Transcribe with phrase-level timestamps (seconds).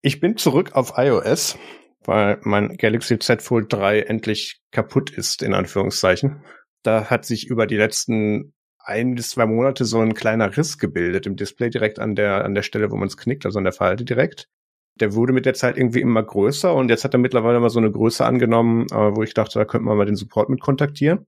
[0.00, 1.58] Ich bin zurück auf iOS,
[2.04, 6.42] weil mein Galaxy Z Fold 3 endlich kaputt ist, in Anführungszeichen.
[6.82, 11.26] Da hat sich über die letzten ein bis zwei Monate so ein kleiner Riss gebildet
[11.26, 13.72] im Display direkt an der, an der Stelle, wo man es knickt, also an der
[13.72, 14.48] Falte direkt.
[14.94, 17.78] Der wurde mit der Zeit irgendwie immer größer und jetzt hat er mittlerweile mal so
[17.78, 21.26] eine Größe angenommen, äh, wo ich dachte, da könnte man mal den Support mit kontaktieren.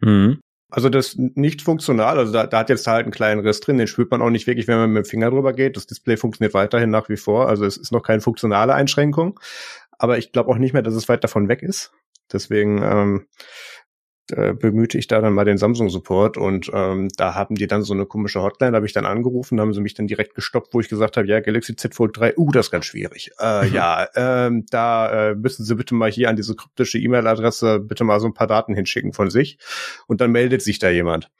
[0.00, 0.40] Mhm.
[0.70, 3.86] Also das nicht funktional, also da, da hat jetzt halt einen kleinen Riss drin, den
[3.86, 5.76] spürt man auch nicht wirklich, wenn man mit dem Finger drüber geht.
[5.76, 9.40] Das Display funktioniert weiterhin nach wie vor, also es ist noch keine funktionale Einschränkung,
[9.98, 11.92] aber ich glaube auch nicht mehr, dass es weit davon weg ist.
[12.32, 13.26] Deswegen ähm,
[14.32, 17.94] äh, bemühte ich da dann mal den Samsung-Support und ähm, da haben die dann so
[17.94, 20.74] eine komische Hotline, da habe ich dann angerufen, da haben sie mich dann direkt gestoppt,
[20.74, 23.30] wo ich gesagt habe, ja, Galaxy Z Fold 3, uh, das ist ganz schwierig.
[23.38, 23.74] Äh, mhm.
[23.74, 28.20] Ja, ähm, da äh, müssen Sie bitte mal hier an diese kryptische E-Mail-Adresse bitte mal
[28.20, 29.58] so ein paar Daten hinschicken von sich
[30.06, 31.30] und dann meldet sich da jemand.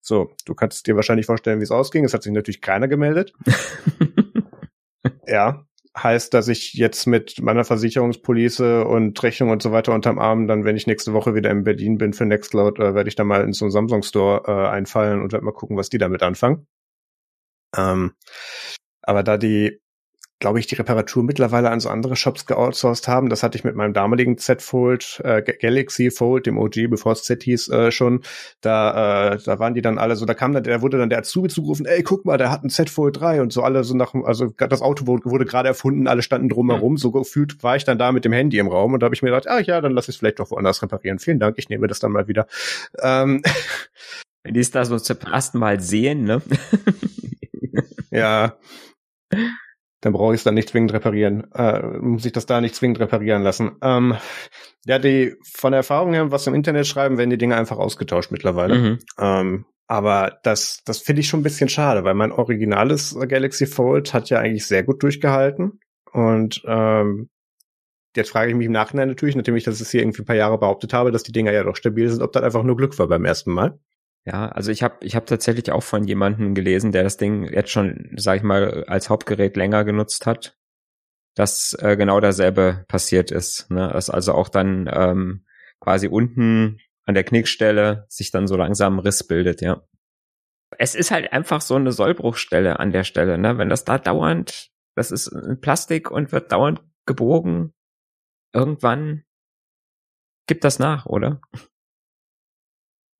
[0.00, 2.04] So, du kannst dir wahrscheinlich vorstellen, wie es ausging.
[2.04, 3.34] Es hat sich natürlich keiner gemeldet.
[5.26, 5.64] ja,
[6.02, 10.64] heißt, dass ich jetzt mit meiner Versicherungspolice und Rechnung und so weiter unterm Arm dann,
[10.64, 13.42] wenn ich nächste Woche wieder in Berlin bin für Nextcloud, äh, werde ich da mal
[13.42, 16.66] in so einen Samsung Store äh, einfallen und werde mal gucken, was die damit anfangen.
[17.76, 18.12] Ähm,
[19.02, 19.80] aber da die
[20.40, 23.28] glaube ich, die Reparatur mittlerweile an so andere Shops geoutsourced haben.
[23.28, 27.24] Das hatte ich mit meinem damaligen Z Fold, äh, Galaxy Fold, dem OG, bevor es
[27.24, 28.22] Z hieß, äh, schon.
[28.60, 31.18] Da, äh, da waren die dann alle so, da kam dann, der wurde dann der
[31.18, 33.96] Azubi zugerufen, ey, guck mal, der hat ein Z Fold 3 und so alle so
[33.96, 36.98] nach, also das Auto wurde, wurde gerade erfunden, alle standen drumherum.
[36.98, 39.22] So gefühlt war ich dann da mit dem Handy im Raum und da habe ich
[39.22, 41.18] mir gedacht, ah ja, dann lass ich es vielleicht doch woanders reparieren.
[41.18, 42.46] Vielen Dank, ich nehme das dann mal wieder.
[43.02, 43.42] Ähm,
[44.44, 46.40] Wenn die es da so zum ersten Mal sehen, ne?
[48.10, 48.56] ja
[50.00, 53.00] dann brauche ich es dann nicht zwingend reparieren, äh, muss ich das da nicht zwingend
[53.00, 53.72] reparieren lassen.
[53.82, 54.16] Ähm,
[54.86, 58.30] ja, die von der Erfahrung her, was im Internet schreiben, werden die Dinge einfach ausgetauscht
[58.30, 58.74] mittlerweile.
[58.76, 58.98] Mhm.
[59.18, 64.12] Ähm, aber das, das finde ich schon ein bisschen schade, weil mein originales Galaxy Fold
[64.12, 65.80] hat ja eigentlich sehr gut durchgehalten.
[66.12, 67.30] Und ähm,
[68.14, 70.58] jetzt frage ich mich im Nachhinein natürlich, nachdem ich das hier irgendwie ein paar Jahre
[70.58, 73.08] behauptet habe, dass die Dinger ja doch stabil sind, ob das einfach nur Glück war
[73.08, 73.78] beim ersten Mal.
[74.28, 77.70] Ja, also ich habe ich hab tatsächlich auch von jemandem gelesen, der das Ding jetzt
[77.70, 80.58] schon, sag ich mal, als Hauptgerät länger genutzt hat,
[81.34, 83.70] dass äh, genau dasselbe passiert ist.
[83.70, 83.88] Ne?
[83.90, 85.46] Dass also auch dann ähm,
[85.80, 89.82] quasi unten an der Knickstelle sich dann so langsam ein Riss bildet, ja.
[90.76, 93.56] Es ist halt einfach so eine Sollbruchstelle an der Stelle, ne?
[93.56, 97.72] Wenn das da dauernd, das ist ein Plastik und wird dauernd gebogen,
[98.52, 99.24] irgendwann
[100.46, 101.40] gibt das nach, oder?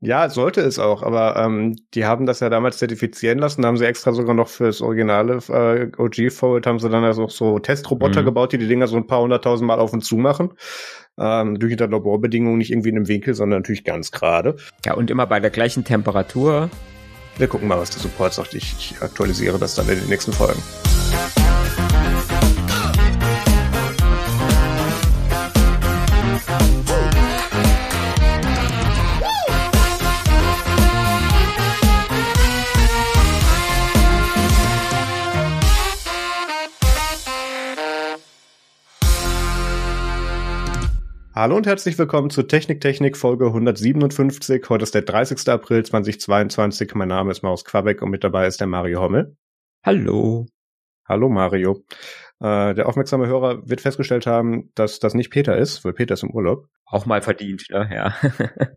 [0.00, 3.76] Ja, sollte es auch, aber ähm, die haben das ja damals zertifizieren lassen, da haben
[3.76, 8.22] sie extra sogar noch fürs originale äh, OG-Fold haben sie dann also auch so Testroboter
[8.22, 8.26] mhm.
[8.26, 10.50] gebaut, die die Dinger so ein paar hunderttausend Mal auf und zu machen.
[11.19, 14.54] Ähm, natürlich unter Laborbedingungen nicht irgendwie in einem Winkel, sondern natürlich ganz gerade.
[14.84, 16.70] Ja, und immer bei der gleichen Temperatur.
[17.37, 18.54] Wir gucken mal, was der Support sagt.
[18.54, 20.62] Ich, ich aktualisiere das dann in den nächsten Folgen.
[41.38, 44.69] Hallo und herzlich willkommen zu Technik Technik Folge 157.
[44.69, 45.49] Heute ist der 30.
[45.49, 46.97] April 2022.
[46.97, 49.37] Mein Name ist Maus Quabeck und mit dabei ist der Mario Hommel.
[49.84, 50.47] Hallo.
[51.09, 51.84] Hallo Mario.
[52.41, 56.25] Äh, der aufmerksame Hörer wird festgestellt haben, dass das nicht Peter ist, weil Peter ist
[56.25, 56.66] im Urlaub.
[56.87, 57.88] Auch mal verdient, ne?
[57.88, 58.15] Ja.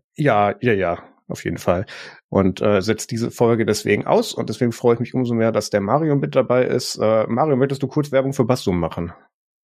[0.14, 1.84] ja, ja, ja, auf jeden Fall.
[2.28, 5.70] Und äh, setzt diese Folge deswegen aus und deswegen freue ich mich umso mehr, dass
[5.70, 6.96] der Mario mit dabei ist.
[6.96, 9.12] Äh, Mario, möchtest du kurz Werbung für Bassum machen?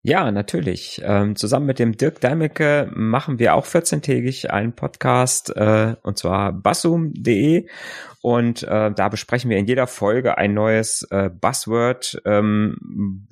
[0.03, 1.03] Ja, natürlich.
[1.05, 6.53] Ähm, zusammen mit dem Dirk Deimecke machen wir auch 14-tägig einen Podcast, äh, und zwar
[6.53, 7.69] bassum.de.
[8.23, 12.77] Und äh, da besprechen wir in jeder Folge ein neues äh, Buzzword, ähm,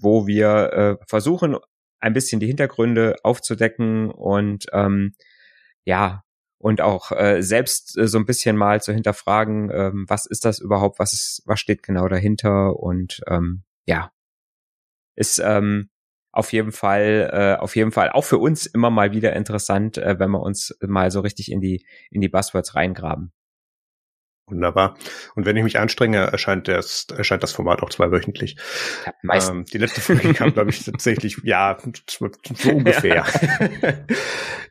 [0.00, 1.56] wo wir äh, versuchen,
[2.00, 5.14] ein bisschen die Hintergründe aufzudecken und ähm,
[5.84, 6.24] ja,
[6.58, 10.58] und auch äh, selbst äh, so ein bisschen mal zu hinterfragen, ähm, was ist das
[10.58, 14.10] überhaupt, was ist, was steht genau dahinter und ähm, ja,
[15.14, 15.90] ist ähm,
[16.36, 20.18] auf jeden Fall, äh, auf jeden Fall auch für uns immer mal wieder interessant, äh,
[20.18, 23.32] wenn wir uns mal so richtig in die, in die Buzzwords reingraben.
[24.48, 24.96] Wunderbar.
[25.34, 28.56] Und wenn ich mich anstrenge, erscheint das, erscheint das Format auch zweiwöchentlich.
[29.22, 31.78] Ja, ähm, die letzte Folge kam, glaube ich, tatsächlich, ja,
[32.08, 33.24] so ungefähr.
[33.24, 33.94] Ja,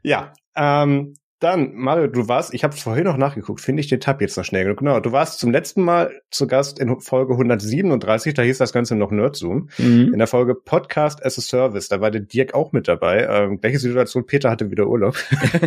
[0.56, 4.21] ja ähm, Dann, Mario, du warst, ich habe vorhin noch nachgeguckt, finde ich den Tab
[4.21, 4.79] jetzt noch schnell genug.
[4.79, 8.95] Genau, du warst zum letzten Mal zu Gast in Folge 137, da hieß das Ganze
[8.95, 9.69] noch Nerdzoom.
[9.77, 10.13] Mhm.
[10.13, 13.27] In der Folge Podcast as a Service, da war der Dirk auch mit dabei.
[13.29, 15.17] Ähm, gleiche Situation, Peter hatte wieder Urlaub.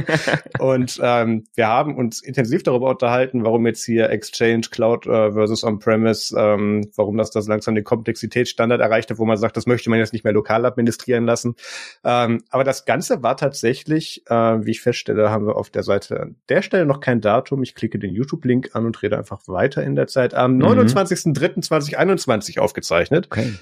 [0.58, 5.64] und ähm, wir haben uns intensiv darüber unterhalten, warum jetzt hier Exchange, Cloud äh, versus
[5.64, 9.90] On-Premise, ähm, warum das das langsam den Komplexitätsstandard erreicht hat, wo man sagt, das möchte
[9.90, 11.56] man jetzt nicht mehr lokal administrieren lassen.
[12.04, 16.20] Ähm, aber das Ganze war tatsächlich, äh, wie ich feststelle, haben wir auf der Seite
[16.20, 17.62] an der Stelle noch kein Datum.
[17.62, 20.34] Ich klicke den YouTube-Link an und rede einfach weiter in der Zeit.
[20.34, 20.64] Am mhm.
[20.64, 23.26] 29.03.2021 aufgezeichnet.
[23.31, 23.55] Okay.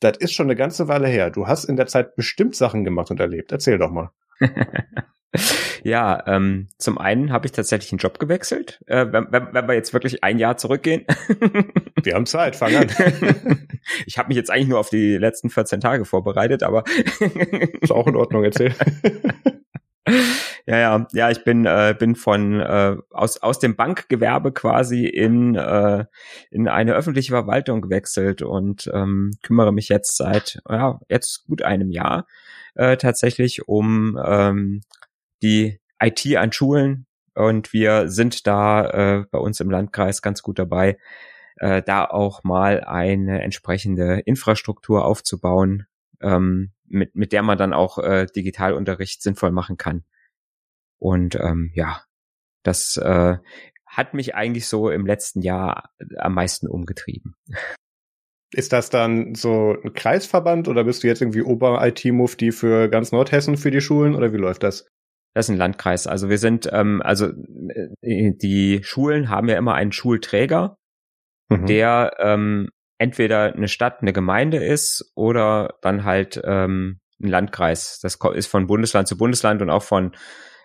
[0.00, 1.30] Das ist schon eine ganze Weile her.
[1.30, 3.52] Du hast in der Zeit bestimmt Sachen gemacht und erlebt.
[3.52, 4.10] Erzähl doch mal.
[5.84, 8.80] ja, ähm, zum einen habe ich tatsächlich einen Job gewechselt.
[8.86, 11.04] Äh, wenn, wenn, wenn wir jetzt wirklich ein Jahr zurückgehen.
[12.02, 12.88] wir haben Zeit, fang an.
[14.06, 16.84] ich habe mich jetzt eigentlich nur auf die letzten 14 Tage vorbereitet, aber
[17.80, 18.74] ist auch in Ordnung, erzähl.
[20.66, 25.54] Ja, ja, ja, ich bin äh, bin von äh, aus aus dem Bankgewerbe quasi in
[25.54, 26.04] äh,
[26.50, 31.90] in eine öffentliche Verwaltung gewechselt und ähm, kümmere mich jetzt seit ja jetzt gut einem
[31.90, 32.26] Jahr
[32.74, 34.82] äh, tatsächlich um ähm,
[35.42, 40.58] die IT an Schulen und wir sind da äh, bei uns im Landkreis ganz gut
[40.58, 40.98] dabei,
[41.56, 45.86] äh, da auch mal eine entsprechende Infrastruktur aufzubauen,
[46.20, 50.04] ähm, mit, mit der man dann auch äh, Digitalunterricht sinnvoll machen kann.
[51.00, 52.02] Und ähm, ja,
[52.62, 53.38] das äh,
[53.86, 57.34] hat mich eigentlich so im letzten Jahr am meisten umgetrieben.
[58.52, 63.56] Ist das dann so ein Kreisverband oder bist du jetzt irgendwie Ober-IT-Mufti für ganz Nordhessen
[63.56, 64.86] für die Schulen oder wie läuft das?
[65.34, 66.08] Das ist ein Landkreis.
[66.08, 70.76] Also wir sind, ähm, also äh, die Schulen haben ja immer einen Schulträger,
[71.48, 71.66] mhm.
[71.66, 78.00] der ähm, entweder eine Stadt, eine Gemeinde ist oder dann halt ähm, ein Landkreis.
[78.02, 80.12] Das ist von Bundesland zu Bundesland und auch von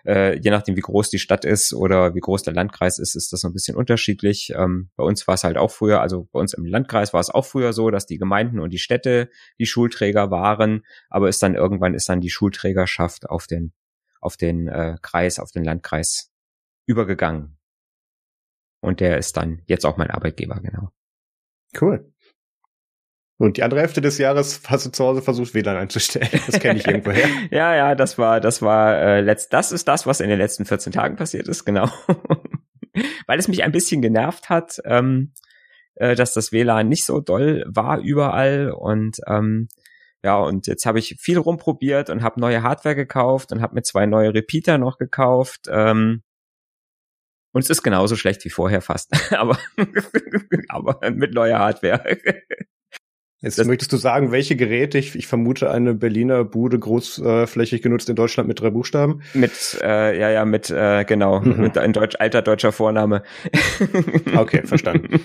[0.06, 3.32] äh, je nachdem, wie groß die Stadt ist oder wie groß der Landkreis ist, ist
[3.32, 4.52] das so ein bisschen unterschiedlich.
[4.56, 7.30] Ähm, bei uns war es halt auch früher, also bei uns im Landkreis war es
[7.30, 11.54] auch früher so, dass die Gemeinden und die Städte die Schulträger waren, aber ist dann
[11.54, 13.72] irgendwann ist dann die Schulträgerschaft auf den
[14.20, 16.32] auf den äh, Kreis, auf den Landkreis
[16.86, 17.58] übergegangen.
[18.80, 20.90] Und der ist dann jetzt auch mein Arbeitgeber, genau.
[21.80, 22.12] Cool.
[23.38, 26.28] Und die andere Hälfte des Jahres hast du zu Hause versucht, WLAN einzustellen.
[26.46, 27.28] Das kenne ich irgendwoher.
[27.50, 30.64] ja, ja, das war, das war äh, letzt, das ist das, was in den letzten
[30.64, 31.90] 14 Tagen passiert ist, genau.
[33.26, 35.32] Weil es mich ein bisschen genervt hat, ähm,
[35.96, 39.68] äh, dass das WLAN nicht so doll war überall und ähm,
[40.26, 43.82] ja, und jetzt habe ich viel rumprobiert und habe neue Hardware gekauft und habe mir
[43.82, 45.68] zwei neue Repeater noch gekauft.
[45.70, 46.24] Ähm,
[47.52, 49.56] und es ist genauso schlecht wie vorher fast, aber,
[50.68, 52.02] aber mit neuer Hardware.
[53.42, 54.96] Jetzt das möchtest du sagen, welche Geräte?
[54.96, 59.20] Ich, ich vermute eine Berliner Bude großflächig genutzt in Deutschland mit drei Buchstaben.
[59.34, 61.60] Mit, äh, ja, ja, mit, äh, genau, mhm.
[61.60, 63.22] mit ein deutsch, alter deutscher Vorname.
[64.36, 65.20] okay, verstanden.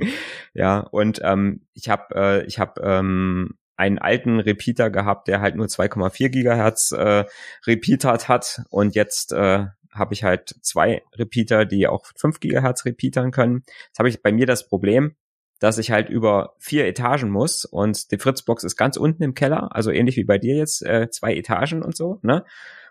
[0.54, 5.54] ja, und ähm, ich habe äh, ich habe ähm, einen alten Repeater gehabt, der halt
[5.54, 7.24] nur 2,4 Gigahertz äh,
[7.66, 13.30] repeatert hat und jetzt äh, habe ich halt zwei Repeater, die auch 5 Gigahertz repeatern
[13.30, 13.62] können.
[13.86, 15.14] Jetzt habe ich bei mir das Problem,
[15.62, 19.68] dass ich halt über vier Etagen muss und die Fritzbox ist ganz unten im Keller,
[19.72, 22.44] also ähnlich wie bei dir jetzt, äh, zwei Etagen und so, ne?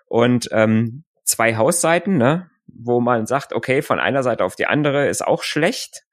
[0.05, 2.49] Und ähm, zwei Hausseiten, ne?
[2.67, 6.05] Wo man sagt, okay, von einer Seite auf die andere ist auch schlecht.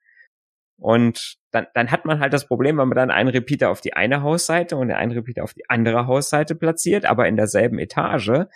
[0.75, 3.93] Und dann, dann hat man halt das Problem, wenn man dann einen Repeater auf die
[3.93, 8.47] eine Hausseite und einen Repeater auf die andere Hausseite platziert, aber in derselben Etage,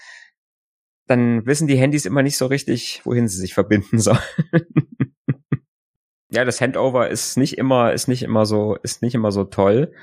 [1.08, 4.20] dann wissen die Handys immer nicht so richtig, wohin sie sich verbinden sollen
[6.33, 9.94] ja, das Handover ist nicht immer, ist nicht immer so, ist nicht immer so toll.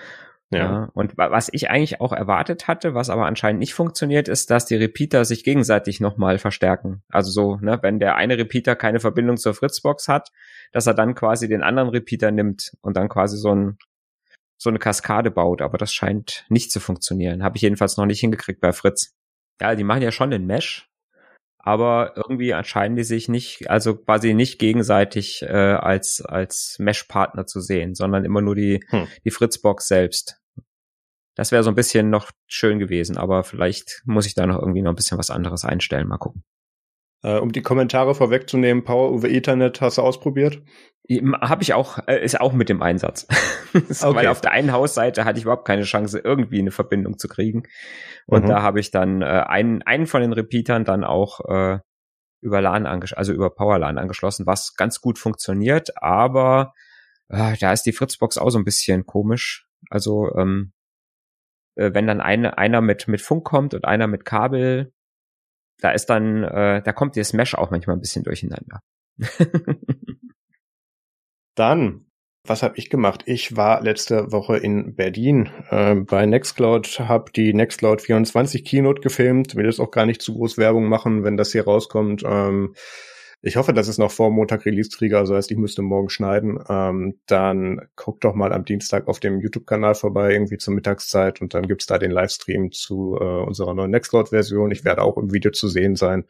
[0.53, 0.59] Ja.
[0.59, 0.91] ja.
[0.95, 4.77] Und was ich eigentlich auch erwartet hatte, was aber anscheinend nicht funktioniert, ist, dass die
[4.77, 7.03] Repeater sich gegenseitig nochmal verstärken.
[7.09, 10.31] Also so, ne, wenn der eine Repeater keine Verbindung zur Fritzbox hat,
[10.73, 13.79] dass er dann quasi den anderen Repeater nimmt und dann quasi so ein
[14.57, 17.43] so eine Kaskade baut, aber das scheint nicht zu funktionieren.
[17.43, 19.15] Habe ich jedenfalls noch nicht hingekriegt bei Fritz.
[19.59, 20.90] Ja, die machen ja schon den Mesh,
[21.63, 27.61] aber irgendwie entscheiden die sich nicht, also quasi nicht gegenseitig äh, als als Mesh-Partner zu
[27.61, 29.07] sehen, sondern immer nur die hm.
[29.25, 30.41] die Fritzbox selbst.
[31.37, 34.83] Das wäre so ein bisschen noch schön gewesen, aber vielleicht muss ich da noch irgendwie
[34.83, 36.09] noch ein bisschen was anderes einstellen.
[36.09, 36.45] Mal gucken.
[37.23, 40.63] Äh, um die Kommentare vorwegzunehmen, Power over Ethernet hast du ausprobiert?
[41.41, 43.27] Habe ich auch, äh, ist auch mit dem Einsatz.
[43.75, 44.15] okay.
[44.15, 47.65] Weil auf der einen Hausseite hatte ich überhaupt keine Chance, irgendwie eine Verbindung zu kriegen.
[48.27, 48.49] Und mhm.
[48.49, 51.79] da habe ich dann äh, einen, einen von den Repeatern dann auch äh,
[52.41, 56.73] über LAN angeschlossen, also über PowerLAN angeschlossen, was ganz gut funktioniert, aber
[57.29, 59.67] äh, da ist die Fritzbox auch so ein bisschen komisch.
[59.91, 60.73] Also ähm,
[61.77, 64.93] äh, wenn dann eine, einer mit, mit Funk kommt und einer mit Kabel,
[65.81, 68.81] da ist dann, äh, da kommt der Smash auch manchmal ein bisschen durcheinander.
[71.55, 72.07] dann
[72.47, 73.23] was habe ich gemacht?
[73.27, 79.57] Ich war letzte Woche in Berlin äh, bei Nextcloud, habe die Nextcloud 24 Keynote gefilmt,
[79.57, 82.23] will jetzt auch gar nicht zu groß Werbung machen, wenn das hier rauskommt.
[82.25, 82.75] Ähm,
[83.43, 86.63] ich hoffe, das ist noch vor Montag Release-Trigger, also heißt, ich müsste morgen schneiden.
[86.69, 91.55] Ähm, dann guckt doch mal am Dienstag auf dem YouTube-Kanal vorbei, irgendwie zur Mittagszeit und
[91.55, 94.71] dann gibt's da den Livestream zu äh, unserer neuen Nextcloud-Version.
[94.73, 96.27] Ich werde auch im Video zu sehen sein.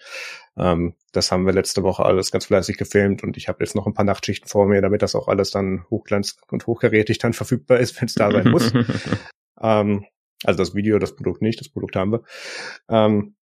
[0.57, 3.89] Ähm, das haben wir letzte Woche alles ganz fleißig gefilmt und ich habe jetzt noch
[3.89, 7.81] ein paar Nachtschichten vor mir, damit das auch alles dann hochglanz und hochgerätig dann verfügbar
[7.81, 8.73] ist, wenn es da sein muss.
[9.61, 10.05] ähm,
[10.45, 12.23] also das Video, das Produkt nicht, das Produkt haben wir.
[12.89, 13.35] Ähm,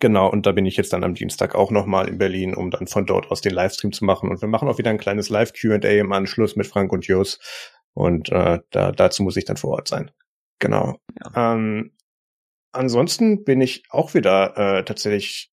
[0.00, 2.88] Genau, und da bin ich jetzt dann am Dienstag auch nochmal in Berlin, um dann
[2.88, 4.30] von dort aus den Livestream zu machen.
[4.30, 7.38] Und wir machen auch wieder ein kleines Live-QA im Anschluss mit Frank und Jos.
[7.94, 10.10] Und äh, da, dazu muss ich dann vor Ort sein.
[10.58, 10.98] Genau.
[11.20, 11.54] Ja.
[11.54, 11.92] Ähm,
[12.72, 15.52] ansonsten bin ich auch wieder äh, tatsächlich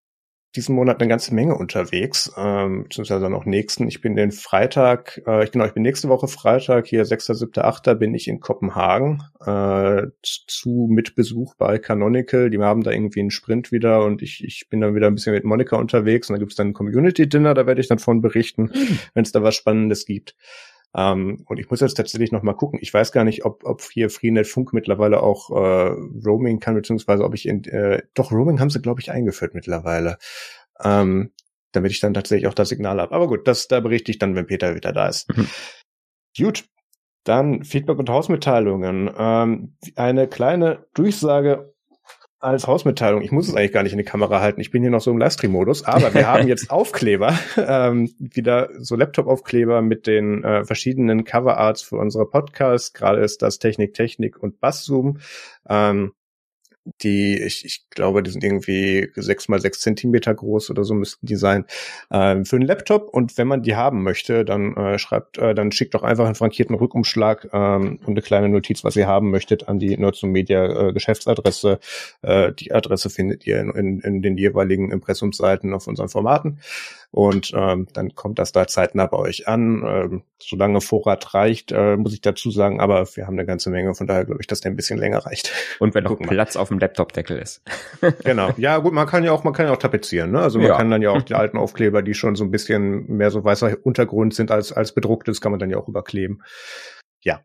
[0.54, 3.88] diesen Monat eine ganze Menge unterwegs, ähm, beziehungsweise noch nächsten.
[3.88, 7.52] Ich bin den Freitag, äh, ich genau, ich bin nächste Woche Freitag, hier 6., 7.,
[7.56, 7.98] 8.
[7.98, 12.50] bin ich in Kopenhagen äh, zu Mitbesuch bei Canonical.
[12.50, 15.32] Die haben da irgendwie einen Sprint wieder und ich, ich bin dann wieder ein bisschen
[15.32, 18.64] mit Monika unterwegs und da gibt's dann ein Community-Dinner, da werde ich dann von berichten,
[18.64, 18.98] mhm.
[19.14, 20.36] wenn es da was Spannendes gibt.
[20.94, 22.78] Ähm, und ich muss jetzt tatsächlich noch mal gucken.
[22.82, 25.94] Ich weiß gar nicht, ob, ob hier Freenet Funk mittlerweile auch äh,
[26.24, 30.18] Roaming kann, beziehungsweise ob ich in äh, doch Roaming haben sie, glaube ich, eingeführt mittlerweile.
[30.82, 31.32] Ähm,
[31.72, 33.14] damit ich dann tatsächlich auch das Signal habe.
[33.14, 35.34] Aber gut, das da berichte ich dann, wenn Peter wieder da ist.
[35.34, 35.48] Mhm.
[36.36, 36.64] Gut.
[37.24, 39.10] Dann Feedback und Hausmitteilungen.
[39.16, 41.71] Ähm, eine kleine Durchsage
[42.42, 44.90] als Hausmitteilung, ich muss es eigentlich gar nicht in die Kamera halten, ich bin hier
[44.90, 50.42] noch so im Livestream-Modus, aber wir haben jetzt Aufkleber, ähm, wieder so Laptop-Aufkleber mit den
[50.42, 52.92] äh, verschiedenen Coverarts für unsere Podcasts.
[52.92, 55.18] Gerade ist das Technik, Technik und Basszoom.
[55.68, 56.12] Ähm,
[57.02, 61.26] die, ich, ich glaube, die sind irgendwie sechs mal sechs Zentimeter groß oder so müssten
[61.26, 61.64] die sein,
[62.10, 63.08] äh, für einen Laptop.
[63.08, 66.34] Und wenn man die haben möchte, dann äh, schreibt, äh, dann schickt doch einfach einen
[66.34, 70.88] frankierten Rückumschlag ähm, und eine kleine Notiz, was ihr haben möchtet, an die Nerds Media
[70.88, 71.78] äh, Geschäftsadresse.
[72.22, 76.58] Äh, die Adresse findet ihr in, in, in den jeweiligen Impressumsseiten auf unseren Formaten.
[77.12, 79.84] Und ähm, dann kommt das da zeitnah bei euch an.
[79.86, 83.94] Ähm, solange Vorrat reicht, äh, muss ich dazu sagen, aber wir haben eine ganze Menge,
[83.94, 85.52] von daher glaube ich, dass der ein bisschen länger reicht.
[85.78, 87.62] Und wenn noch Platz auf dem Laptop-Deckel ist.
[88.24, 88.52] genau.
[88.56, 90.40] Ja, gut, man kann ja auch, man kann ja auch tapezieren, ne?
[90.40, 90.76] Also man ja.
[90.76, 93.76] kann dann ja auch die alten Aufkleber, die schon so ein bisschen mehr so weißer
[93.82, 96.42] Untergrund sind als, als bedrucktes, kann man dann ja auch überkleben.
[97.20, 97.44] Ja.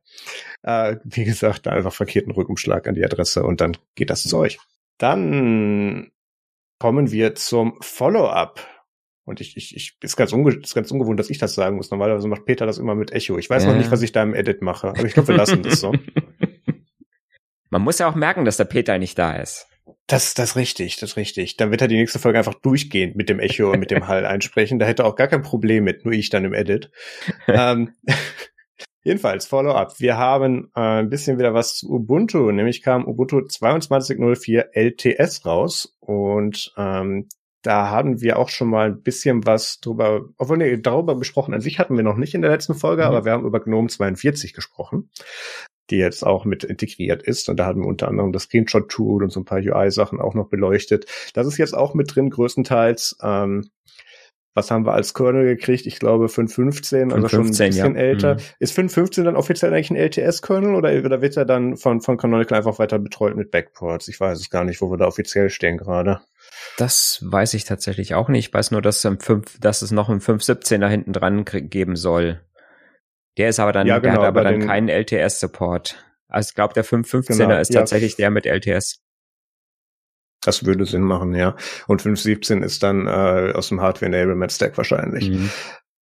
[0.63, 4.59] Äh, wie gesagt, einfach verkehrten Rückumschlag an die Adresse und dann geht das zu euch.
[4.97, 6.09] Dann
[6.79, 8.65] kommen wir zum Follow-up.
[9.27, 11.91] Und ich, ich, ich ist ganz, unge ist ganz ungewohnt, dass ich das sagen muss.
[11.91, 13.37] Normalerweise macht Peter das immer mit Echo.
[13.37, 13.69] Ich weiß ja.
[13.71, 15.93] noch nicht, was ich da im Edit mache, aber ich glaube, wir lassen das so.
[17.69, 19.67] Man muss ja auch merken, dass der Peter nicht da ist.
[20.07, 21.57] Das, das ist richtig, das ist richtig.
[21.57, 24.25] Dann wird er die nächste Folge einfach durchgehend mit dem Echo und mit dem Hall
[24.25, 24.79] einsprechen.
[24.79, 26.89] Da hätte er auch gar kein Problem mit, nur ich dann im Edit.
[27.49, 27.95] ähm,
[29.03, 29.99] jedenfalls, Follow-up.
[29.99, 35.97] Wir haben äh, ein bisschen wieder was zu Ubuntu, nämlich kam Ubuntu 22.04 LTS raus
[35.99, 37.27] und ähm,
[37.61, 41.61] da haben wir auch schon mal ein bisschen was drüber, obwohl nee, darüber gesprochen an
[41.61, 43.07] sich hatten wir noch nicht in der letzten Folge, mhm.
[43.07, 45.09] aber wir haben über GNOME 42 gesprochen,
[45.89, 47.49] die jetzt auch mit integriert ist.
[47.49, 50.49] Und da hatten wir unter anderem das Screenshot-Tool und so ein paar UI-Sachen auch noch
[50.49, 51.05] beleuchtet.
[51.33, 53.17] Das ist jetzt auch mit drin, größtenteils.
[53.21, 53.69] Ähm,
[54.57, 55.85] was haben wir als Kernel gekriegt?
[55.85, 58.01] Ich glaube 5.15, also schon ein bisschen ja.
[58.01, 58.35] älter.
[58.35, 58.39] Mhm.
[58.57, 62.57] Ist 5.15 dann offiziell eigentlich ein LTS-Kernel oder, oder wird er dann von, von Canonical
[62.57, 64.07] einfach weiter betreut mit Backports?
[64.07, 66.21] Ich weiß es gar nicht, wo wir da offiziell stehen gerade.
[66.77, 68.47] Das weiß ich tatsächlich auch nicht.
[68.49, 72.41] Ich weiß nur, dass, im 5, dass es noch einen 5.17er hinten dran geben soll.
[73.37, 76.03] Der ist aber dann, ja, genau, der hat aber dann keinen LTS-Support.
[76.27, 77.81] Also ich glaube, der 5.15er genau, ist ja.
[77.81, 79.01] tatsächlich der mit LTS.
[80.41, 81.55] Das würde Sinn machen, ja.
[81.87, 85.29] Und 5.17 ist dann äh, aus dem Hardware-Enablement-Stack wahrscheinlich.
[85.29, 85.49] Mhm.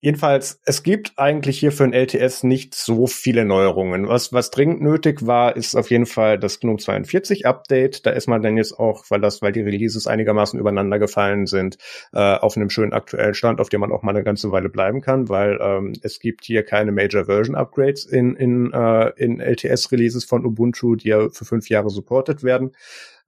[0.04, 4.10] Jedenfalls, es gibt eigentlich hier für ein LTS nicht so viele Neuerungen.
[4.10, 8.06] Was, was dringend nötig war, ist auf jeden Fall das GNOME 42 Update.
[8.06, 11.78] Da ist man dann jetzt auch, weil das, weil die Releases einigermaßen übereinander gefallen sind,
[12.12, 15.00] äh, auf einem schönen aktuellen Stand, auf dem man auch mal eine ganze Weile bleiben
[15.00, 19.90] kann, weil ähm, es gibt hier keine Major Version Upgrades in, in, äh, in LTS
[19.94, 22.76] Releases von Ubuntu, die ja für fünf Jahre supported werden,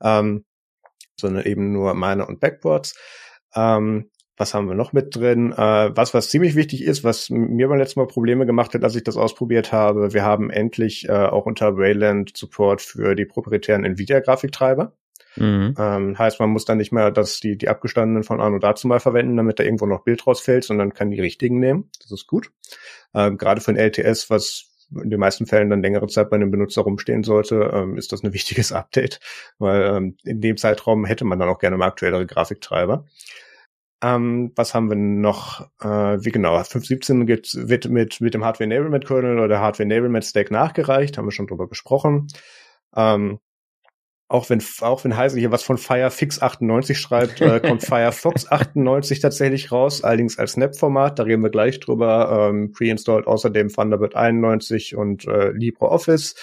[0.01, 0.43] ähm,
[1.17, 2.99] sondern eben nur Miner und Backboards.
[3.55, 5.53] Ähm, was haben wir noch mit drin?
[5.53, 8.95] Äh, was, was ziemlich wichtig ist, was mir beim letzten Mal Probleme gemacht hat, als
[8.95, 10.13] ich das ausprobiert habe.
[10.13, 14.93] Wir haben endlich äh, auch unter Wayland Support für die proprietären Nvidia-Grafiktreiber.
[15.37, 15.75] Mhm.
[15.77, 18.99] Ähm, heißt, man muss dann nicht mehr das, die, die abgestandenen von Arno dazu mal
[18.99, 21.89] verwenden, damit da irgendwo noch Bild rausfällt, sondern kann die richtigen nehmen.
[22.01, 22.51] Das ist gut.
[23.13, 26.51] Ähm, Gerade für ein LTS, was in den meisten Fällen dann längere Zeit bei einem
[26.51, 29.19] Benutzer rumstehen sollte, ähm, ist das ein wichtiges Update,
[29.57, 33.05] weil ähm, in dem Zeitraum hätte man dann auch gerne mal aktuellere Grafiktreiber.
[34.01, 35.69] Ähm, was haben wir noch?
[35.81, 36.57] Äh, wie genau?
[36.57, 37.27] 5.17
[37.67, 41.47] wird mit, mit dem Hardware Enablement Kernel oder Hardware Enablement Stack nachgereicht, haben wir schon
[41.47, 42.27] drüber gesprochen.
[42.95, 43.39] Ähm,
[44.27, 49.19] auch wenn, auch wenn Heise hier was von Firefix 98 schreibt, äh, kommt Firefox 98
[49.19, 54.95] tatsächlich raus, allerdings als Snap-Format, da reden wir gleich drüber, ähm, pre-installed außerdem Thunderbird 91
[54.95, 56.35] und äh, LibreOffice,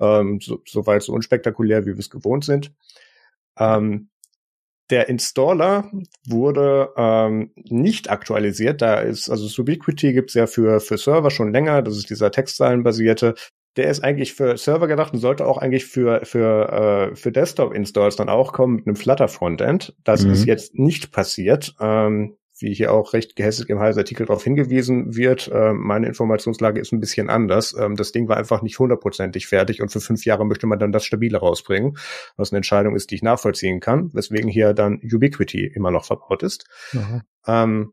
[0.00, 2.72] ähm, so, soweit so unspektakulär, wie wir es gewohnt sind.
[3.58, 4.09] Ähm,
[4.90, 5.90] der Installer
[6.26, 8.82] wurde ähm, nicht aktualisiert.
[8.82, 11.82] Da ist, also Subiquity gibt's ja für, für Server schon länger.
[11.82, 13.34] Das ist dieser Textzeilenbasierte
[13.76, 18.16] der ist eigentlich für Server gedacht und sollte auch eigentlich für, für, äh, für Desktop-Installs
[18.16, 19.94] dann auch kommen mit einem Flutter-Frontend.
[20.02, 20.32] Das mhm.
[20.32, 21.74] ist jetzt nicht passiert.
[21.80, 26.92] Ähm, wie hier auch recht gehässig im Heiß-Artikel darauf hingewiesen wird, äh, meine Informationslage ist
[26.92, 27.74] ein bisschen anders.
[27.78, 30.92] Ähm, das Ding war einfach nicht hundertprozentig fertig und für fünf Jahre möchte man dann
[30.92, 31.96] das stabile rausbringen,
[32.36, 36.42] was eine Entscheidung ist, die ich nachvollziehen kann, weswegen hier dann Ubiquity immer noch verbaut
[36.42, 36.66] ist.
[37.46, 37.92] Ähm,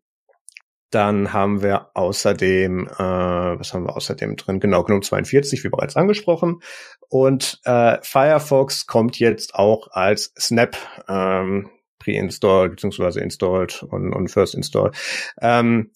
[0.90, 4.60] dann haben wir außerdem, äh, was haben wir außerdem drin?
[4.60, 6.62] Genau, GNOME 42, wie bereits angesprochen.
[7.10, 10.78] Und äh, Firefox kommt jetzt auch als Snap
[11.10, 11.70] ähm,
[12.08, 14.96] pre-installed beziehungsweise installed und, und first installed.
[15.42, 15.92] Ähm,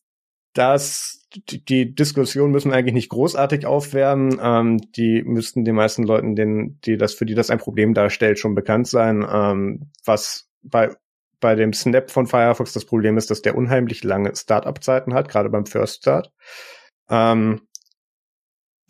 [0.53, 4.37] das die, Diskussion müssen eigentlich nicht großartig aufwärmen.
[4.41, 8.37] Ähm, die müssten den meisten Leuten, denen, die das für die das ein Problem darstellt,
[8.37, 9.25] schon bekannt sein.
[9.31, 10.93] Ähm, was bei
[11.39, 15.49] bei dem Snap von Firefox das Problem ist, dass der unheimlich lange Startup-Zeiten hat, gerade
[15.49, 16.31] beim First Start.
[17.09, 17.61] Ähm,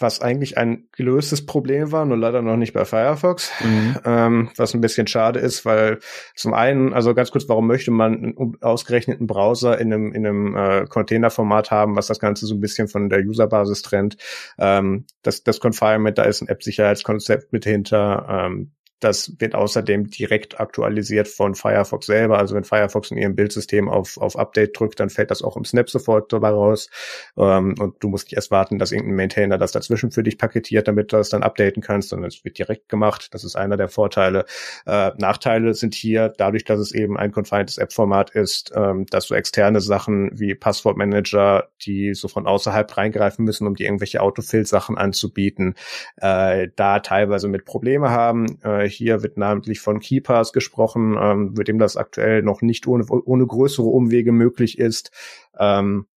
[0.01, 3.97] was eigentlich ein gelöstes Problem war, nur leider noch nicht bei Firefox, mhm.
[4.05, 5.99] ähm, was ein bisschen schade ist, weil
[6.35, 10.55] zum einen, also ganz kurz, warum möchte man einen ausgerechneten Browser in einem, in einem
[10.55, 14.17] äh, Containerformat haben, was das Ganze so ein bisschen von der Userbasis trennt.
[14.57, 18.25] Ähm, das, das Confinement, da ist ein App-Sicherheitskonzept mit hinter.
[18.29, 22.37] Ähm, das wird außerdem direkt aktualisiert von Firefox selber.
[22.37, 25.65] Also wenn Firefox in ihrem Bildsystem auf, auf Update drückt, dann fällt das auch im
[25.65, 26.89] Snap sofort dabei raus.
[27.35, 30.87] Ähm, und du musst nicht erst warten, dass irgendein Maintainer das dazwischen für dich paketiert,
[30.87, 33.29] damit du das dann updaten kannst, sondern es wird direkt gemacht.
[33.31, 34.45] Das ist einer der Vorteile.
[34.85, 39.33] Äh, Nachteile sind hier, dadurch, dass es eben ein confined App-Format ist, ähm, dass du
[39.33, 45.73] externe Sachen wie Passwortmanager, die so von außerhalb reingreifen müssen, um dir irgendwelche Autofill-Sachen anzubieten,
[46.17, 48.59] äh, da teilweise mit Probleme haben.
[48.63, 53.05] Äh, hier wird namentlich von Keepers gesprochen, ähm, mit dem das aktuell noch nicht ohne,
[53.05, 55.11] ohne größere Umwege möglich ist.
[55.57, 56.07] Ähm,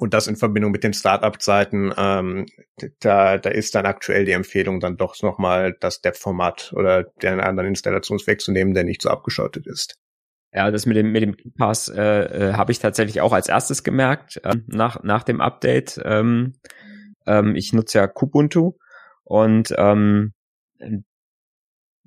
[0.00, 2.46] und das in Verbindung mit den Startup-Zeiten, ähm,
[3.00, 7.68] da, da ist dann aktuell die Empfehlung dann doch nochmal das Dev-Format oder den anderen
[7.68, 9.98] Installationsweg zu nehmen, der nicht so abgeschottet ist.
[10.52, 13.84] Ja, das mit dem mit dem Pass äh, äh, habe ich tatsächlich auch als erstes
[13.84, 16.00] gemerkt äh, nach nach dem Update.
[16.02, 16.54] Ähm,
[17.26, 18.72] ähm, ich nutze ja Kubuntu
[19.22, 20.32] und ähm,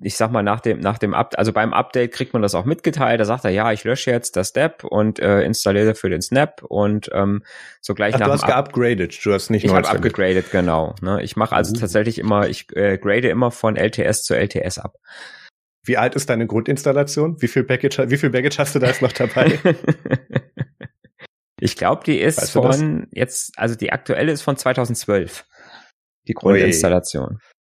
[0.00, 2.64] ich sag mal, nach dem, nach dem Update, also beim Update kriegt man das auch
[2.64, 3.20] mitgeteilt.
[3.20, 6.62] Da sagt er, ja, ich lösche jetzt das Step und äh, installiere für den Snap
[6.64, 7.44] und ähm,
[7.80, 10.94] so gleich Ach, nach du hast geupgradet, du hast nicht Ich habe upgradet, genau.
[11.00, 11.22] Ne?
[11.22, 11.78] Ich mache also uh.
[11.78, 14.96] tatsächlich immer, ich äh, grade immer von LTS zu LTS ab.
[15.84, 17.40] Wie alt ist deine Grundinstallation?
[17.40, 19.58] Wie viel Package, wie viel Baggage hast du da jetzt noch dabei?
[21.60, 25.44] ich glaube, die ist weißt von jetzt, also die aktuelle ist von 2012.
[26.26, 27.34] Die Grundinstallation.
[27.34, 27.53] Ui.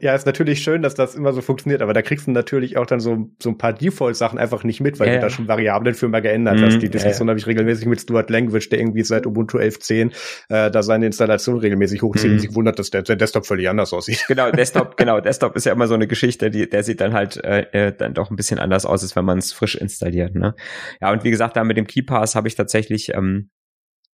[0.00, 2.86] Ja, ist natürlich schön, dass das immer so funktioniert, aber da kriegst du natürlich auch
[2.86, 5.94] dann so, so ein paar Default-Sachen einfach nicht mit, weil ja, du da schon Variablen
[5.94, 6.78] für mal geändert mm, hast.
[6.78, 10.12] Die Diskussion ja, habe ich regelmäßig mit Stuart Language, der irgendwie seit Ubuntu 11.10
[10.48, 12.34] äh, da seine Installation regelmäßig hochzieht mm.
[12.34, 14.24] und sich wundert, dass der, der, Desktop völlig anders aussieht.
[14.28, 17.42] Genau, Desktop, genau, Desktop ist ja immer so eine Geschichte, die, der sieht dann halt
[17.44, 20.34] äh, äh dann doch ein bisschen anders aus, als wenn man es frisch installiert.
[20.34, 20.54] Ne?
[21.00, 23.50] Ja, und wie gesagt, da mit dem KeyPass habe ich tatsächlich ähm,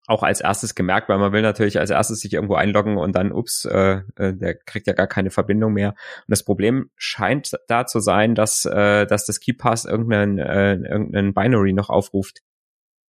[0.09, 3.31] auch als erstes gemerkt, weil man will natürlich als erstes sich irgendwo einloggen und dann,
[3.31, 5.89] ups, äh, äh, der kriegt ja gar keine Verbindung mehr.
[5.89, 11.33] Und das Problem scheint da zu sein, dass, äh, dass das KeyPass irgendeinen, äh, irgendeinen
[11.33, 12.39] Binary noch aufruft,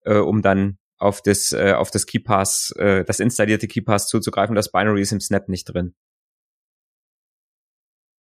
[0.05, 4.55] äh, um dann auf das, äh, auf das KeyPass, äh, das installierte KeyPass zuzugreifen.
[4.55, 5.95] Das Binary ist im Snap nicht drin.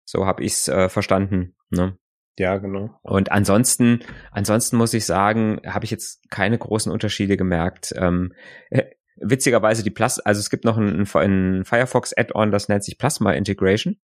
[0.06, 1.56] So habe ich's äh, verstanden.
[1.70, 1.98] Ne?
[2.38, 2.92] Ja, genau.
[3.02, 7.94] Und ansonsten, ansonsten muss ich sagen, habe ich jetzt keine großen Unterschiede gemerkt.
[7.98, 8.34] Ähm,
[8.70, 8.84] äh,
[9.16, 13.32] witzigerweise die Plus, also es gibt noch ein, ein Firefox Add-on, das nennt sich Plasma
[13.32, 13.98] Integration,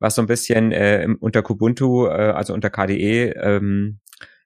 [0.00, 4.00] was so ein bisschen äh, unter Kubuntu, äh, also unter KDE, ähm,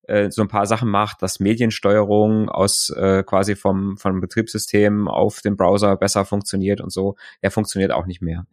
[0.07, 5.41] äh, so ein paar Sachen macht, dass Mediensteuerung aus äh, quasi vom, vom Betriebssystem auf
[5.41, 7.17] dem Browser besser funktioniert und so.
[7.43, 8.47] Der funktioniert auch nicht mehr.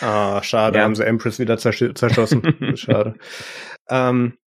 [0.00, 0.84] ah, schade, ja.
[0.84, 2.42] haben sie Empress wieder zerschossen.
[2.76, 3.14] schade.
[3.88, 4.38] Ähm,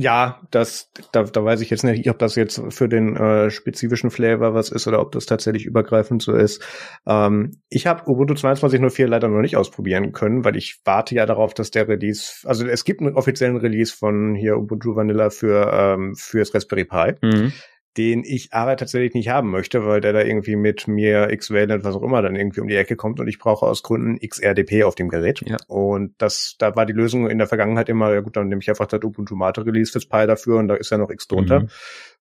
[0.00, 4.10] Ja, das, da, da weiß ich jetzt nicht, ob das jetzt für den äh, spezifischen
[4.10, 6.62] Flavor was ist oder ob das tatsächlich übergreifend so ist.
[7.06, 11.52] Ähm, ich habe Ubuntu 22.04 leider noch nicht ausprobieren können, weil ich warte ja darauf,
[11.52, 16.14] dass der Release, also es gibt einen offiziellen Release von hier Ubuntu Vanilla für ähm,
[16.16, 17.12] fürs Raspberry Pi.
[17.20, 17.52] Mhm
[17.96, 21.96] den ich aber tatsächlich nicht haben möchte, weil der da irgendwie mit mir X-Valent, was
[21.96, 24.94] auch immer, dann irgendwie um die Ecke kommt und ich brauche aus Gründen XRDP auf
[24.94, 25.42] dem Gerät.
[25.44, 25.56] Ja.
[25.66, 28.68] Und das, da war die Lösung in der Vergangenheit immer, ja gut, dann nehme ich
[28.68, 31.60] einfach das Ubuntu Mate Release fürs Pi dafür und da ist ja noch X drunter.
[31.60, 31.68] Mhm.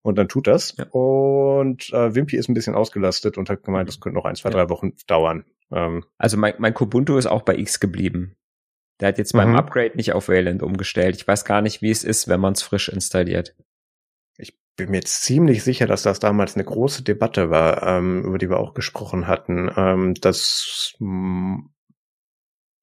[0.02, 0.76] Und dann tut das.
[0.78, 0.86] Ja.
[0.86, 4.50] Und äh, Wimpy ist ein bisschen ausgelastet und hat gemeint, das könnte noch ein, zwei,
[4.50, 4.56] ja.
[4.56, 5.46] drei Wochen dauern.
[5.72, 8.36] Ähm, also mein, mein Kubuntu ist auch bei X geblieben.
[9.02, 9.56] Der hat jetzt beim mhm.
[9.56, 11.16] Upgrade nicht auf Wayland umgestellt.
[11.16, 13.56] Ich weiß gar nicht, wie es ist, wenn man es frisch installiert
[14.80, 18.50] bin mir jetzt ziemlich sicher, dass das damals eine große Debatte war, ähm, über die
[18.50, 19.70] wir auch gesprochen hatten.
[19.76, 21.60] Ähm, dass mh,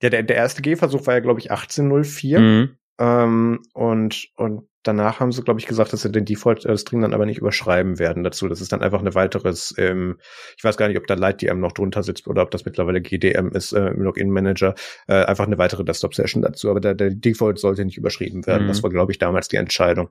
[0.02, 2.40] ja, der, der erste Gehversuch war ja, glaube ich, 1804.
[2.40, 2.76] Mhm.
[2.98, 7.26] Ähm, und, und danach haben sie, glaube ich, gesagt, dass sie den Default-String dann aber
[7.26, 8.48] nicht überschreiben werden dazu.
[8.48, 10.18] Das ist dann einfach eine weiteres, ähm,
[10.56, 13.50] ich weiß gar nicht, ob da LightDM noch drunter sitzt oder ob das mittlerweile GDM
[13.52, 14.74] ist äh, im Login-Manager,
[15.08, 16.70] äh, einfach eine weitere Desktop-Session dazu.
[16.70, 18.64] Aber der, der Default sollte nicht überschrieben werden.
[18.64, 18.68] Mhm.
[18.68, 20.10] Das war, glaube ich, damals die Entscheidung.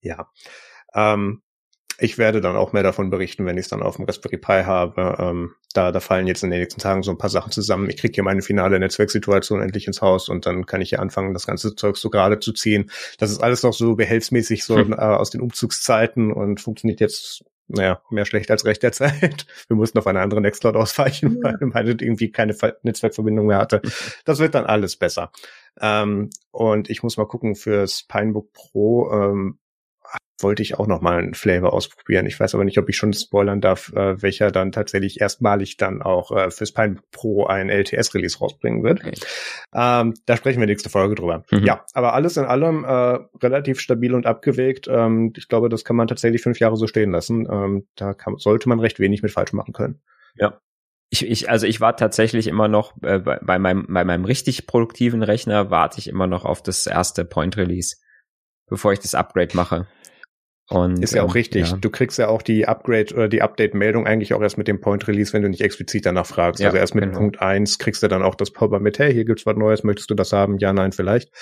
[0.00, 0.28] Ja.
[0.94, 1.42] Ähm,
[2.00, 4.62] ich werde dann auch mehr davon berichten, wenn ich es dann auf dem Raspberry Pi
[4.64, 5.16] habe.
[5.18, 7.90] Ähm, da, da fallen jetzt in den nächsten Tagen so ein paar Sachen zusammen.
[7.90, 11.34] Ich kriege hier meine finale Netzwerksituation endlich ins Haus und dann kann ich hier anfangen,
[11.34, 12.90] das ganze Zeug so gerade zu ziehen.
[13.18, 14.92] Das ist alles noch so behelfsmäßig so hm.
[14.92, 19.46] äh, aus den Umzugszeiten und funktioniert jetzt naja, mehr schlecht als recht derzeit.
[19.68, 23.82] Wir mussten auf eine andere Nextcloud ausweichen, weil meine irgendwie keine Netzwerkverbindung mehr hatte.
[24.24, 25.32] Das wird dann alles besser.
[25.80, 29.58] Ähm, und ich muss mal gucken fürs Pinebook Pro, ähm,
[30.40, 32.26] wollte ich auch noch mal einen Flavor ausprobieren.
[32.26, 36.02] Ich weiß aber nicht, ob ich schon spoilern darf, äh, welcher dann tatsächlich erstmalig dann
[36.02, 39.00] auch äh, fürs Pine Pro ein LTS-Release rausbringen wird.
[39.04, 39.14] Okay.
[39.74, 41.44] Ähm, da sprechen wir nächste Folge drüber.
[41.50, 41.64] Mhm.
[41.64, 44.88] Ja, aber alles in allem äh, relativ stabil und abgewegt.
[44.88, 47.48] Ähm, ich glaube, das kann man tatsächlich fünf Jahre so stehen lassen.
[47.50, 50.00] Ähm, da kann, sollte man recht wenig mit falsch machen können.
[50.36, 50.60] Ja,
[51.10, 54.66] ich, ich, also ich warte tatsächlich immer noch äh, bei, bei, meinem, bei meinem richtig
[54.66, 57.96] produktiven Rechner warte ich immer noch auf das erste Point Release,
[58.68, 59.86] bevor ich das Upgrade mache.
[60.70, 61.70] Und, ist ja auch ähm, richtig.
[61.70, 61.76] Ja.
[61.76, 65.08] Du kriegst ja auch die Upgrade oder die Update-Meldung eigentlich auch erst mit dem Point
[65.08, 66.60] Release, wenn du nicht explizit danach fragst.
[66.60, 67.18] Ja, also erst mit genau.
[67.18, 70.10] Punkt eins kriegst du dann auch das Pop-up mit, hey, hier gibt's was Neues, möchtest
[70.10, 70.58] du das haben?
[70.58, 71.32] Ja, nein, vielleicht.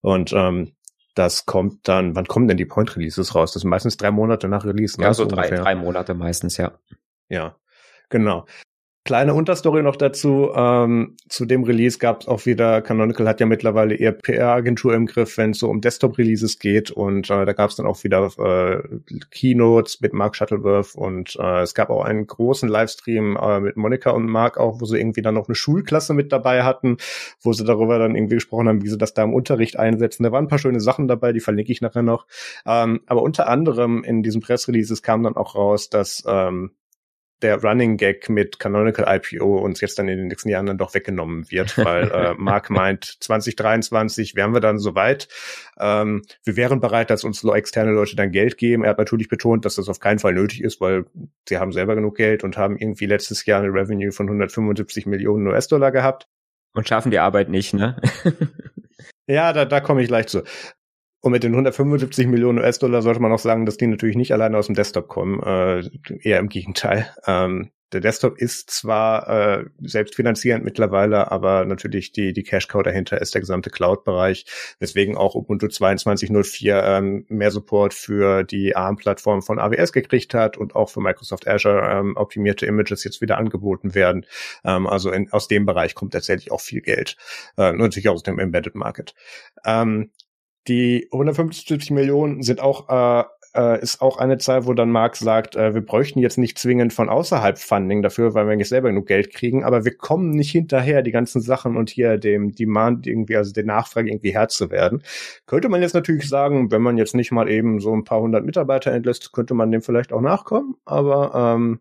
[0.00, 0.72] Und ähm,
[1.14, 3.52] das kommt dann, wann kommen denn die Point Releases raus?
[3.52, 4.98] Das sind meistens drei Monate nach Release.
[5.00, 5.06] Ne?
[5.06, 6.72] Ja, so drei, drei Monate meistens, ja.
[7.28, 7.56] Ja,
[8.10, 8.46] genau.
[9.06, 10.50] Kleine Unterstory noch dazu.
[10.56, 15.04] Ähm, zu dem Release gab es auch wieder, Canonical hat ja mittlerweile eher PR-Agentur im
[15.04, 16.90] Griff, wenn es so um Desktop-Releases geht.
[16.90, 18.82] Und äh, da gab es dann auch wieder äh,
[19.30, 24.10] Keynotes mit Mark Shuttleworth und äh, es gab auch einen großen Livestream äh, mit Monika
[24.10, 26.96] und Mark auch, wo sie irgendwie dann noch eine Schulklasse mit dabei hatten,
[27.42, 30.22] wo sie darüber dann irgendwie gesprochen haben, wie sie das da im Unterricht einsetzen.
[30.22, 32.26] Da waren ein paar schöne Sachen dabei, die verlinke ich nachher noch.
[32.64, 36.70] Ähm, aber unter anderem in diesem Pressreleases kam dann auch raus, dass ähm,
[37.44, 40.94] der Running Gag mit Canonical IPO uns jetzt dann in den nächsten Jahren dann doch
[40.94, 45.28] weggenommen wird, weil äh, Mark meint, 2023 wären wir dann soweit.
[45.78, 48.82] Ähm, wir wären bereit, dass uns externe Leute dann Geld geben.
[48.82, 51.04] Er hat natürlich betont, dass das auf keinen Fall nötig ist, weil
[51.46, 55.46] sie haben selber genug Geld und haben irgendwie letztes Jahr eine Revenue von 175 Millionen
[55.46, 56.26] US-Dollar gehabt.
[56.72, 58.00] Und schaffen die Arbeit nicht, ne?
[59.26, 60.42] ja, da, da komme ich gleich zu.
[61.24, 64.58] Und mit den 175 Millionen US-Dollar sollte man auch sagen, dass die natürlich nicht alleine
[64.58, 65.88] aus dem Desktop kommen, äh,
[66.20, 67.06] eher im Gegenteil.
[67.26, 73.32] Ähm, der Desktop ist zwar äh, selbstfinanzierend mittlerweile, aber natürlich die, die Cash-Cow dahinter ist
[73.32, 74.44] der gesamte Cloud-Bereich,
[74.80, 80.76] weswegen auch Ubuntu 22.04 ähm, mehr Support für die ARM-Plattform von AWS gekriegt hat und
[80.76, 84.26] auch für Microsoft Azure ähm, optimierte Images jetzt wieder angeboten werden.
[84.62, 87.16] Ähm, also in, aus dem Bereich kommt tatsächlich auch viel Geld,
[87.56, 89.14] äh, natürlich auch aus dem Embedded Market.
[89.64, 90.10] Ähm,
[90.68, 93.24] die 150 Millionen sind auch äh,
[93.54, 96.92] äh, ist auch eine Zahl, wo dann Mark sagt, äh, wir bräuchten jetzt nicht zwingend
[96.92, 100.50] von außerhalb Funding dafür, weil wir nicht selber genug Geld kriegen, aber wir kommen nicht
[100.50, 104.70] hinterher, die ganzen Sachen und hier dem Demand irgendwie, also der Nachfrage irgendwie Herr zu
[104.70, 105.02] werden.
[105.46, 108.44] Könnte man jetzt natürlich sagen, wenn man jetzt nicht mal eben so ein paar hundert
[108.44, 111.80] Mitarbeiter entlässt, könnte man dem vielleicht auch nachkommen, aber ähm,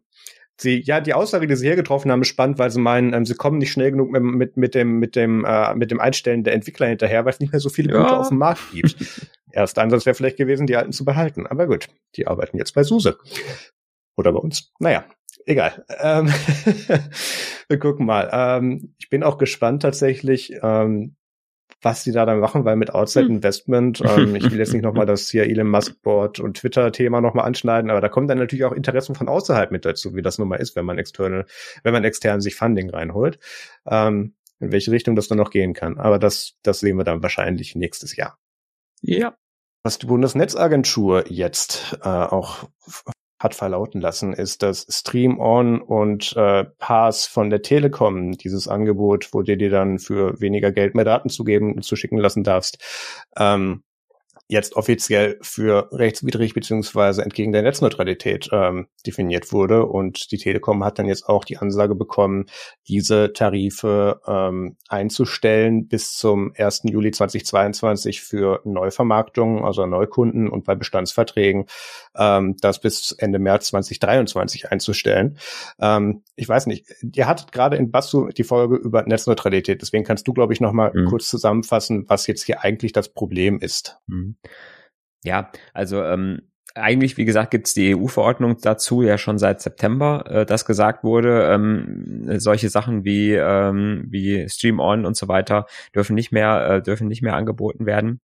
[0.60, 3.26] sie, ja, die Aussage, die sie hier getroffen haben, ist spannend, weil sie meinen, ähm,
[3.26, 6.44] sie kommen nicht schnell genug mit, mit, mit dem, mit dem, äh, mit dem Einstellen
[6.44, 7.98] der Entwickler hinterher, weil es nicht mehr so viele ja.
[7.98, 8.96] Punkte auf dem Markt gibt.
[9.52, 11.46] Erster Ansatz wäre vielleicht gewesen, die alten zu behalten.
[11.48, 13.18] Aber gut, die arbeiten jetzt bei SUSE.
[14.16, 14.72] Oder bei uns.
[14.80, 15.06] Naja,
[15.46, 15.86] egal.
[16.00, 16.28] Ähm,
[17.68, 18.30] wir gucken mal.
[18.32, 21.16] Ähm, ich bin auch gespannt tatsächlich, ähm,
[21.84, 23.36] was die da dann machen, weil mit Outside hm.
[23.36, 27.46] Investment, ähm, ich will jetzt nicht nochmal das hier Elon Musk Board und Twitter-Thema nochmal
[27.46, 30.48] anschneiden, aber da kommen dann natürlich auch Interessen von außerhalb mit dazu, wie das nun
[30.48, 31.46] mal ist, wenn man externe,
[31.84, 33.40] wenn man extern sich Funding reinholt,
[33.86, 35.98] ähm, in welche Richtung das dann noch gehen kann.
[35.98, 38.38] Aber das, das sehen wir dann wahrscheinlich nächstes Jahr.
[39.02, 39.36] Ja.
[39.84, 42.70] Was die Bundesnetzagentur jetzt äh, auch
[43.44, 49.34] hat verlauten lassen, ist, dass Stream On und äh, Pass von der Telekom, dieses Angebot,
[49.34, 52.78] wo dir dir dann für weniger Geld mehr Daten zu geben zu schicken lassen darfst,
[53.38, 53.84] ähm,
[54.54, 59.86] jetzt offiziell für rechtswidrig beziehungsweise entgegen der Netzneutralität ähm, definiert wurde.
[59.86, 62.46] Und die Telekom hat dann jetzt auch die Ansage bekommen,
[62.88, 66.84] diese Tarife ähm, einzustellen bis zum 1.
[66.86, 71.66] Juli 2022 für Neuvermarktungen, also Neukunden und bei Bestandsverträgen
[72.16, 75.38] ähm, das bis Ende März 2023 einzustellen.
[75.80, 80.28] Ähm, ich weiß nicht, ihr hattet gerade in Basso die Folge über Netzneutralität, deswegen kannst
[80.28, 81.08] du, glaube ich, noch mal mhm.
[81.08, 83.98] kurz zusammenfassen, was jetzt hier eigentlich das Problem ist.
[84.08, 84.36] Mhm.
[85.24, 86.42] Ja, also ähm,
[86.76, 91.04] eigentlich, wie gesagt, gibt es die EU-Verordnung dazu ja schon seit September, äh, dass gesagt
[91.04, 96.68] wurde, ähm, solche Sachen wie ähm, wie Stream On und so weiter dürfen nicht mehr
[96.68, 98.20] äh, dürfen nicht mehr angeboten werden.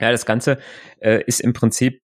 [0.00, 0.58] Ja, das Ganze
[1.00, 2.00] äh, ist im Prinzip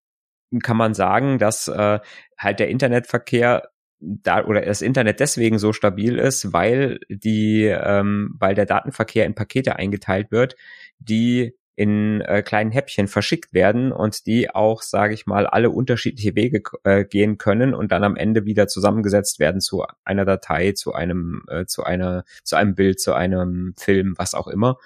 [0.62, 2.00] kann man sagen, dass äh,
[2.38, 8.54] halt der Internetverkehr da oder das Internet deswegen so stabil ist, weil die, ähm, weil
[8.54, 10.54] der Datenverkehr in Pakete eingeteilt wird,
[10.98, 16.34] die in äh, kleinen Häppchen verschickt werden und die auch, sage ich mal, alle unterschiedliche
[16.34, 20.94] Wege äh, gehen können und dann am Ende wieder zusammengesetzt werden zu einer Datei, zu
[20.94, 24.78] einem, äh, zu einer, zu einem Bild, zu einem Film, was auch immer.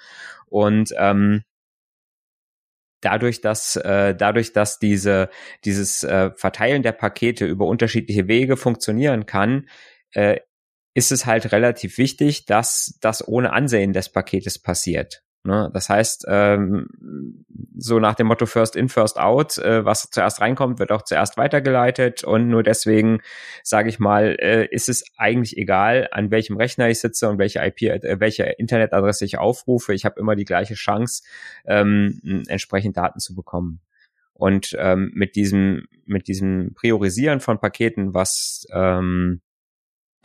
[0.47, 1.43] Und ähm,
[2.99, 5.29] dadurch, dass äh, dadurch, dass diese
[5.63, 9.69] dieses äh, Verteilen der Pakete über unterschiedliche Wege funktionieren kann,
[10.11, 10.41] äh,
[10.93, 15.23] ist es halt relativ wichtig, dass das ohne Ansehen des Paketes passiert.
[15.43, 15.71] Ne?
[15.73, 16.87] Das heißt, ähm,
[17.75, 21.37] so nach dem Motto First in, First out, äh, was zuerst reinkommt, wird auch zuerst
[21.37, 23.21] weitergeleitet und nur deswegen,
[23.63, 27.59] sage ich mal, äh, ist es eigentlich egal, an welchem Rechner ich sitze und welche
[27.65, 29.95] IP, äh, welche Internetadresse ich aufrufe.
[29.95, 31.23] Ich habe immer die gleiche Chance,
[31.65, 33.81] ähm, entsprechend Daten zu bekommen.
[34.33, 39.41] Und ähm, mit diesem mit diesem Priorisieren von Paketen, was ähm,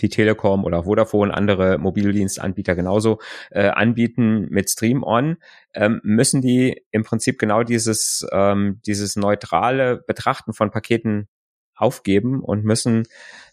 [0.00, 3.18] die Telekom oder Vodafone, andere Mobildienstanbieter genauso
[3.50, 5.36] äh, anbieten mit Stream On,
[5.74, 11.28] ähm, müssen die im Prinzip genau dieses, ähm, dieses neutrale Betrachten von Paketen
[11.74, 13.04] aufgeben und müssen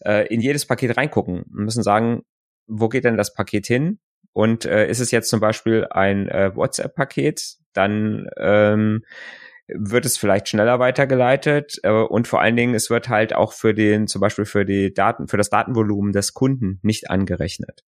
[0.05, 2.23] äh, in jedes Paket reingucken, müssen sagen,
[2.67, 3.99] wo geht denn das Paket hin?
[4.31, 9.03] Und äh, ist es jetzt zum Beispiel ein äh, WhatsApp-Paket, dann ähm,
[9.67, 13.73] wird es vielleicht schneller weitergeleitet äh, und vor allen Dingen es wird halt auch für
[13.73, 17.83] den zum Beispiel für die Daten für das Datenvolumen des Kunden nicht angerechnet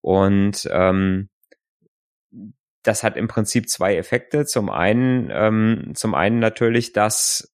[0.00, 1.28] und ähm,
[2.82, 7.52] das hat im Prinzip zwei Effekte zum einen ähm, zum einen natürlich dass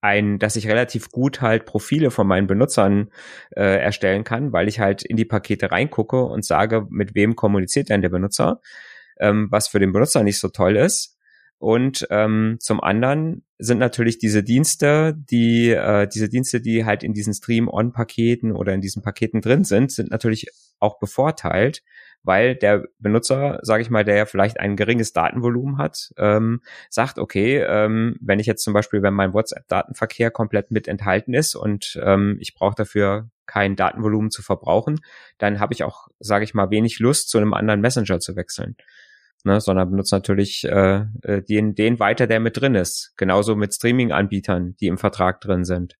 [0.00, 3.10] ein, dass ich relativ gut halt Profile von meinen Benutzern
[3.50, 7.88] äh, erstellen kann, weil ich halt in die Pakete reingucke und sage, mit wem kommuniziert
[7.88, 8.60] denn der Benutzer,
[9.18, 11.17] ähm, was für den Benutzer nicht so toll ist.
[11.58, 17.14] Und ähm, zum anderen sind natürlich diese Dienste, die äh, diese Dienste, die halt in
[17.14, 20.46] diesen Stream-on-Paketen oder in diesen Paketen drin sind, sind natürlich
[20.78, 21.82] auch bevorteilt,
[22.22, 27.18] weil der Benutzer, sage ich mal, der ja vielleicht ein geringes Datenvolumen hat, ähm, sagt,
[27.18, 31.98] okay, ähm, wenn ich jetzt zum Beispiel, wenn mein WhatsApp-Datenverkehr komplett mit enthalten ist und
[32.04, 35.00] ähm, ich brauche dafür kein Datenvolumen zu verbrauchen,
[35.38, 38.76] dann habe ich auch, sage ich mal, wenig Lust, zu einem anderen Messenger zu wechseln
[39.44, 43.12] ne, sondern benutzt natürlich äh, äh, den, den weiter, der mit drin ist.
[43.16, 45.96] Genauso mit Streaming-Anbietern, die im Vertrag drin sind.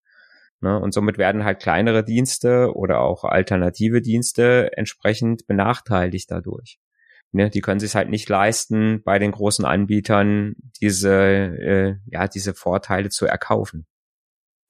[0.60, 6.78] Ne, und somit werden halt kleinere Dienste oder auch alternative Dienste entsprechend benachteiligt dadurch.
[7.30, 12.54] Ne, die können sich halt nicht leisten, bei den großen Anbietern diese, äh, ja, diese
[12.54, 13.86] Vorteile zu erkaufen.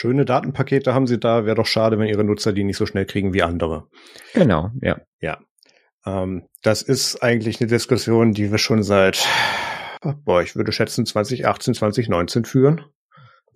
[0.00, 3.06] Schöne Datenpakete haben sie da, wäre doch schade, wenn ihre Nutzer die nicht so schnell
[3.06, 3.88] kriegen wie andere.
[4.34, 5.00] Genau, ja.
[5.20, 5.38] Ja.
[6.06, 9.26] Ähm, das ist eigentlich eine Diskussion, die wir schon seit,
[10.24, 12.84] boah, ich würde schätzen 2018, 2019 führen.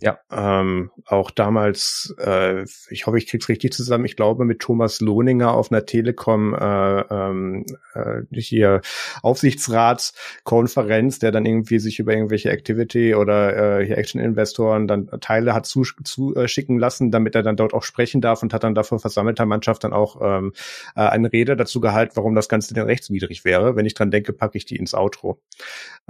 [0.02, 0.18] Ja.
[0.32, 5.54] Ähm, auch damals, äh, ich hoffe, ich krieg's richtig zusammen, ich glaube mit Thomas Lohninger
[5.54, 8.80] auf einer Telekom äh, ähm, äh, hier
[9.22, 15.66] Aufsichtsratskonferenz, der dann irgendwie sich über irgendwelche Activity oder äh, hier Action-Investoren dann Teile hat
[15.66, 18.74] zuschicken zu, äh, schicken lassen, damit er dann dort auch sprechen darf und hat dann
[18.74, 20.52] dafür versammelter Mannschaft dann auch ähm,
[20.96, 23.76] äh, eine Rede dazu gehalten, warum das Ganze denn rechtswidrig wäre.
[23.76, 25.40] Wenn ich dran denke, packe ich die ins Outro.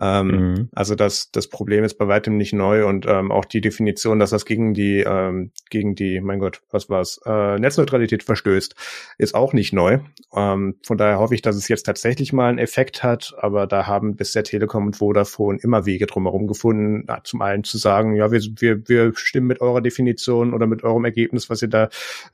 [0.01, 0.69] Ähm, mhm.
[0.73, 4.21] Also das, das Problem ist bei weitem nicht neu und ähm, auch die Definition Definition,
[4.21, 8.77] dass das gegen die, ähm, gegen die, mein Gott, was war's, äh, Netzneutralität verstößt,
[9.19, 9.99] ist auch nicht neu.
[10.35, 13.87] Ähm, von daher hoffe ich, dass es jetzt tatsächlich mal einen Effekt hat, aber da
[13.87, 18.41] haben bisher Telekom und Vodafone immer Wege drumherum gefunden, zum einen zu sagen, ja, wir,
[18.59, 21.89] wir, wir stimmen mit eurer Definition oder mit eurem Ergebnis, was ihr da,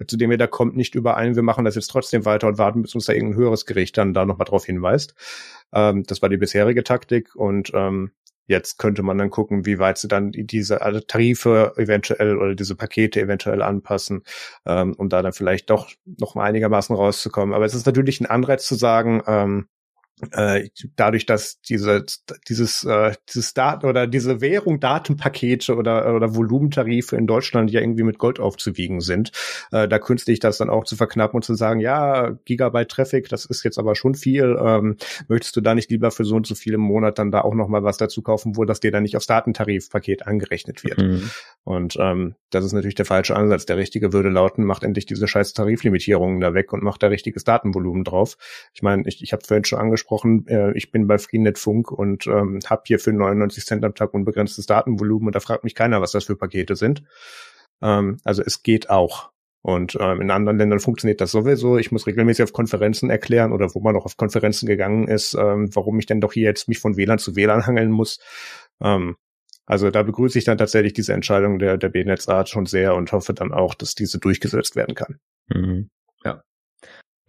[0.06, 2.82] zu dem ihr da kommt, nicht überein, wir machen das jetzt trotzdem weiter und warten,
[2.82, 5.14] bis uns da irgendein höheres Gericht dann da nochmal drauf hinweist.
[5.72, 8.10] Ähm, das war die bisherige Taktik und ähm,
[8.48, 13.20] Jetzt könnte man dann gucken, wie weit sie dann diese Tarife eventuell oder diese Pakete
[13.20, 14.22] eventuell anpassen,
[14.66, 17.54] ähm, um da dann vielleicht doch noch einigermaßen rauszukommen.
[17.54, 19.68] Aber es ist natürlich ein Anreiz zu sagen, ähm,
[20.32, 22.04] äh, dadurch, dass diese,
[22.48, 28.02] dieses, äh, dieses Daten oder diese Währung Datenpakete oder, oder Volumentarife in Deutschland ja irgendwie
[28.02, 29.32] mit Gold aufzuwiegen sind,
[29.72, 33.44] äh, da künstlich das dann auch zu verknappen und zu sagen, ja, Gigabyte Traffic, das
[33.44, 34.96] ist jetzt aber schon viel, ähm,
[35.28, 37.54] möchtest du da nicht lieber für so und so viele im Monat dann da auch
[37.54, 40.98] nochmal was dazu kaufen, wo das dir dann nicht aufs Datentarifpaket angerechnet wird.
[40.98, 41.30] Mhm.
[41.64, 43.66] Und ähm, das ist natürlich der falsche Ansatz.
[43.66, 47.44] Der richtige würde lauten, macht endlich diese scheiß Tariflimitierungen da weg und macht da richtiges
[47.44, 48.38] Datenvolumen drauf.
[48.72, 51.90] Ich meine, ich, ich habe vorhin schon angesprochen, angesprochen, äh, ich bin bei Freenet Funk
[51.90, 55.74] und ähm, habe hier für 99 Cent am Tag unbegrenztes Datenvolumen und da fragt mich
[55.74, 57.02] keiner, was das für Pakete sind.
[57.82, 59.30] Ähm, also es geht auch.
[59.60, 61.78] Und ähm, in anderen Ländern funktioniert das sowieso.
[61.78, 65.68] Ich muss regelmäßig auf Konferenzen erklären oder wo man noch auf Konferenzen gegangen ist, ähm,
[65.74, 68.20] warum ich denn doch hier jetzt mich von WLAN zu WLAN hangeln muss.
[68.80, 69.16] Ähm,
[69.66, 73.34] also da begrüße ich dann tatsächlich diese Entscheidung der, der B-Netzart schon sehr und hoffe
[73.34, 75.18] dann auch, dass diese durchgesetzt werden kann.
[75.48, 75.90] Mhm.
[76.24, 76.42] Ja,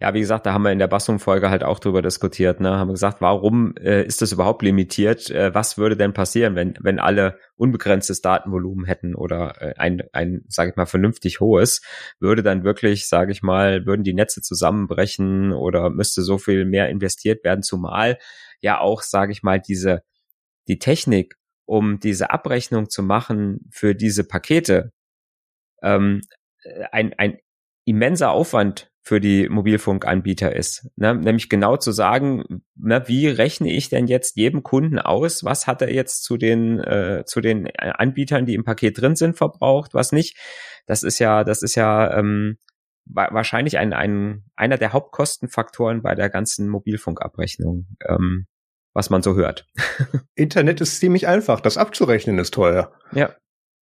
[0.00, 2.58] ja, wie gesagt, da haben wir in der Bassum-Folge halt auch drüber diskutiert.
[2.60, 2.70] Ne?
[2.70, 5.30] Haben gesagt, warum äh, ist das überhaupt limitiert?
[5.30, 10.42] Äh, was würde denn passieren, wenn wenn alle unbegrenztes Datenvolumen hätten oder äh, ein ein,
[10.48, 11.82] sage ich mal, vernünftig hohes?
[12.18, 16.88] Würde dann wirklich, sage ich mal, würden die Netze zusammenbrechen oder müsste so viel mehr
[16.88, 17.62] investiert werden?
[17.62, 18.16] Zumal
[18.62, 20.02] ja auch, sage ich mal, diese
[20.66, 21.36] die Technik,
[21.66, 24.92] um diese Abrechnung zu machen für diese Pakete,
[25.82, 26.22] ähm,
[26.90, 27.38] ein ein
[27.84, 30.90] immenser Aufwand für die Mobilfunkanbieter ist.
[30.96, 31.14] Ne?
[31.14, 35.82] Nämlich genau zu sagen, ne, wie rechne ich denn jetzt jedem Kunden aus, was hat
[35.82, 40.12] er jetzt zu den, äh, zu den Anbietern, die im Paket drin sind, verbraucht, was
[40.12, 40.36] nicht.
[40.86, 42.58] Das ist ja, das ist ja ähm,
[43.06, 48.46] wahrscheinlich ein, ein, einer der Hauptkostenfaktoren bei der ganzen Mobilfunkabrechnung, ähm,
[48.92, 49.66] was man so hört.
[50.34, 52.92] Internet ist ziemlich einfach, das abzurechnen ist teuer.
[53.12, 53.34] Ja.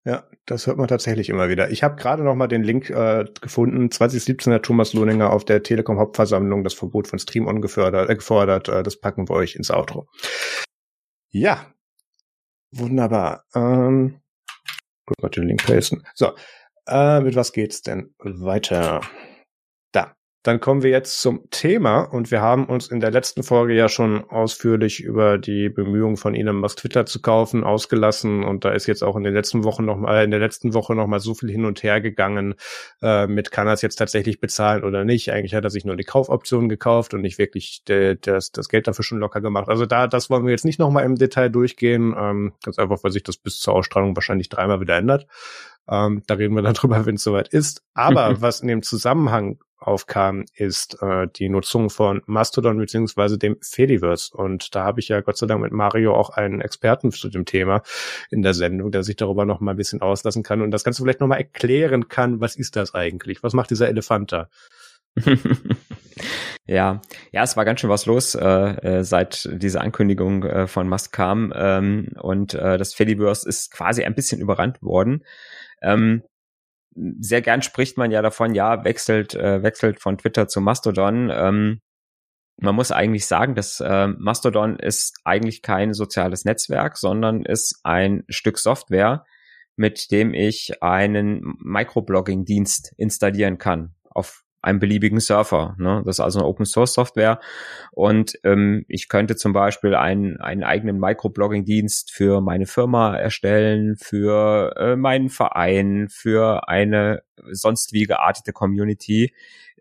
[0.04, 1.70] Ja, das hört man tatsächlich immer wieder.
[1.70, 3.90] Ich habe gerade noch mal den Link äh, gefunden.
[3.90, 8.68] 2017 hat Thomas Lohninger auf der Telekom Hauptversammlung das Verbot von Stream-On gefördert, äh, gefordert.
[8.68, 10.08] Äh, das packen wir euch ins Outro.
[11.30, 11.66] Ja,
[12.70, 13.44] wunderbar.
[13.54, 14.20] Ähm,
[15.04, 16.04] gut, mal den Link pasten.
[16.14, 16.32] So,
[16.86, 19.02] äh, mit was geht's denn weiter?
[20.44, 23.88] Dann kommen wir jetzt zum Thema und wir haben uns in der letzten Folge ja
[23.88, 28.86] schon ausführlich über die Bemühungen von Elon Musk Twitter zu kaufen ausgelassen und da ist
[28.86, 31.34] jetzt auch in den letzten Wochen noch mal in der letzten Woche noch mal so
[31.34, 32.54] viel hin und her gegangen
[33.02, 35.32] äh, mit kann er es jetzt tatsächlich bezahlen oder nicht.
[35.32, 38.86] Eigentlich hat er sich nur die Kaufoption gekauft und nicht wirklich de, das, das Geld
[38.86, 39.68] dafür schon locker gemacht.
[39.68, 43.02] Also da das wollen wir jetzt nicht noch mal im Detail durchgehen, ähm, ganz einfach,
[43.02, 45.26] weil sich das bis zur Ausstrahlung wahrscheinlich dreimal wieder ändert.
[45.88, 47.82] Ähm, da reden wir dann drüber, wenn es soweit ist.
[47.94, 54.36] Aber was in dem Zusammenhang aufkam, ist äh, die Nutzung von Mastodon beziehungsweise dem Fediverse.
[54.36, 57.44] Und da habe ich ja Gott sei Dank mit Mario auch einen Experten zu dem
[57.44, 57.82] Thema
[58.30, 61.02] in der Sendung, der sich darüber noch mal ein bisschen auslassen kann und das Ganze
[61.02, 63.42] vielleicht noch mal erklären kann, was ist das eigentlich?
[63.42, 64.48] Was macht dieser Elefant da?
[66.66, 67.00] ja,
[67.32, 71.12] ja, es war ganz schön was los, äh, äh, seit diese Ankündigung äh, von Musk
[71.12, 75.24] kam ähm, und äh, das Fediverse ist quasi ein bisschen überrannt worden.
[75.82, 76.22] Ähm,
[77.20, 81.30] sehr gern spricht man ja davon, ja, wechselt, äh, wechselt von Twitter zu Mastodon.
[81.32, 81.80] Ähm,
[82.60, 88.24] man muss eigentlich sagen, dass äh, Mastodon ist eigentlich kein soziales Netzwerk, sondern ist ein
[88.28, 89.24] Stück Software,
[89.76, 95.74] mit dem ich einen Microblogging-Dienst installieren kann auf einem beliebigen Surfer.
[95.78, 96.02] Ne?
[96.04, 97.40] Das ist also eine Open Source Software.
[97.92, 104.74] Und ähm, ich könnte zum Beispiel einen, einen eigenen Microblogging-Dienst für meine Firma erstellen, für
[104.76, 109.32] äh, meinen Verein, für eine sonst wie geartete Community,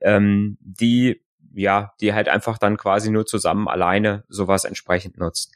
[0.01, 1.21] ähm, die
[1.53, 5.55] ja, die halt einfach dann quasi nur zusammen alleine sowas entsprechend nutzt.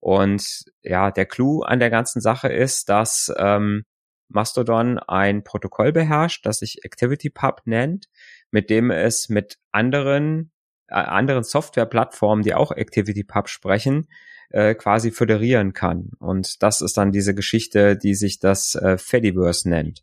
[0.00, 3.84] Und ja, der Clou an der ganzen Sache ist, dass ähm,
[4.28, 8.08] Mastodon ein Protokoll beherrscht, das sich ActivityPub nennt,
[8.50, 10.52] mit dem es mit anderen
[10.90, 14.08] äh, anderen Softwareplattformen, die auch ActivityPub sprechen,
[14.50, 16.10] äh, quasi föderieren kann.
[16.18, 20.02] Und das ist dann diese Geschichte, die sich das äh, Fediverse nennt.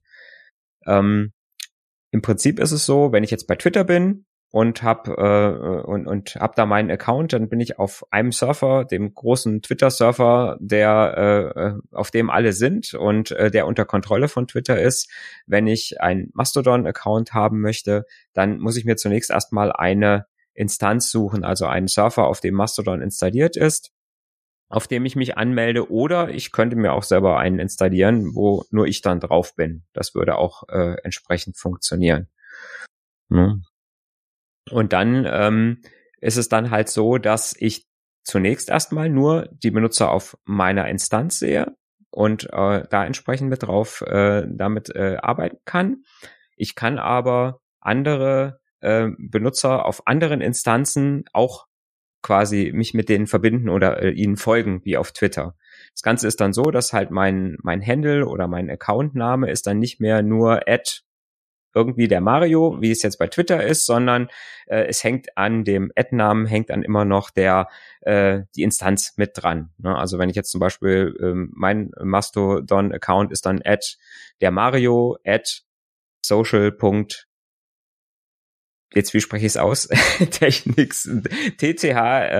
[0.86, 1.34] Ähm,
[2.12, 6.08] Im Prinzip ist es so, wenn ich jetzt bei Twitter bin und hab äh, und
[6.08, 11.54] und hab da meinen Account, dann bin ich auf einem Surfer, dem großen Twitter-Surfer, der
[11.56, 15.10] äh, äh, auf dem alle sind und äh, der unter Kontrolle von Twitter ist.
[15.46, 21.44] Wenn ich einen Mastodon-Account haben möchte, dann muss ich mir zunächst erstmal eine Instanz suchen,
[21.44, 23.92] also einen Surfer, auf dem Mastodon installiert ist
[24.70, 28.86] auf dem ich mich anmelde oder ich könnte mir auch selber einen installieren, wo nur
[28.86, 29.84] ich dann drauf bin.
[29.94, 32.28] Das würde auch äh, entsprechend funktionieren.
[33.30, 33.62] Ne?
[34.72, 35.82] Und dann ähm,
[36.20, 37.86] ist es dann halt so, dass ich
[38.24, 41.76] zunächst erstmal nur die Benutzer auf meiner Instanz sehe
[42.10, 46.04] und äh, da entsprechend mit drauf äh, damit äh, arbeiten kann.
[46.56, 51.68] Ich kann aber andere äh, Benutzer auf anderen Instanzen auch
[52.22, 55.56] quasi mich mit denen verbinden oder äh, ihnen folgen, wie auf Twitter.
[55.94, 59.80] Das Ganze ist dann so, dass halt mein, mein Handle oder mein Accountname ist dann
[59.80, 61.04] nicht mehr nur at
[61.78, 64.30] irgendwie der Mario, wie es jetzt bei Twitter ist, sondern
[64.66, 67.68] äh, es hängt an dem Ad-Namen, hängt dann immer noch der
[68.02, 69.70] äh, die Instanz mit dran.
[69.78, 69.96] Ne?
[69.96, 73.98] Also wenn ich jetzt zum Beispiel ähm, mein Mastodon-Account ist dann at
[74.42, 75.62] der Mario at
[76.26, 76.76] social.
[78.94, 79.88] Jetzt wie spreche ich es aus?
[80.32, 81.10] Technics
[81.58, 82.32] tchncs.de.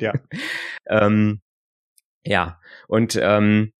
[0.00, 0.12] ja.
[0.88, 1.40] ähm,
[2.26, 2.58] ja,
[2.88, 3.73] und ähm,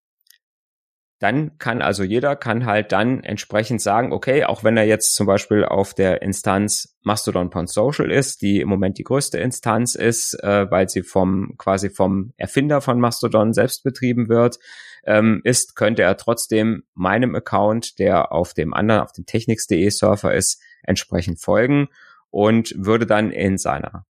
[1.25, 5.27] dann kann also jeder kann halt dann entsprechend sagen, okay, auch wenn er jetzt zum
[5.27, 10.87] Beispiel auf der Instanz Mastodon.social ist, die im Moment die größte Instanz ist, äh, weil
[10.91, 14.59] sie vom quasi vom Erfinder von Mastodon selbst betrieben wird,
[15.07, 20.35] ähm, ist, könnte er trotzdem meinem Account, der auf dem anderen, auf dem technics.de Surfer
[20.35, 21.89] ist, entsprechend folgen
[22.29, 24.05] und würde dann in seiner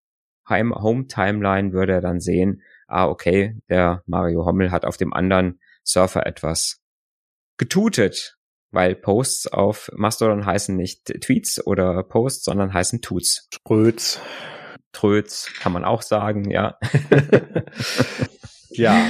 [0.50, 5.60] Home Timeline würde er dann sehen, ah, okay, der Mario Hommel hat auf dem anderen
[5.84, 6.83] Surfer etwas
[7.64, 8.36] getutet,
[8.72, 13.48] weil Posts auf Mastodon heißen nicht Tweets oder Posts, sondern heißen Tuts.
[13.66, 14.20] Tröts.
[14.92, 16.78] Tröts kann man auch sagen, ja.
[18.70, 19.08] ja.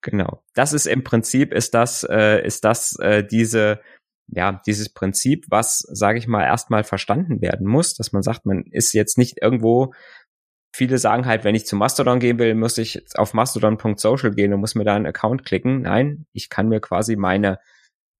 [0.00, 0.42] Genau.
[0.54, 3.80] Das ist im Prinzip ist das äh, ist das äh, diese
[4.28, 8.64] ja dieses Prinzip, was sage ich mal erstmal verstanden werden muss, dass man sagt, man
[8.70, 9.92] ist jetzt nicht irgendwo
[10.74, 14.60] viele sagen halt, wenn ich zu Mastodon gehen will, muss ich auf mastodon.social gehen und
[14.60, 15.82] muss mir da einen Account klicken.
[15.82, 17.58] Nein, ich kann mir quasi meine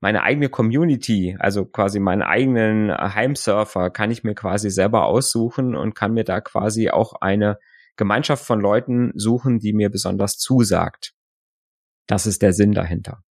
[0.02, 5.94] meine eigene Community, also quasi meinen eigenen Heimsurfer, kann ich mir quasi selber aussuchen und
[5.94, 7.58] kann mir da quasi auch eine
[7.96, 11.12] Gemeinschaft von Leuten suchen, die mir besonders zusagt.
[12.08, 13.22] Das ist der Sinn dahinter.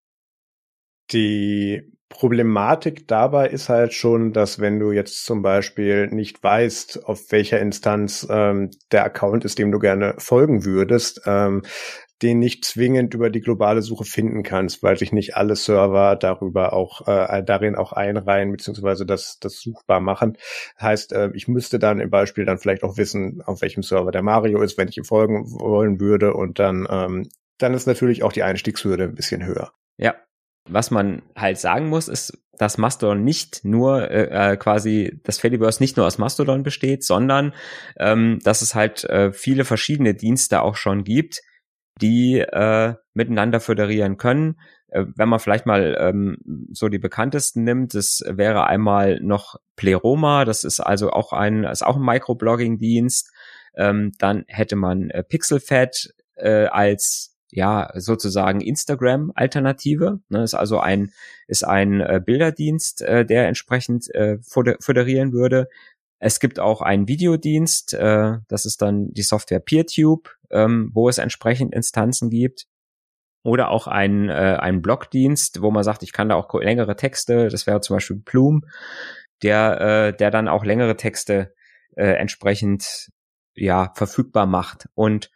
[1.11, 7.31] Die Problematik dabei ist halt schon, dass wenn du jetzt zum Beispiel nicht weißt, auf
[7.31, 11.63] welcher Instanz ähm, der Account ist, dem du gerne folgen würdest, ähm,
[12.21, 16.73] den nicht zwingend über die globale Suche finden kannst, weil sich nicht alle Server darüber
[16.73, 20.37] auch äh, darin auch einreihen beziehungsweise das das suchbar machen.
[20.79, 24.23] Heißt, äh, ich müsste dann im Beispiel dann vielleicht auch wissen, auf welchem Server der
[24.23, 28.33] Mario ist, wenn ich ihm folgen wollen würde und dann ähm, dann ist natürlich auch
[28.33, 29.71] die Einstiegshürde ein bisschen höher.
[29.97, 30.15] Ja,
[30.69, 35.81] was man halt sagen muss, ist, dass Mastodon nicht nur äh, äh, quasi das Fediverse
[35.81, 37.53] nicht nur aus Mastodon besteht, sondern
[37.97, 41.41] ähm, dass es halt äh, viele verschiedene Dienste auch schon gibt,
[42.01, 44.59] die äh, miteinander föderieren können.
[44.87, 46.37] Äh, wenn man vielleicht mal ähm,
[46.71, 51.85] so die bekanntesten nimmt, das wäre einmal noch Pleroma, das ist also auch ein, ist
[51.85, 53.31] auch ein Microblogging-Dienst.
[53.75, 60.19] Ähm, dann hätte man äh, Pixelfed äh, als ja sozusagen Instagram-Alternative.
[60.29, 61.11] Ne, ist also ein
[61.47, 65.67] ist ein äh, Bilderdienst, äh, der entsprechend äh, föderieren würde.
[66.19, 71.17] Es gibt auch einen Videodienst, äh, das ist dann die Software PeerTube, ähm, wo es
[71.17, 72.65] entsprechend Instanzen gibt.
[73.43, 77.47] Oder auch ein, äh, ein Blogdienst, wo man sagt, ich kann da auch längere Texte,
[77.47, 78.61] das wäre zum Beispiel Plume,
[79.41, 81.53] der, äh, der dann auch längere Texte
[81.95, 83.09] äh, entsprechend
[83.55, 84.87] ja verfügbar macht.
[84.93, 85.31] Und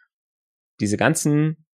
[0.80, 1.66] diese ganzen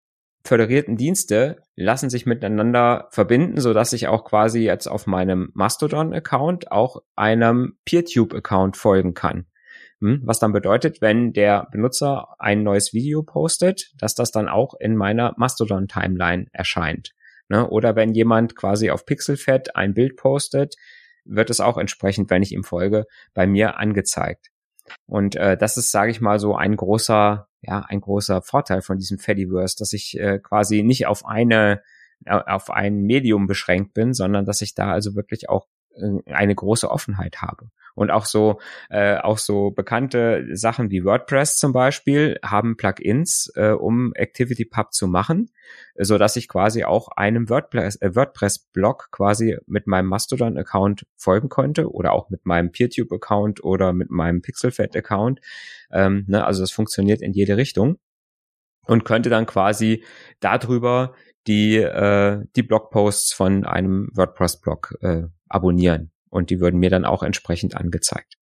[0.43, 6.71] föderierten Dienste lassen sich miteinander verbinden, so dass ich auch quasi jetzt auf meinem Mastodon-Account
[6.71, 9.45] auch einem PeerTube-Account folgen kann.
[10.02, 10.22] Hm?
[10.24, 14.95] Was dann bedeutet, wenn der Benutzer ein neues Video postet, dass das dann auch in
[14.95, 17.12] meiner Mastodon-Timeline erscheint.
[17.47, 17.68] Ne?
[17.70, 20.76] Oder wenn jemand quasi auf Pixelfed ein Bild postet,
[21.24, 24.47] wird es auch entsprechend, wenn ich ihm folge, bei mir angezeigt.
[25.06, 28.97] Und äh, das ist, sage ich mal, so ein großer ja ein großer Vorteil von
[28.97, 31.82] diesem Fediverse, dass ich äh, quasi nicht auf eine
[32.28, 35.68] auf ein Medium beschränkt bin, sondern dass ich da also wirklich auch
[36.25, 37.69] eine große Offenheit habe.
[37.93, 43.71] Und auch so, äh, auch so bekannte Sachen wie WordPress zum Beispiel haben Plugins, äh,
[43.71, 45.51] um ActivityPub zu machen,
[45.97, 51.91] so dass ich quasi auch einem WordPress, äh, WordPress-Blog quasi mit meinem Mastodon-Account folgen konnte
[51.91, 55.41] oder auch mit meinem PeerTube-Account oder mit meinem Pixelfed-Account.
[55.91, 57.97] Ähm, ne, also das funktioniert in jede Richtung
[58.87, 60.03] und könnte dann quasi
[60.39, 61.13] darüber
[61.47, 65.23] die, äh, die Blogposts von einem WordPress-Blog äh,
[65.54, 68.38] abonnieren und die würden mir dann auch entsprechend angezeigt.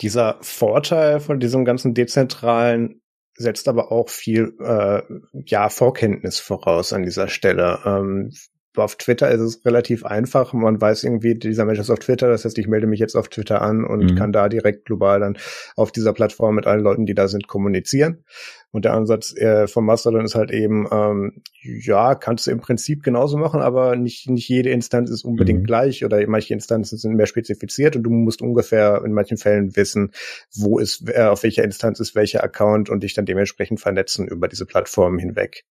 [0.00, 3.02] Dieser Vorteil von diesem ganzen dezentralen
[3.34, 5.02] setzt aber auch viel äh,
[5.46, 7.80] ja Vorkenntnis voraus an dieser Stelle.
[7.84, 8.32] Ähm,
[8.76, 10.52] auf Twitter ist es relativ einfach.
[10.52, 12.28] Man weiß irgendwie, dieser Mensch ist auf Twitter.
[12.28, 14.14] Das heißt, ich melde mich jetzt auf Twitter an und mhm.
[14.14, 15.36] kann da direkt global dann
[15.76, 18.24] auf dieser Plattform mit allen Leuten, die da sind, kommunizieren.
[18.70, 23.02] Und der Ansatz äh, vom Mastodon ist halt eben, ähm, ja, kannst du im Prinzip
[23.02, 25.66] genauso machen, aber nicht, nicht jede Instanz ist unbedingt mhm.
[25.66, 30.12] gleich oder manche Instanzen sind mehr spezifiziert und du musst ungefähr in manchen Fällen wissen,
[30.54, 34.48] wo ist, äh, auf welcher Instanz ist welcher Account und dich dann dementsprechend vernetzen über
[34.48, 35.64] diese Plattformen hinweg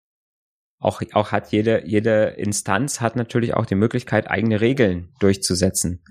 [0.81, 6.03] auch, auch hat jede, jede Instanz hat natürlich auch die Möglichkeit, eigene Regeln durchzusetzen.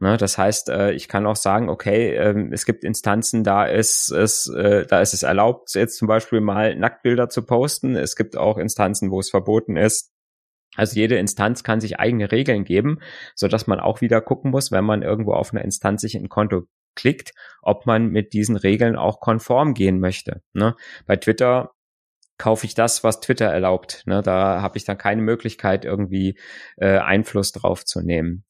[0.00, 4.10] Ne, das heißt, äh, ich kann auch sagen, okay, ähm, es gibt Instanzen, da ist
[4.10, 7.94] es, äh, da ist es erlaubt, jetzt zum Beispiel mal Nacktbilder zu posten.
[7.94, 10.10] Es gibt auch Instanzen, wo es verboten ist.
[10.74, 12.98] Also jede Instanz kann sich eigene Regeln geben,
[13.36, 16.28] so dass man auch wieder gucken muss, wenn man irgendwo auf einer Instanz sich ein
[16.28, 16.64] Konto
[16.96, 20.42] klickt, ob man mit diesen Regeln auch konform gehen möchte.
[20.52, 20.74] Ne?
[21.06, 21.75] Bei Twitter
[22.38, 24.02] kaufe ich das, was Twitter erlaubt.
[24.06, 24.22] Ne?
[24.22, 26.38] Da habe ich dann keine Möglichkeit, irgendwie
[26.76, 28.44] äh, Einfluss drauf zu nehmen.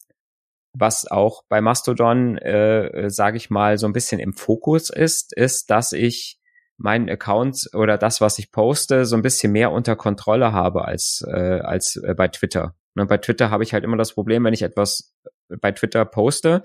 [0.72, 5.34] Was auch bei Mastodon, äh, äh sage ich mal, so ein bisschen im Fokus ist,
[5.34, 6.38] ist, dass ich
[6.76, 11.24] meinen Account oder das, was ich poste, so ein bisschen mehr unter Kontrolle habe als,
[11.26, 12.74] äh, als äh, bei Twitter.
[12.94, 15.14] Ne, bei Twitter habe ich halt immer das Problem, wenn ich etwas
[15.48, 16.62] bei Twitter poste,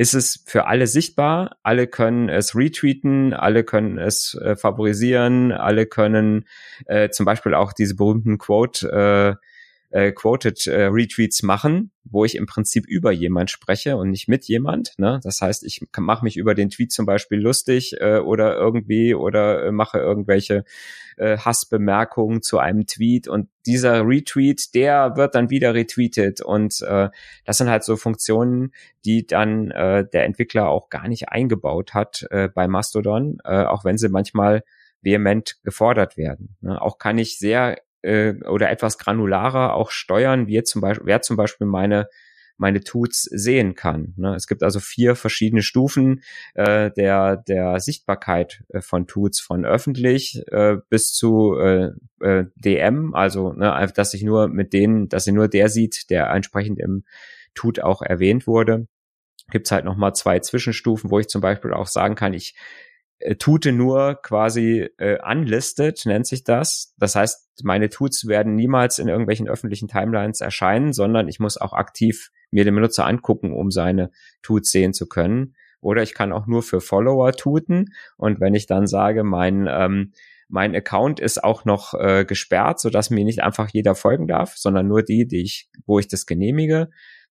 [0.00, 1.58] ist es für alle sichtbar.
[1.62, 6.46] Alle können es retweeten, alle können es äh, favorisieren, alle können
[6.86, 9.46] äh, zum Beispiel auch diese berühmten Quote äh,
[9.90, 14.44] äh, Quoted äh, Retweets machen, wo ich im Prinzip über jemand spreche und nicht mit
[14.46, 14.94] jemand.
[14.98, 15.20] Ne?
[15.22, 19.66] Das heißt, ich mache mich über den Tweet zum Beispiel lustig äh, oder irgendwie oder
[19.66, 20.64] äh, mache irgendwelche
[21.16, 27.10] äh, Hassbemerkungen zu einem Tweet und dieser Retweet, der wird dann wieder retweetet und äh,
[27.44, 28.72] das sind halt so Funktionen,
[29.04, 33.84] die dann äh, der Entwickler auch gar nicht eingebaut hat äh, bei Mastodon, äh, auch
[33.84, 34.62] wenn sie manchmal
[35.02, 36.56] vehement gefordert werden.
[36.60, 36.80] Ne?
[36.80, 41.36] Auch kann ich sehr äh, oder etwas granularer auch steuern, wie zum Beispiel, wer zum
[41.36, 42.08] Beispiel meine
[42.60, 44.12] meine Tuts sehen kann.
[44.18, 44.34] Ne?
[44.34, 46.22] Es gibt also vier verschiedene Stufen
[46.54, 53.14] äh, der der Sichtbarkeit äh, von Tuts, von öffentlich äh, bis zu äh, äh, DM,
[53.14, 57.04] also ne, dass ich nur mit denen, dass sie nur der sieht, der entsprechend im
[57.54, 58.86] Tut auch erwähnt wurde.
[59.50, 62.54] Gibt's halt noch mal zwei Zwischenstufen, wo ich zum Beispiel auch sagen kann, ich
[63.38, 66.94] Tute nur quasi äh, unlisted, nennt sich das.
[66.98, 71.72] Das heißt, meine Tuts werden niemals in irgendwelchen öffentlichen Timelines erscheinen, sondern ich muss auch
[71.72, 74.10] aktiv mir den Benutzer angucken, um seine
[74.42, 75.54] Tuts sehen zu können.
[75.80, 77.86] Oder ich kann auch nur für Follower tuten.
[78.16, 80.12] Und wenn ich dann sage, mein, ähm,
[80.48, 84.88] mein Account ist auch noch äh, gesperrt, sodass mir nicht einfach jeder folgen darf, sondern
[84.88, 86.90] nur die, die ich, wo ich das genehmige,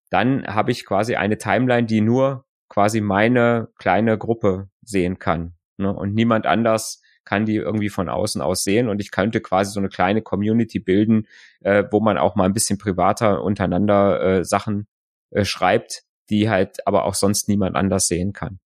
[0.09, 5.55] dann habe ich quasi eine Timeline, die nur quasi meine kleine Gruppe sehen kann.
[5.79, 5.93] Ne?
[5.93, 8.89] Und niemand anders kann die irgendwie von außen aus sehen.
[8.89, 11.27] Und ich könnte quasi so eine kleine Community bilden,
[11.61, 14.87] äh, wo man auch mal ein bisschen privater untereinander äh, Sachen
[15.31, 18.59] äh, schreibt, die halt aber auch sonst niemand anders sehen kann.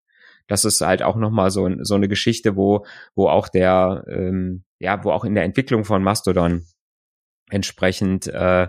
[0.47, 2.85] Das ist halt auch nochmal so, so eine Geschichte, wo,
[3.15, 6.65] wo auch der, ähm, ja, wo auch in der Entwicklung von Mastodon
[7.49, 8.67] entsprechend äh,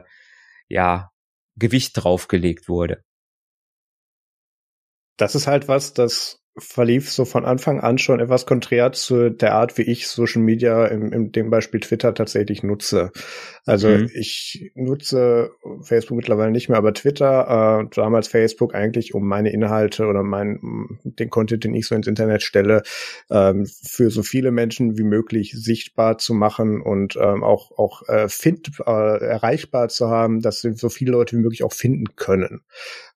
[0.68, 1.10] ja
[1.56, 3.04] Gewicht draufgelegt wurde.
[5.16, 9.54] Das ist halt was, das verlief so von Anfang an schon etwas konträr zu der
[9.54, 13.10] Art, wie ich Social Media im, im dem Beispiel Twitter tatsächlich nutze.
[13.66, 14.10] Also mhm.
[14.14, 15.50] ich nutze
[15.82, 20.60] Facebook mittlerweile nicht mehr, aber Twitter, äh, damals Facebook eigentlich, um meine Inhalte oder mein,
[21.02, 22.82] den Content, den ich so ins Internet stelle,
[23.30, 28.28] ähm, für so viele Menschen wie möglich sichtbar zu machen und ähm, auch, auch äh,
[28.28, 32.60] find, äh, erreichbar zu haben, dass so viele Leute wie möglich auch finden können.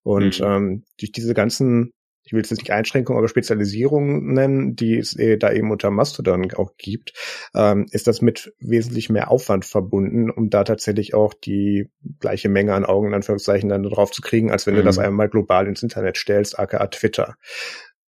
[0.03, 0.47] Und mhm.
[0.47, 1.93] ähm, durch diese ganzen
[2.29, 5.91] ich will es jetzt nicht Einschränkungen, aber Spezialisierungen nennen, die es äh, da eben unter
[5.91, 7.15] Mastodon auch gibt,
[7.55, 11.89] ähm, ist das mit wesentlich mehr Aufwand verbunden, um da tatsächlich auch die
[12.21, 14.81] gleiche Menge an Augen, in Anführungszeichen, dann drauf zu kriegen, als wenn mhm.
[14.81, 15.05] du das mhm.
[15.05, 17.37] einmal global ins Internet stellst, aka Twitter.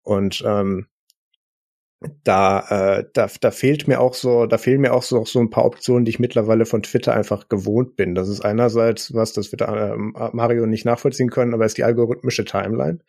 [0.03, 0.89] Und ähm,
[2.25, 5.51] da, äh, da, da fehlt mir auch so, da fehlen mir auch so, so ein
[5.51, 8.15] paar Optionen, die ich mittlerweile von Twitter einfach gewohnt bin.
[8.15, 12.47] Das ist einerseits was, das wird äh, Mario nicht nachvollziehen können, aber ist die algorithmische
[12.47, 13.01] Timeline.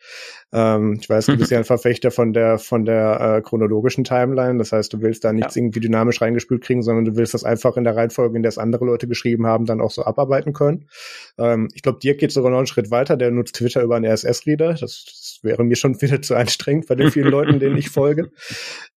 [0.52, 4.58] Ähm, ich weiß, du bist ja ein Verfechter von der von der äh, chronologischen Timeline.
[4.58, 5.62] Das heißt, du willst da nichts ja.
[5.62, 8.58] irgendwie dynamisch reingespült kriegen, sondern du willst das einfach in der Reihenfolge, in der es
[8.58, 10.88] andere Leute geschrieben haben, dann auch so abarbeiten können.
[11.38, 13.16] Ähm, ich glaube, dir geht sogar noch einen Schritt weiter.
[13.16, 14.74] Der nutzt Twitter über einen RSS-Reader.
[14.74, 18.30] Das, das wäre mir schon wieder zu anstrengend bei den vielen Leuten, denen ich folge.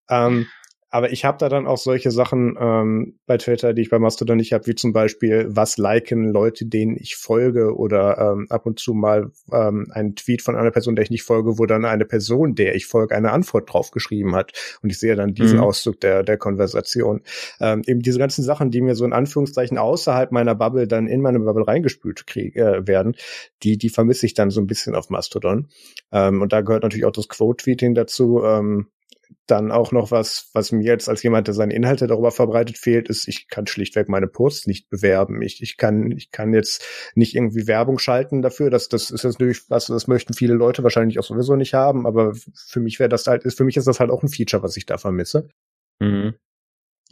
[0.08, 0.46] Ähm,
[0.90, 4.38] aber ich habe da dann auch solche Sachen ähm, bei Twitter, die ich bei Mastodon
[4.38, 8.80] nicht habe, wie zum Beispiel, was liken Leute, denen ich folge oder ähm, ab und
[8.80, 12.06] zu mal ähm, ein Tweet von einer Person, der ich nicht folge, wo dann eine
[12.06, 14.54] Person, der ich folge, eine Antwort drauf geschrieben hat.
[14.82, 15.64] Und ich sehe dann diesen mhm.
[15.64, 17.22] Auszug der, der Konversation.
[17.60, 21.22] Ähm, eben diese ganzen Sachen, die mir so in Anführungszeichen außerhalb meiner Bubble dann in
[21.22, 23.16] meine Bubble reingespült krieg, äh, werden,
[23.64, 25.68] die, die vermisse ich dann so ein bisschen auf Mastodon.
[26.12, 28.44] Ähm, und da gehört natürlich auch das Quote-Tweeting dazu.
[28.44, 28.88] Ähm,
[29.48, 33.10] dann auch noch was, was mir jetzt als jemand, der seine Inhalte darüber verbreitet, fehlt,
[33.10, 35.42] ist, ich kann schlichtweg meine Posts nicht bewerben.
[35.42, 36.84] Ich, ich kann, ich kann jetzt
[37.16, 38.70] nicht irgendwie Werbung schalten dafür.
[38.70, 42.08] Das, das ist natürlich was, das möchten viele Leute wahrscheinlich auch sowieso nicht haben.
[42.08, 44.78] Aber für mich wäre das halt, für mich ist das halt auch ein Feature, was
[44.78, 45.48] ich da vermisse.
[46.00, 46.36] Mhm.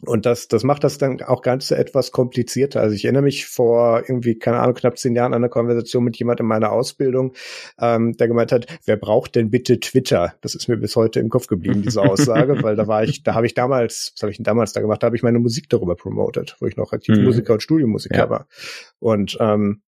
[0.06, 2.82] Und das, das macht das dann auch ganz etwas komplizierter.
[2.82, 6.18] Also ich erinnere mich vor irgendwie, keine Ahnung, knapp zehn Jahren an eine Konversation mit
[6.18, 7.34] jemand in meiner Ausbildung,
[7.80, 10.34] ähm, der gemeint hat, wer braucht denn bitte Twitter?
[10.42, 13.34] Das ist mir bis heute im Kopf geblieben, diese Aussage, weil da war ich, da
[13.34, 15.02] habe ich damals, was habe ich denn damals da gemacht?
[15.04, 17.24] Da habe ich meine Musik darüber promotet, wo ich noch aktiv mhm.
[17.24, 18.30] Musiker und Studiomusiker ja.
[18.30, 18.48] war.
[19.00, 19.82] Und ähm,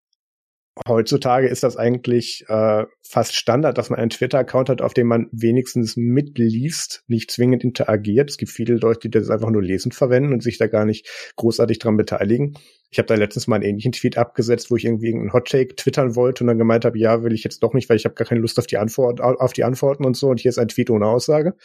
[0.88, 5.28] heutzutage ist das eigentlich äh, fast Standard, dass man einen Twitter-Account hat, auf dem man
[5.32, 8.30] wenigstens mitliest, nicht zwingend interagiert.
[8.30, 11.08] Es gibt viele Leute, die das einfach nur lesend verwenden und sich da gar nicht
[11.38, 12.58] großartig dran beteiligen.
[12.90, 16.16] Ich habe da letztens mal einen ähnlichen Tweet abgesetzt, wo ich irgendwie einen Hottake twittern
[16.16, 18.28] wollte und dann gemeint habe, ja, will ich jetzt doch nicht, weil ich habe gar
[18.28, 20.30] keine Lust auf die Antwort, auf die Antworten und so.
[20.30, 21.56] Und hier ist ein Tweet ohne Aussage.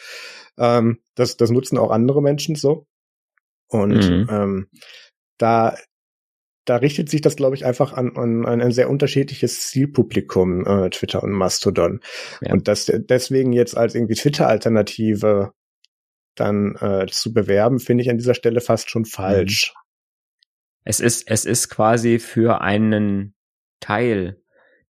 [0.57, 2.87] Ähm, das, das nutzen auch andere Menschen so.
[3.69, 4.27] Und mhm.
[4.31, 4.67] ähm,
[5.39, 5.77] da
[6.65, 10.91] da richtet sich das, glaube ich, einfach an, an, an ein sehr unterschiedliches Zielpublikum, äh,
[10.91, 12.01] Twitter und Mastodon.
[12.41, 12.53] Ja.
[12.53, 15.53] Und das deswegen jetzt als irgendwie Twitter-Alternative
[16.35, 19.73] dann äh, zu bewerben, finde ich an dieser Stelle fast schon falsch.
[19.75, 19.81] Mhm.
[20.85, 23.35] Es ist, es ist quasi für einen
[23.81, 24.41] Teil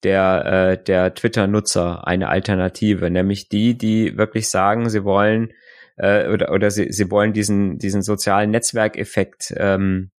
[0.03, 0.45] der,
[0.79, 5.53] äh, der Twitter-Nutzer eine Alternative, nämlich die, die wirklich sagen, sie wollen
[5.97, 10.11] äh, oder, oder sie, sie wollen diesen, diesen sozialen Netzwerkeffekt ähm,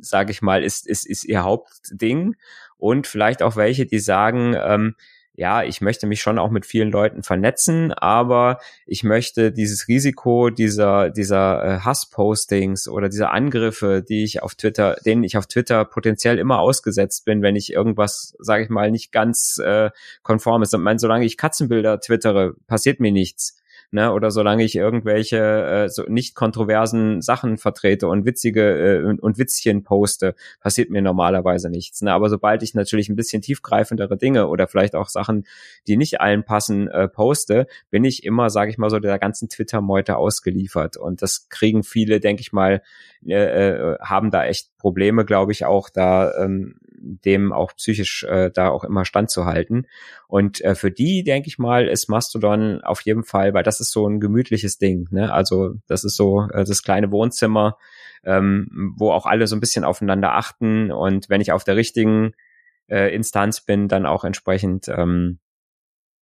[0.00, 2.36] sage ich mal, ist, ist, ist ihr Hauptding.
[2.76, 4.94] Und vielleicht auch welche, die sagen, ähm,
[5.34, 10.50] ja, ich möchte mich schon auch mit vielen Leuten vernetzen, aber ich möchte dieses Risiko
[10.50, 15.84] dieser, dieser äh, Hasspostings oder dieser Angriffe, die ich auf Twitter, denen ich auf Twitter
[15.86, 19.90] potenziell immer ausgesetzt bin, wenn ich irgendwas, sage ich mal, nicht ganz äh,
[20.22, 20.74] konform ist.
[20.74, 23.59] Ich meine, solange ich Katzenbilder twittere, passiert mir nichts
[23.90, 24.12] ne?
[24.12, 29.38] Oder solange ich irgendwelche äh, so nicht kontroversen Sachen vertrete und witzige äh, und, und
[29.38, 32.02] Witzchen poste, passiert mir normalerweise nichts.
[32.02, 32.12] Ne?
[32.12, 35.46] Aber sobald ich natürlich ein bisschen tiefgreifendere Dinge oder vielleicht auch Sachen,
[35.86, 39.48] die nicht allen passen, äh, poste, bin ich immer, sage ich mal so, der ganzen
[39.48, 40.96] Twitter-Meute ausgeliefert.
[40.96, 42.82] Und das kriegen viele, denke ich mal,
[43.26, 48.50] äh, äh, haben da echt Probleme, glaube ich, auch da ähm, dem auch psychisch äh,
[48.50, 49.86] da auch immer standzuhalten.
[50.28, 53.90] Und äh, für die, denke ich mal, ist Mastodon auf jeden Fall, weil das ist
[53.90, 55.08] so ein gemütliches Ding.
[55.10, 55.32] Ne?
[55.32, 57.76] Also das ist so äh, das kleine Wohnzimmer,
[58.24, 60.92] ähm, wo auch alle so ein bisschen aufeinander achten.
[60.92, 62.32] Und wenn ich auf der richtigen
[62.88, 65.38] äh, Instanz bin, dann auch entsprechend, ähm,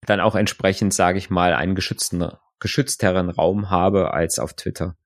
[0.06, 4.96] dann auch entsprechend, sage ich mal, einen geschützten, geschützteren Raum habe als auf Twitter.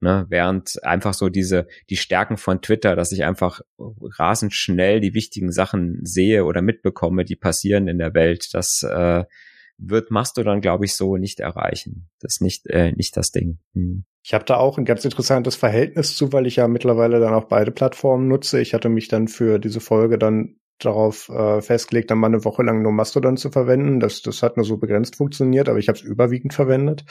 [0.00, 3.62] Ne, während einfach so diese, die Stärken von Twitter, dass ich einfach
[4.00, 9.24] rasend schnell die wichtigen Sachen sehe oder mitbekomme, die passieren in der Welt, das äh,
[9.78, 12.10] wird Mastodon, glaube ich, so nicht erreichen.
[12.20, 13.58] Das ist nicht, äh, nicht das Ding.
[13.74, 14.04] Hm.
[14.22, 17.44] Ich habe da auch ein ganz interessantes Verhältnis zu, weil ich ja mittlerweile dann auch
[17.44, 18.60] beide Plattformen nutze.
[18.60, 22.62] Ich hatte mich dann für diese Folge dann darauf äh, festgelegt, dann mal eine Woche
[22.62, 24.00] lang nur Mastodon zu verwenden.
[24.00, 27.04] Das, das hat nur so begrenzt funktioniert, aber ich habe es überwiegend verwendet.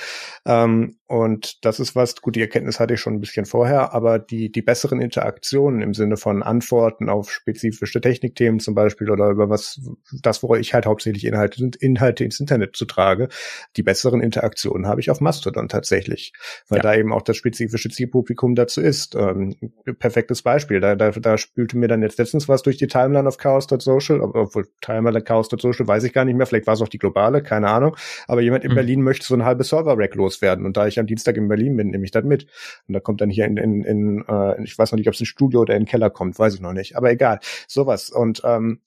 [0.46, 4.20] Ähm, und das ist was, gut, die Erkenntnis hatte ich schon ein bisschen vorher, aber
[4.20, 9.50] die, die besseren Interaktionen im Sinne von Antworten auf spezifische Technikthemen zum Beispiel oder über
[9.50, 9.82] was,
[10.22, 13.28] das, wo ich halt hauptsächlich Inhalte, Inhalte ins Internet zu trage,
[13.76, 16.34] die besseren Interaktionen habe ich auf Mastodon tatsächlich,
[16.70, 16.84] weil ja.
[16.84, 19.16] da eben auch das spezifische Zielpublikum dazu ist.
[19.16, 19.56] Ähm,
[20.00, 23.38] perfektes Beispiel, da, da, da spülte mir dann jetzt letztens was durch die Timeline auf
[23.38, 26.88] Chaos Chaos.social, obwohl Timer der Chaos.social weiß ich gar nicht mehr, vielleicht war es auch
[26.88, 27.96] die globale, keine Ahnung.
[28.28, 28.76] Aber jemand in mhm.
[28.76, 31.90] Berlin möchte so ein halbes Server-Rack loswerden und da ich am Dienstag in Berlin bin,
[31.90, 32.48] nehme ich das mit.
[32.88, 35.20] Und da kommt dann hier in, in, in äh, ich weiß noch nicht, ob es
[35.20, 36.96] in Studio oder in den Keller kommt, weiß ich noch nicht.
[36.96, 38.10] Aber egal, sowas.
[38.10, 38.82] Und ähm,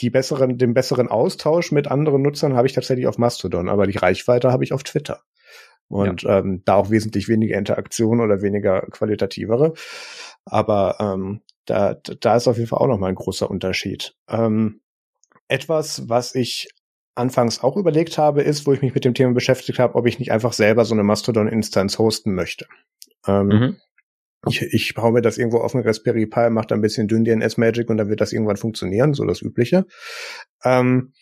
[0.00, 3.96] die besseren, den besseren Austausch mit anderen Nutzern habe ich tatsächlich auf Mastodon, aber die
[3.96, 5.20] Reichweite habe ich auf Twitter.
[5.88, 6.38] Und ja.
[6.38, 9.74] ähm, da auch wesentlich weniger Interaktion oder weniger qualitativere.
[10.46, 14.14] Aber ähm, da, da ist auf jeden Fall auch nochmal ein großer Unterschied.
[14.28, 14.80] Ähm,
[15.48, 16.68] etwas, was ich
[17.14, 20.18] anfangs auch überlegt habe, ist, wo ich mich mit dem Thema beschäftigt habe, ob ich
[20.18, 22.66] nicht einfach selber so eine Mastodon-Instanz hosten möchte.
[23.26, 23.76] Ähm, mhm.
[24.46, 27.24] Ich, ich baue mir das irgendwo auf einen Raspberry Pi, mache da ein bisschen dünn
[27.24, 29.86] DNS Magic und dann wird das irgendwann funktionieren, so das Übliche.
[30.64, 31.12] Ähm,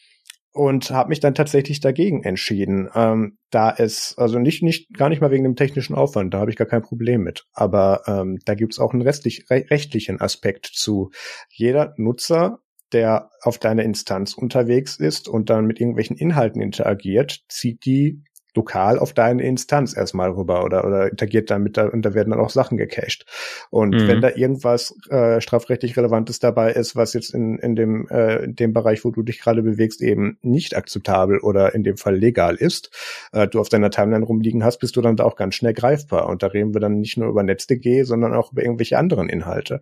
[0.52, 5.20] und habe mich dann tatsächlich dagegen entschieden, ähm, da es also nicht nicht gar nicht
[5.20, 8.54] mal wegen dem technischen Aufwand, da habe ich gar kein Problem mit, aber ähm, da
[8.54, 11.10] gibt's auch einen restlich, re rechtlichen Aspekt zu.
[11.48, 12.60] Jeder Nutzer,
[12.92, 18.22] der auf deiner Instanz unterwegs ist und dann mit irgendwelchen Inhalten interagiert, zieht die
[18.54, 22.40] lokal auf deine Instanz erstmal rüber oder, oder interagiert damit da, und da werden dann
[22.40, 23.24] auch Sachen gecached.
[23.70, 24.08] Und mhm.
[24.08, 28.56] wenn da irgendwas äh, strafrechtlich Relevantes dabei ist, was jetzt in, in, dem, äh, in
[28.56, 32.56] dem Bereich, wo du dich gerade bewegst, eben nicht akzeptabel oder in dem Fall legal
[32.56, 32.90] ist,
[33.32, 36.28] äh, du auf deiner Timeline rumliegen hast, bist du dann da auch ganz schnell greifbar.
[36.28, 39.80] Und da reden wir dann nicht nur über NetzDG, sondern auch über irgendwelche anderen Inhalte.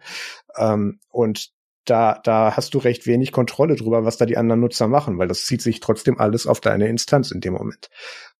[0.56, 1.52] Ähm, und
[1.84, 5.28] da, da hast du recht wenig Kontrolle drüber, was da die anderen Nutzer machen, weil
[5.28, 7.90] das zieht sich trotzdem alles auf deine Instanz in dem Moment.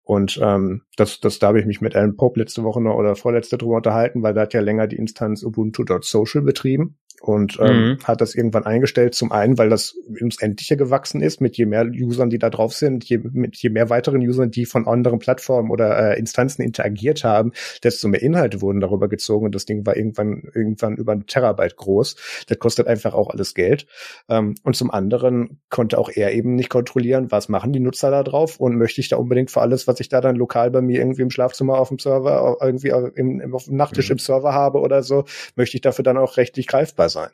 [0.03, 3.15] Und ähm, das, das da habe ich mich mit Alan Pope letzte Woche noch oder
[3.17, 7.99] vorletzte drüber unterhalten, weil da hat ja länger die Instanz Ubuntu.social betrieben und ähm, mhm.
[8.05, 9.15] hat das irgendwann eingestellt.
[9.15, 12.73] Zum einen, weil das ins Endliche gewachsen ist, mit je mehr Usern, die da drauf
[12.73, 17.23] sind, je, mit je mehr weiteren Usern, die von anderen Plattformen oder äh, Instanzen interagiert
[17.23, 17.53] haben,
[17.83, 21.77] desto mehr Inhalte wurden darüber gezogen und das Ding war irgendwann irgendwann über ein Terabyte
[21.77, 22.17] groß.
[22.49, 23.87] Das kostet einfach auch alles Geld.
[24.29, 28.23] Ähm, und zum anderen konnte auch er eben nicht kontrollieren, was machen die Nutzer da
[28.23, 31.01] drauf und möchte ich da unbedingt für alles, was ich da dann lokal bei mir
[31.01, 34.15] irgendwie im Schlafzimmer auf dem Server, irgendwie im, im, auf dem Nachttisch mhm.
[34.15, 35.25] im Server habe oder so,
[35.57, 37.31] möchte ich dafür dann auch rechtlich greifbar sein.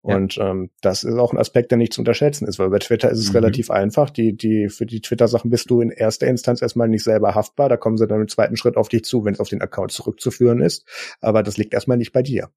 [0.00, 0.50] Und ja.
[0.50, 3.18] ähm, das ist auch ein Aspekt, der nicht zu unterschätzen ist, weil bei Twitter ist
[3.18, 3.36] es mhm.
[3.36, 4.10] relativ einfach.
[4.10, 7.68] Die, die, für die Twitter-Sachen bist du in erster Instanz erstmal nicht selber haftbar.
[7.68, 9.90] Da kommen sie dann im zweiten Schritt auf dich zu, wenn es auf den Account
[9.90, 10.86] zurückzuführen ist.
[11.20, 12.48] Aber das liegt erstmal nicht bei dir.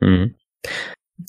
[0.00, 0.34] Mhm.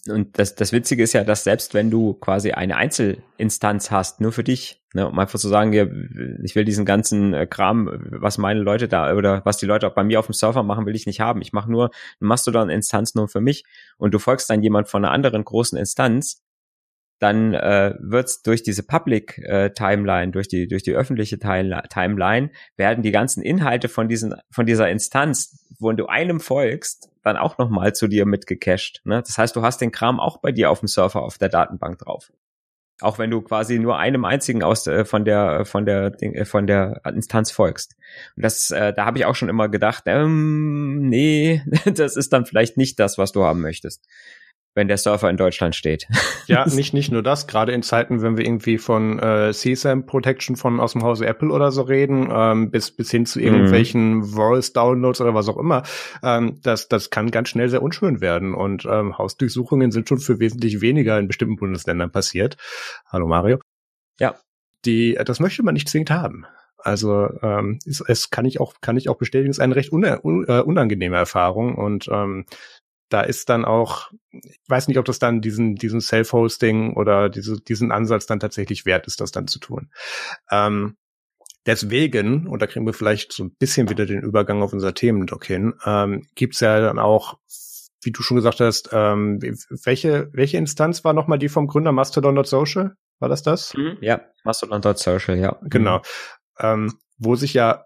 [0.10, 4.32] Und das, das Witzige ist ja, dass selbst wenn du quasi eine Einzelinstanz hast, nur
[4.32, 5.74] für dich, ne, um einfach zu sagen,
[6.44, 9.94] ich will diesen ganzen äh, Kram, was meine Leute da oder was die Leute auch
[9.94, 11.42] bei mir auf dem Server machen, will ich nicht haben.
[11.42, 13.64] Ich mache nur eine Mastodon-Instanz nur für mich
[13.98, 16.44] und du folgst dann jemand von einer anderen großen Instanz,
[17.26, 23.02] dann äh, wird durch diese Public äh, Timeline, durch die durch die öffentliche Timeline werden
[23.02, 27.94] die ganzen Inhalte von diesen von dieser Instanz, wo du einem folgst, dann auch nochmal
[27.94, 29.02] zu dir mitgecached.
[29.06, 29.24] Ne?
[29.26, 31.98] Das heißt, du hast den Kram auch bei dir auf dem Server auf der Datenbank
[31.98, 32.32] drauf.
[33.02, 36.68] Auch wenn du quasi nur einem einzigen aus äh, von der von der äh, von
[36.68, 37.96] der Instanz folgst.
[38.36, 42.46] Und das äh, da habe ich auch schon immer gedacht, ähm, nee, das ist dann
[42.46, 44.08] vielleicht nicht das, was du haben möchtest
[44.76, 46.08] wenn der Surfer in Deutschland steht.
[46.48, 50.56] Ja, nicht, nicht nur das, gerade in Zeiten, wenn wir irgendwie von äh, CSAM Protection
[50.56, 54.26] von aus dem Hause Apple oder so reden, ähm, bis, bis hin zu irgendwelchen mhm.
[54.26, 55.82] Voice-Downloads oder was auch immer,
[56.22, 58.54] ähm, das, das kann ganz schnell sehr unschön werden.
[58.54, 62.58] Und ähm, Hausdurchsuchungen sind schon für wesentlich weniger in bestimmten Bundesländern passiert.
[63.08, 63.58] Hallo Mario.
[64.20, 64.36] Ja.
[64.86, 66.46] Die, das möchte man nicht zwingend haben.
[66.78, 69.92] Also ähm, es, es kann ich auch kann ich auch bestätigen, es ist eine recht
[69.92, 72.46] un, un, uh, unangenehme Erfahrung und ähm,
[73.16, 77.62] da ist dann auch, ich weiß nicht, ob das dann diesen, diesen Self-Hosting oder diese,
[77.62, 79.90] diesen Ansatz dann tatsächlich wert ist, das dann zu tun.
[80.52, 80.98] Ähm,
[81.66, 85.46] deswegen, und da kriegen wir vielleicht so ein bisschen wieder den Übergang auf unser Themendoc
[85.46, 87.40] hin, ähm, gibt ja dann auch,
[88.04, 92.98] wie du schon gesagt hast, ähm, welche, welche Instanz war nochmal die vom Gründer Mastodon.social?
[93.20, 93.74] War das das?
[93.76, 95.58] Mhm, ja, Mastodon.social, ja.
[95.64, 96.02] Genau.
[96.60, 97.86] Ähm, wo sich ja,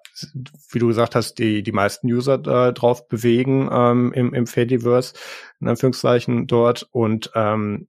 [0.72, 5.14] wie du gesagt hast, die, die meisten User äh, drauf bewegen ähm, im, im Fediverse,
[5.60, 6.88] in Anführungszeichen dort.
[6.92, 7.88] Und ähm,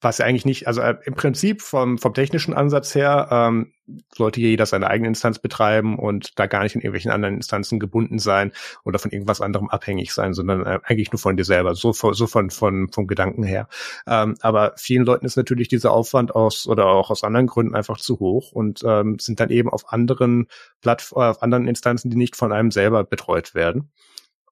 [0.00, 3.72] was ja eigentlich nicht, also äh, im Prinzip vom, vom technischen Ansatz her ähm,
[4.14, 8.18] sollte jeder seine eigene Instanz betreiben und da gar nicht in irgendwelchen anderen Instanzen gebunden
[8.18, 8.52] sein
[8.84, 12.26] oder von irgendwas anderem abhängig sein, sondern äh, eigentlich nur von dir selber, so, so
[12.26, 13.68] von, von vom Gedanken her.
[14.06, 17.98] Ähm, aber vielen Leuten ist natürlich dieser Aufwand aus oder auch aus anderen Gründen einfach
[17.98, 20.46] zu hoch und ähm, sind dann eben auf anderen
[20.80, 23.90] Plattformen, auf anderen Instanzen, die nicht von einem selber betreut werden.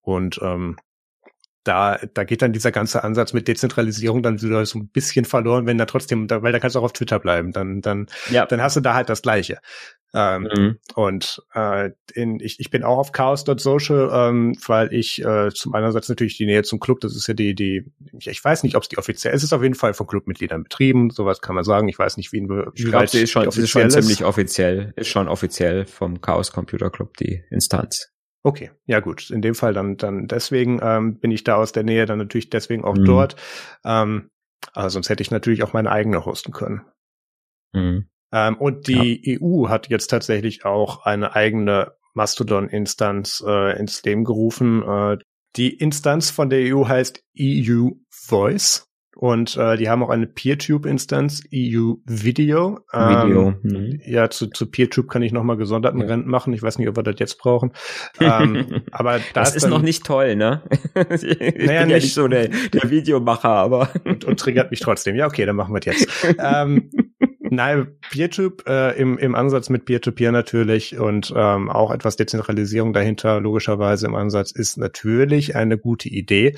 [0.03, 0.77] Und ähm,
[1.69, 5.67] da, da geht dann dieser ganze Ansatz mit Dezentralisierung dann wieder so ein bisschen verloren,
[5.67, 8.47] wenn da trotzdem, da, weil da kannst du auch auf Twitter bleiben, dann, dann, ja.
[8.47, 9.59] dann hast du da halt das Gleiche.
[10.15, 10.79] Ähm, mhm.
[10.95, 16.09] Und äh, in, ich, ich bin auch auf chaos.social, ähm, weil ich äh, zum einerseits
[16.09, 17.85] natürlich die Nähe zum Club, das ist ja die, die,
[18.19, 20.07] ich, ich weiß nicht, ob es die offiziell ist, es ist auf jeden Fall von
[20.07, 21.89] Clubmitgliedern betrieben, sowas kann man sagen.
[21.89, 25.09] Ich weiß nicht, wie, wie ich glaube, sie ist schon, ist schon ziemlich offiziell, ist
[25.09, 28.11] schon offiziell vom Chaos Computer Club die Instanz.
[28.43, 29.31] Okay, ja gut.
[29.31, 32.51] In dem Fall dann, dann deswegen ähm, bin ich da aus der Nähe dann natürlich
[32.51, 33.05] deswegen auch mhm.
[33.05, 33.37] dort.
[33.85, 34.31] Ähm,
[34.73, 36.83] aber sonst hätte ich natürlich auch meine eigene hosten können.
[37.73, 38.09] Mhm.
[38.33, 39.39] Ähm, und die ja.
[39.41, 44.83] EU hat jetzt tatsächlich auch eine eigene Mastodon-Instanz äh, ins Leben gerufen.
[44.83, 45.19] Äh,
[45.57, 48.88] die Instanz von der EU heißt EU Voice.
[49.19, 52.79] Und äh, die haben auch eine PeerTube-Instanz, EU Video.
[52.93, 53.49] Video.
[53.49, 54.01] Ähm, mhm.
[54.07, 56.07] Ja, zu, zu PeerTube kann ich nochmal gesonderten ja.
[56.07, 56.53] Rent machen.
[56.53, 57.73] Ich weiß nicht, ob wir das jetzt brauchen.
[58.21, 60.63] ähm, aber das ist dann, noch nicht toll, ne?
[60.95, 63.91] ich naja, bin ja nicht, so der, der Videomacher, aber.
[64.05, 65.17] und, und triggert mich trotzdem.
[65.17, 66.37] Ja, okay, dann machen wir es jetzt.
[66.39, 66.89] ähm,
[67.51, 72.93] Nein, PeerTube äh, im, im Ansatz mit Peer-to-Peer -Peer natürlich und ähm, auch etwas Dezentralisierung
[72.93, 76.57] dahinter logischerweise im Ansatz ist natürlich eine gute Idee.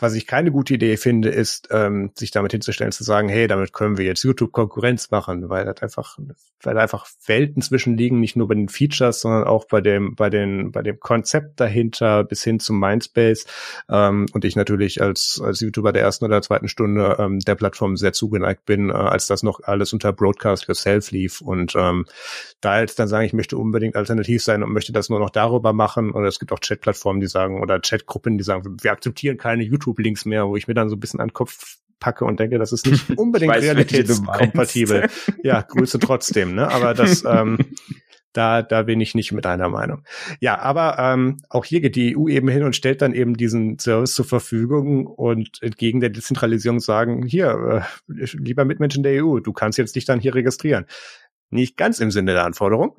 [0.00, 3.74] Was ich keine gute Idee finde, ist, ähm, sich damit hinzustellen, zu sagen, hey, damit
[3.74, 6.18] können wir jetzt YouTube Konkurrenz machen, weil das einfach,
[6.62, 10.30] weil einfach Welten zwischen liegen, nicht nur bei den Features, sondern auch bei dem, bei
[10.30, 13.44] den, bei dem Konzept dahinter bis hin zum Mindspace.
[13.90, 17.96] Ähm, und ich natürlich als, als YouTuber der ersten oder zweiten Stunde ähm, der Plattform
[17.98, 21.42] sehr zugeneigt bin, äh, als das noch alles unter Broadcast Yourself lief.
[21.42, 22.06] Und ähm,
[22.62, 25.74] da jetzt dann sagen, ich möchte unbedingt alternativ sein und möchte das nur noch darüber
[25.74, 26.12] machen.
[26.12, 29.81] Und es gibt auch Chat-Plattformen, die sagen, oder Chatgruppen, die sagen, wir akzeptieren keine YouTube
[29.82, 32.58] YouTube-Links mehr, wo ich mir dann so ein bisschen an den Kopf packe und denke,
[32.58, 35.08] das ist nicht unbedingt weiß, realitätskompatibel.
[35.42, 36.68] Ja, Grüße trotzdem, ne?
[36.68, 37.58] Aber das, ähm,
[38.32, 40.04] da, da bin ich nicht mit einer Meinung.
[40.40, 43.78] Ja, aber ähm, auch hier geht die EU eben hin und stellt dann eben diesen
[43.78, 49.52] Service zur Verfügung und entgegen der Dezentralisierung sagen, hier, äh, lieber Mitmenschen der EU, du
[49.52, 50.86] kannst jetzt dich dann hier registrieren.
[51.50, 52.98] Nicht ganz im Sinne der Anforderung,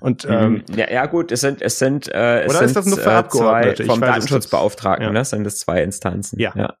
[0.00, 0.32] und mhm.
[0.32, 2.98] ähm, ja, ja gut, es sind es sind äh, es oder sind, ist das nur
[2.98, 3.84] für äh, Abgeordnete?
[3.84, 5.12] Zwei, vom Datenschutzbeauftragten, ja.
[5.12, 5.24] ne?
[5.24, 6.38] sind das zwei Instanzen.
[6.38, 6.52] Ja.
[6.56, 6.74] ja.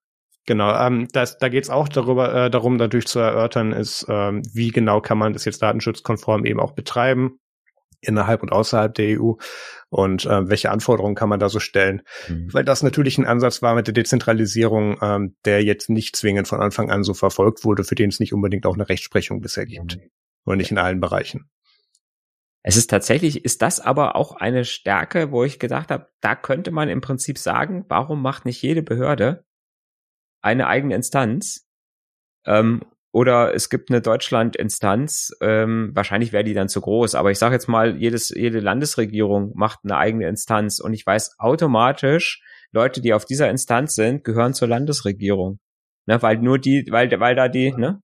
[0.46, 4.40] Genau, ähm, das, da geht es auch darüber, äh, darum, natürlich zu erörtern, ist, ähm,
[4.54, 7.38] wie genau kann man das jetzt datenschutzkonform eben auch betreiben,
[8.00, 9.32] innerhalb und außerhalb der EU
[9.90, 12.00] und äh, welche Anforderungen kann man da so stellen.
[12.28, 12.48] Mhm.
[12.52, 16.60] Weil das natürlich ein Ansatz war mit der Dezentralisierung, ähm, der jetzt nicht zwingend von
[16.60, 19.96] Anfang an so verfolgt wurde, für den es nicht unbedingt auch eine Rechtsprechung bisher gibt.
[19.96, 20.10] Mhm.
[20.44, 21.50] Und nicht in allen Bereichen.
[22.68, 26.70] Es ist tatsächlich, ist das aber auch eine Stärke, wo ich gedacht habe, da könnte
[26.70, 29.46] man im Prinzip sagen, warum macht nicht jede Behörde
[30.42, 31.66] eine eigene Instanz?
[32.44, 37.38] Ähm, oder es gibt eine Deutschland-Instanz, ähm, wahrscheinlich wäre die dann zu groß, aber ich
[37.38, 43.00] sage jetzt mal, jedes, jede Landesregierung macht eine eigene Instanz und ich weiß automatisch, Leute,
[43.00, 45.58] die auf dieser Instanz sind, gehören zur Landesregierung.
[46.04, 48.02] Ne, weil nur die, weil, weil da die, ne?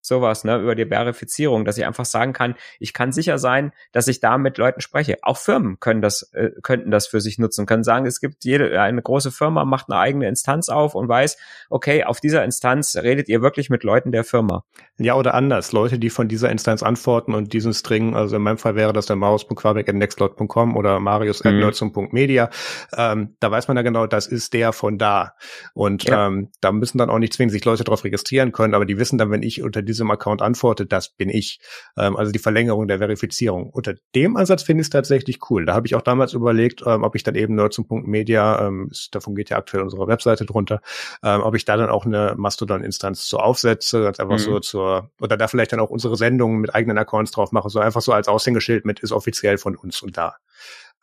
[0.00, 4.08] Sowas, ne, über die Verifizierung, dass ich einfach sagen kann, ich kann sicher sein, dass
[4.08, 5.18] ich da mit Leuten spreche.
[5.22, 8.80] Auch Firmen können das, äh, könnten das für sich nutzen, können sagen, es gibt jede,
[8.80, 11.36] eine große Firma macht eine eigene Instanz auf und weiß,
[11.68, 14.64] okay, auf dieser Instanz redet ihr wirklich mit Leuten der Firma.
[14.98, 15.72] Ja, oder anders.
[15.72, 19.06] Leute, die von dieser Instanz antworten und diesen String, also in meinem Fall wäre das
[19.06, 22.96] der marius.quabeck.nextlot.com oder marius.nerdsum.media, mhm.
[22.96, 25.34] ähm, da weiß man ja genau, das ist der von da.
[25.72, 26.26] Und ja.
[26.26, 29.18] ähm, da müssen dann auch nicht zwingend sich Leute darauf registrieren können, aber die wissen
[29.18, 31.60] dann, wenn ich unter diesem Account antwortet, das bin ich.
[31.96, 33.70] Ähm, also die Verlängerung der Verifizierung.
[33.70, 35.66] Unter dem Ansatz finde ich es tatsächlich cool.
[35.66, 39.34] Da habe ich auch damals überlegt, ähm, ob ich dann eben nerdsum.media, ähm, ist, davon
[39.34, 40.80] geht ja aktuell unsere Webseite drunter,
[41.22, 44.38] ähm, ob ich da dann auch eine Mastodon-Instanz so aufsetze, ganz einfach mhm.
[44.38, 47.80] so zur, oder da vielleicht dann auch unsere Sendungen mit eigenen Accounts drauf mache, so
[47.80, 50.36] einfach so als Aushängeschild mit ist offiziell von uns und da.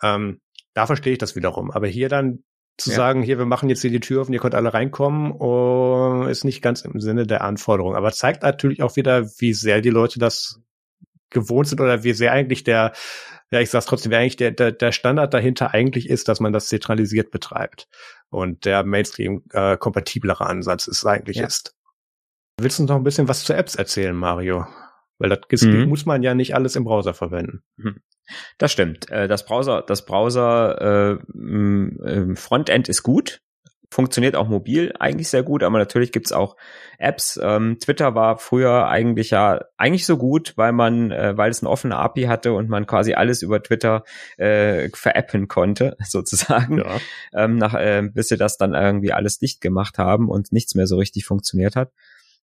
[0.01, 0.39] Ähm,
[0.73, 1.71] da verstehe ich das wiederum.
[1.71, 2.43] Aber hier dann
[2.78, 2.95] zu ja.
[2.95, 6.43] sagen, hier, wir machen jetzt hier die Tür und ihr könnt alle reinkommen, oh, ist
[6.43, 7.95] nicht ganz im Sinne der Anforderung.
[7.95, 10.61] Aber zeigt natürlich auch wieder, wie sehr die Leute das
[11.30, 12.93] gewohnt sind oder wie sehr eigentlich der,
[13.51, 16.53] ja, ich sag's trotzdem, wie eigentlich der, der, der Standard dahinter eigentlich ist, dass man
[16.53, 17.88] das zentralisiert betreibt.
[18.30, 21.47] Und der Mainstream-kompatiblere äh, Ansatz ist eigentlich ja.
[21.47, 21.75] ist.
[22.59, 24.67] Willst du noch ein bisschen was zu Apps erzählen, Mario?
[25.19, 25.88] Weil das mhm.
[25.89, 27.63] muss man ja nicht alles im Browser verwenden.
[27.78, 28.01] Mhm.
[28.57, 29.09] Das stimmt.
[29.09, 33.41] Äh, das Browser, das Browser äh, ähm, Frontend ist gut,
[33.89, 36.57] funktioniert auch mobil eigentlich sehr gut, aber natürlich gibt's auch
[36.97, 37.39] Apps.
[37.41, 41.69] Ähm, Twitter war früher eigentlich ja eigentlich so gut, weil man, äh, weil es eine
[41.69, 44.03] offene API hatte und man quasi alles über Twitter
[44.38, 46.80] äh, verappen konnte, sozusagen.
[46.80, 46.97] Ja.
[47.34, 50.88] Ähm, nach, äh, bis sie das dann irgendwie alles dicht gemacht haben und nichts mehr
[50.88, 51.91] so richtig funktioniert hat.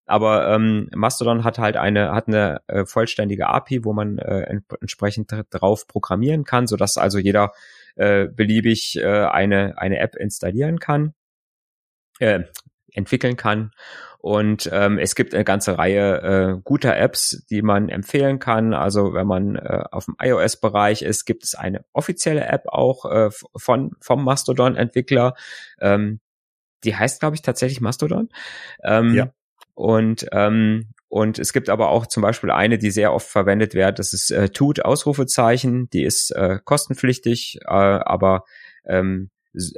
[0.07, 5.33] Aber ähm, Mastodon hat halt eine hat eine äh, vollständige API, wo man äh, entsprechend
[5.51, 7.53] drauf programmieren kann, so dass also jeder
[7.97, 11.15] äh, beliebig äh, eine eine App installieren kann,
[12.19, 12.41] äh,
[12.93, 13.73] entwickeln kann.
[14.19, 18.73] Und ähm, es gibt eine ganze Reihe äh, guter Apps, die man empfehlen kann.
[18.73, 23.31] Also wenn man äh, auf dem iOS-Bereich ist, gibt es eine offizielle App auch äh,
[23.55, 25.35] von vom Mastodon-Entwickler.
[25.79, 26.21] Ähm,
[26.85, 28.31] die heißt, glaube ich, tatsächlich Mastodon.
[28.83, 29.31] Ähm, ja.
[29.75, 34.01] Und ähm, und es gibt aber auch zum Beispiel eine, die sehr oft verwendet wird.
[34.01, 35.89] Das ist äh, Tut Ausrufezeichen.
[35.91, 38.45] Die ist äh, kostenpflichtig, äh, aber
[38.85, 39.31] ähm,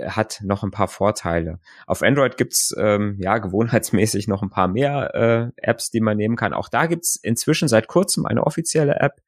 [0.06, 1.58] hat noch ein paar Vorteile.
[1.86, 6.36] Auf Android gibt's ähm, ja gewohnheitsmäßig noch ein paar mehr äh, Apps, die man nehmen
[6.36, 6.54] kann.
[6.54, 9.20] Auch da gibt's inzwischen seit kurzem eine offizielle App.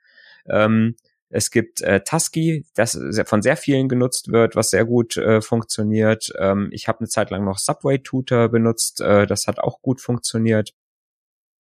[0.49, 0.97] Ähm,
[1.31, 6.33] es gibt äh, Tusky, das von sehr vielen genutzt wird, was sehr gut äh, funktioniert.
[6.39, 10.01] Ähm, ich habe eine Zeit lang noch Subway Tutor benutzt, äh, das hat auch gut
[10.01, 10.72] funktioniert.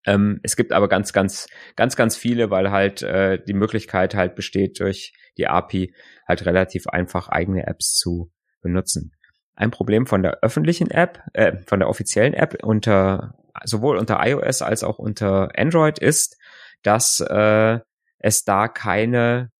[0.06, 4.36] Ähm, es gibt aber ganz, ganz, ganz, ganz viele, weil halt äh, die Möglichkeit halt
[4.36, 5.94] besteht, durch die API
[6.26, 9.14] halt relativ einfach eigene Apps zu benutzen.
[9.56, 14.62] Ein Problem von der öffentlichen App, äh, von der offiziellen App unter sowohl unter iOS
[14.62, 16.38] als auch unter Android ist,
[16.84, 17.80] dass äh,
[18.20, 19.52] es da keine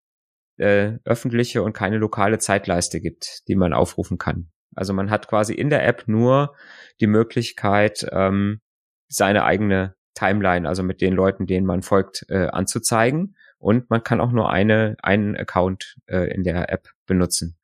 [0.58, 4.50] äh, öffentliche und keine lokale Zeitleiste gibt, die man aufrufen kann.
[4.76, 6.56] Also man hat quasi in der App nur
[7.02, 8.62] die Möglichkeit, ähm,
[9.08, 13.36] seine eigene Timeline, also mit den Leuten, denen man folgt, äh, anzuzeigen.
[13.60, 17.58] Und man kann auch nur eine, einen Account äh, in der App benutzen.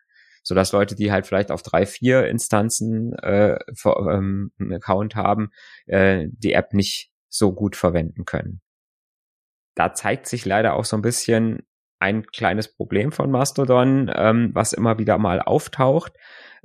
[0.44, 5.52] Sodass Leute, die halt vielleicht auf drei, vier Instanzen äh, für, ähm, einen Account haben,
[5.86, 8.62] äh, die App nicht so gut verwenden können.
[9.76, 11.64] Da zeigt sich leider auch so ein bisschen
[12.04, 16.12] ein kleines Problem von Mastodon, ähm, was immer wieder mal auftaucht.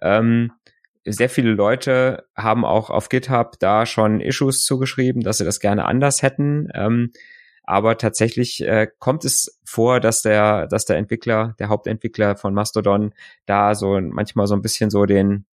[0.03, 0.51] Ähm,
[1.05, 5.85] sehr viele Leute haben auch auf GitHub da schon Issues zugeschrieben, dass sie das gerne
[5.85, 6.69] anders hätten.
[6.75, 7.13] Ähm,
[7.63, 13.15] aber tatsächlich äh, kommt es vor, dass der, dass der Entwickler, der Hauptentwickler von Mastodon
[13.47, 15.45] da so manchmal so ein bisschen so den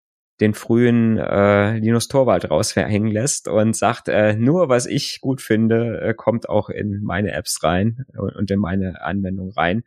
[0.40, 6.00] den frühen äh, Linus Torwald raushängen lässt und sagt, äh, nur was ich gut finde,
[6.00, 9.84] äh, kommt auch in meine Apps rein und in meine Anwendung rein.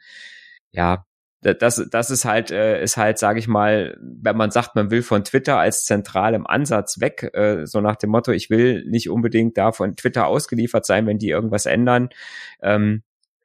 [0.72, 1.06] Ja,
[1.42, 5.04] das, das ist halt, äh, ist halt, sage ich mal, wenn man sagt, man will
[5.04, 9.58] von Twitter als zentralem Ansatz weg, äh, so nach dem Motto, ich will nicht unbedingt
[9.58, 12.10] da von Twitter ausgeliefert sein, wenn die irgendwas ändern,
[12.62, 13.04] ähm,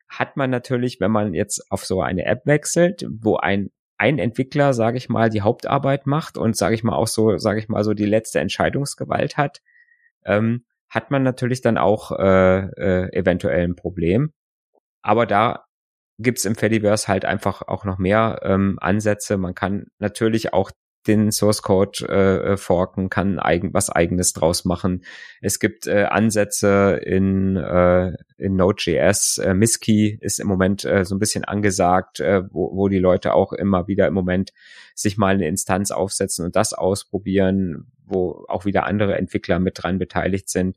[0.09, 3.71] hat man natürlich, wenn man jetzt auf so eine App wechselt, wo ein
[4.03, 7.61] ein Entwickler, sage ich mal, die Hauptarbeit macht und sage ich mal auch so, sage
[7.61, 9.63] ich mal so die letzte Entscheidungsgewalt hat,
[10.25, 14.33] ähm, hat man natürlich dann auch äh, äh, eventuell ein Problem.
[15.03, 15.67] Aber da
[16.19, 19.39] gibt's im Fediverse halt einfach auch noch mehr ähm, Ansätze.
[19.39, 20.73] Man kann natürlich auch
[21.07, 25.05] den Source Code äh, äh, forken, kann eigen, was eigenes draus machen.
[25.41, 29.39] Es gibt äh, Ansätze in, äh, in Node.js.
[29.39, 33.35] Äh, Miski ist im Moment äh, so ein bisschen angesagt, äh, wo, wo die Leute
[33.35, 34.53] auch immer wieder im Moment
[34.95, 39.99] sich mal eine Instanz aufsetzen und das ausprobieren, wo auch wieder andere Entwickler mit dran
[39.99, 40.77] beteiligt sind.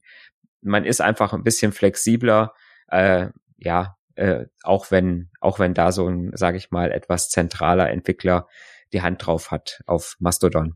[0.61, 2.53] Man ist einfach ein bisschen flexibler.
[2.88, 7.89] Äh, ja, äh, auch wenn auch wenn da so ein, sage ich mal, etwas zentraler
[7.89, 8.47] Entwickler
[8.94, 10.76] die Hand drauf hat auf Mastodon.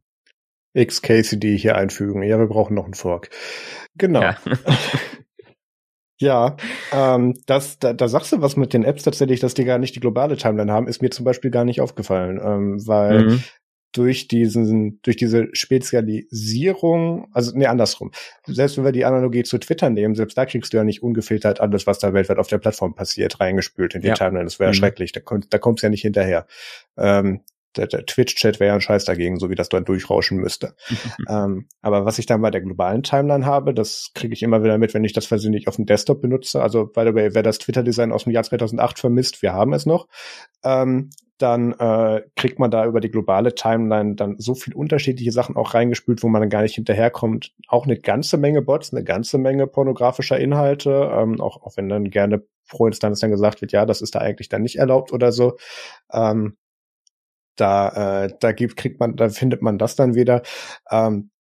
[0.78, 2.22] XKCD hier einfügen.
[2.24, 3.30] Ja, wir brauchen noch einen Fork.
[3.96, 4.22] Genau.
[4.22, 4.38] Ja,
[6.20, 6.58] ja
[6.92, 9.96] ähm, das, da, da sagst du was mit den Apps tatsächlich, dass die gar nicht
[9.96, 13.44] die globale Timeline haben, ist mir zum Beispiel gar nicht aufgefallen, ähm, weil mhm
[13.92, 18.12] durch diesen, durch diese Spezialisierung, also nee, andersrum.
[18.46, 21.60] Selbst wenn wir die Analogie zu Twitter nehmen, selbst da kriegst du ja nicht ungefiltert
[21.60, 24.14] alles, was da weltweit auf der Plattform passiert, reingespült in die ja.
[24.14, 24.46] Timeline.
[24.46, 24.76] Das wäre mhm.
[24.76, 25.12] schrecklich.
[25.12, 26.46] Da, kommt, da kommt's ja nicht hinterher.
[26.98, 27.42] Ähm,
[27.76, 30.76] der, der Twitch-Chat wäre ja ein Scheiß dagegen, so wie das dort durchrauschen müsste.
[31.30, 34.78] ähm, aber was ich dann bei der globalen Timeline habe, das kriege ich immer wieder
[34.78, 36.62] mit, wenn ich das versehentlich auf dem Desktop benutze.
[36.62, 39.86] Also, by the way, wer das Twitter-Design aus dem Jahr 2008 vermisst, wir haben es
[39.86, 40.08] noch.
[40.64, 41.10] Ähm,
[41.40, 45.74] dann äh, kriegt man da über die globale Timeline dann so viel unterschiedliche Sachen auch
[45.74, 47.54] reingespült, wo man dann gar nicht hinterherkommt.
[47.70, 52.10] Auch eine ganze Menge Bots, eine ganze Menge pornografischer Inhalte, ähm, auch, auch wenn dann
[52.10, 55.32] gerne pro Instanz dann gesagt wird, ja, das ist da eigentlich dann nicht erlaubt oder
[55.32, 55.58] so.
[56.12, 56.58] Ähm,
[57.60, 60.42] da, äh, da gibt, kriegt man, da findet man das dann wieder.
[60.90, 61.32] Ähm,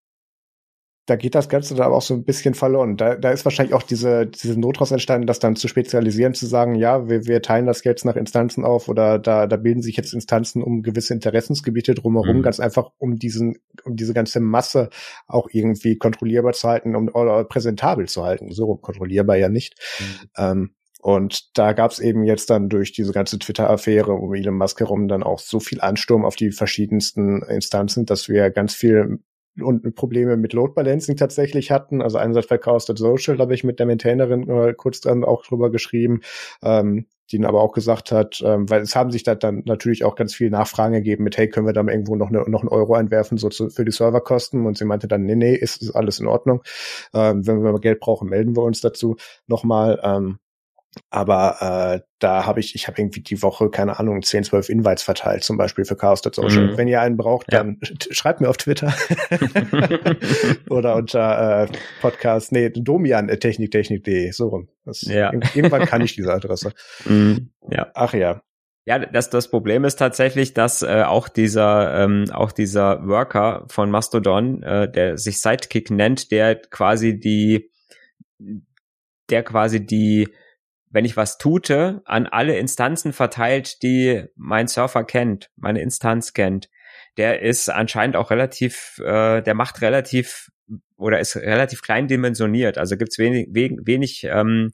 [1.09, 2.99] da geht das Ganze dann aber auch so ein bisschen verloren.
[2.99, 6.45] Da, da ist wahrscheinlich auch diese, diese Not draus entstanden, das dann zu spezialisieren, zu
[6.45, 9.97] sagen, ja, wir, wir teilen das jetzt nach Instanzen auf oder da, da bilden sich
[9.97, 12.43] jetzt Instanzen um gewisse Interessensgebiete drumherum, mhm.
[12.43, 14.91] ganz einfach, um diesen, um diese ganze Masse
[15.27, 18.53] auch irgendwie kontrollierbar zu halten, um oder präsentabel zu halten.
[18.53, 19.77] So kontrollierbar ja nicht.
[19.99, 20.29] Mhm.
[20.37, 25.09] Ähm, und da gab's eben jetzt dann durch diese ganze Twitter-Affäre um Elon Musk herum
[25.09, 29.21] dann auch so viel Ansturm auf die verschiedensten Instanzen, dass wir ganz viel
[29.61, 32.01] und Probleme mit Load Balancing tatsächlich hatten.
[32.03, 36.21] Also einerseits bei Chaos Social habe ich mit der Maintainerin kurz dann auch drüber geschrieben,
[36.63, 40.05] ähm, die dann aber auch gesagt hat, ähm, weil es haben sich da dann natürlich
[40.05, 42.71] auch ganz viele Nachfragen gegeben mit, hey, können wir da irgendwo noch, eine, noch einen
[42.71, 44.67] Euro einwerfen, so zu, für die Serverkosten?
[44.67, 46.63] Und sie meinte dann, nee, nee, ist, ist alles in Ordnung.
[47.13, 50.01] Ähm, wenn wir mal Geld brauchen, melden wir uns dazu nochmal.
[50.03, 50.39] Ähm,
[51.11, 55.03] aber äh, da habe ich, ich habe irgendwie die Woche, keine Ahnung, 10, 12 Invites
[55.03, 56.73] verteilt, zum Beispiel für Chaos.social.
[56.73, 56.77] Mhm.
[56.77, 57.91] Wenn ihr einen braucht, dann ja.
[58.11, 58.93] schreibt mir auf Twitter
[60.71, 61.69] oder unter äh,
[62.01, 64.69] Podcast, nee, Domian äh, techniktechnik.de, so rum.
[64.85, 65.33] Das, ja.
[65.33, 66.73] Irgendwann kann ich diese Adresse.
[67.05, 67.51] Mhm.
[67.71, 67.91] Ja.
[67.95, 68.43] Ach ja.
[68.85, 73.91] Ja, das, das Problem ist tatsächlich, dass äh, auch dieser ähm, auch dieser Worker von
[73.91, 77.71] Mastodon, äh, der sich Sidekick nennt, der quasi die
[79.29, 80.29] der quasi die
[80.91, 86.69] wenn ich was tute, an alle Instanzen verteilt, die mein Surfer kennt, meine Instanz kennt.
[87.17, 90.51] Der ist anscheinend auch relativ, äh, der macht relativ
[90.97, 92.79] oder ist relativ klein dimensioniert.
[92.79, 94.71] Also gibt's wenig, wenig, ähm,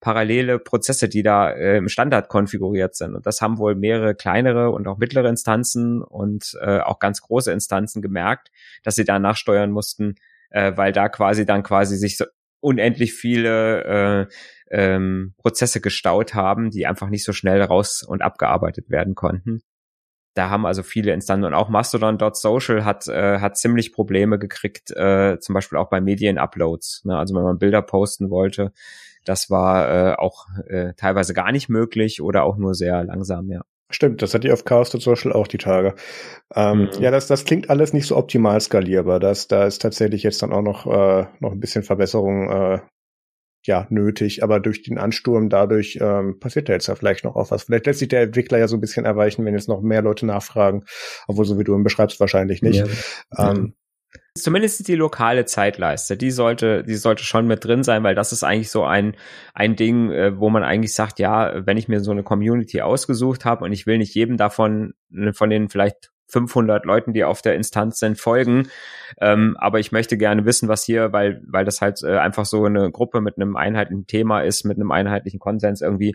[0.00, 3.14] parallele Prozesse, die da äh, im Standard konfiguriert sind.
[3.14, 7.52] Und das haben wohl mehrere kleinere und auch mittlere Instanzen und äh, auch ganz große
[7.52, 8.50] Instanzen gemerkt,
[8.84, 10.14] dass sie da nachsteuern mussten,
[10.50, 12.26] äh, weil da quasi dann quasi sich so
[12.60, 14.32] unendlich viele äh,
[14.70, 19.62] ähm, Prozesse gestaut haben, die einfach nicht so schnell raus und abgearbeitet werden konnten.
[20.34, 25.38] Da haben also viele Instanzen und auch Mastodon.social hat, äh, hat ziemlich Probleme gekriegt, äh,
[25.40, 27.04] zum Beispiel auch bei Medien-Uploads.
[27.06, 27.18] Ne?
[27.18, 28.72] Also wenn man Bilder posten wollte,
[29.24, 33.62] das war äh, auch äh, teilweise gar nicht möglich oder auch nur sehr langsam, ja.
[33.90, 35.94] Stimmt, das hatte ich auf Chaos Social auch die Tage.
[36.54, 36.90] Ähm, mhm.
[37.00, 39.18] Ja, das, das klingt alles nicht so optimal skalierbar.
[39.18, 42.78] Das, da ist tatsächlich jetzt dann auch noch, äh, noch ein bisschen Verbesserung äh,
[43.68, 47.50] ja, nötig, aber durch den Ansturm dadurch ähm, passiert da jetzt ja vielleicht noch auch
[47.52, 47.64] was.
[47.64, 50.26] Vielleicht lässt sich der Entwickler ja so ein bisschen erweichen, wenn jetzt noch mehr Leute
[50.26, 50.84] nachfragen,
[51.28, 52.84] obwohl so wie du ihn beschreibst, wahrscheinlich nicht.
[53.36, 53.50] Ja.
[53.52, 53.74] Ähm,
[54.34, 58.44] Zumindest die lokale Zeitleiste, die sollte, die sollte schon mit drin sein, weil das ist
[58.44, 59.16] eigentlich so ein,
[59.52, 63.44] ein Ding, äh, wo man eigentlich sagt, ja, wenn ich mir so eine Community ausgesucht
[63.44, 64.94] habe und ich will nicht jedem davon,
[65.32, 68.68] von den vielleicht 500 Leuten, die auf der Instanz sind, folgen.
[69.20, 72.64] Ähm, aber ich möchte gerne wissen, was hier, weil, weil das halt äh, einfach so
[72.64, 76.14] eine Gruppe mit einem einheitlichen Thema ist, mit einem einheitlichen Konsens irgendwie,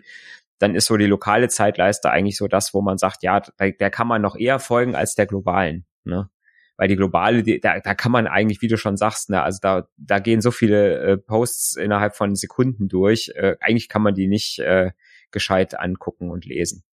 [0.58, 4.06] dann ist so die lokale Zeitleiste eigentlich so das, wo man sagt, ja, der, kann
[4.06, 5.84] man noch eher folgen als der globalen.
[6.04, 6.30] Ne?
[6.76, 9.58] Weil die globale, die, da, da kann man eigentlich, wie du schon sagst, ne, also
[9.60, 13.32] da, da gehen so viele äh, Posts innerhalb von Sekunden durch.
[13.34, 14.92] Äh, eigentlich kann man die nicht äh,
[15.30, 16.84] gescheit angucken und lesen.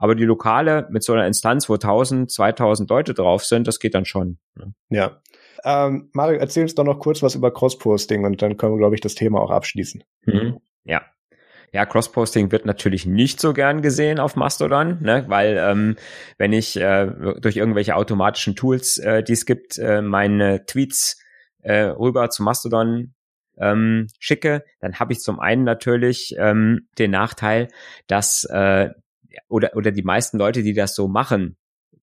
[0.00, 3.96] Aber die Lokale mit so einer Instanz, wo 1000, 2000 Leute drauf sind, das geht
[3.96, 4.38] dann schon.
[4.54, 4.72] Ne?
[4.90, 5.20] Ja.
[5.64, 8.94] Ähm, Mario, erzähl uns doch noch kurz was über Crossposting und dann können wir, glaube
[8.94, 10.04] ich, das Thema auch abschließen.
[10.24, 10.60] Mhm.
[10.84, 11.02] Ja.
[11.72, 15.24] Ja, Crossposting wird natürlich nicht so gern gesehen auf Mastodon, ne?
[15.26, 15.96] weil ähm,
[16.38, 21.20] wenn ich äh, durch irgendwelche automatischen Tools, äh, die es gibt, äh, meine Tweets
[21.62, 23.14] äh, rüber zu Mastodon
[23.58, 27.66] ähm, schicke, dann habe ich zum einen natürlich ähm, den Nachteil,
[28.06, 28.90] dass äh,
[29.48, 31.56] oder, oder die meisten Leute, die das so machen,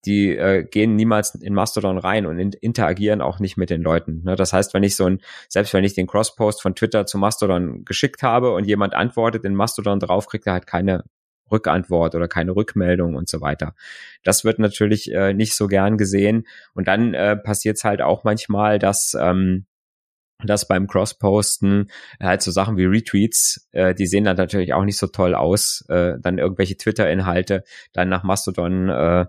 [0.05, 4.21] die äh, gehen niemals in Mastodon rein und in, interagieren auch nicht mit den Leuten.
[4.23, 4.35] Ne?
[4.35, 7.83] Das heißt, wenn ich so ein, selbst wenn ich den Crosspost von Twitter zu Mastodon
[7.85, 11.03] geschickt habe und jemand antwortet in Mastodon drauf, kriegt er halt keine
[11.51, 13.75] Rückantwort oder keine Rückmeldung und so weiter.
[14.23, 16.45] Das wird natürlich äh, nicht so gern gesehen.
[16.73, 19.65] Und dann äh, passiert es halt auch manchmal, dass ähm,
[20.43, 24.97] dass beim Crossposten halt so Sachen wie Retweets, äh, die sehen dann natürlich auch nicht
[24.97, 27.63] so toll aus, äh, dann irgendwelche Twitter-Inhalte
[27.93, 29.25] dann nach Mastodon äh,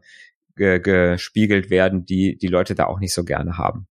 [0.57, 3.87] ge gespiegelt werden, die die Leute da auch nicht so gerne haben.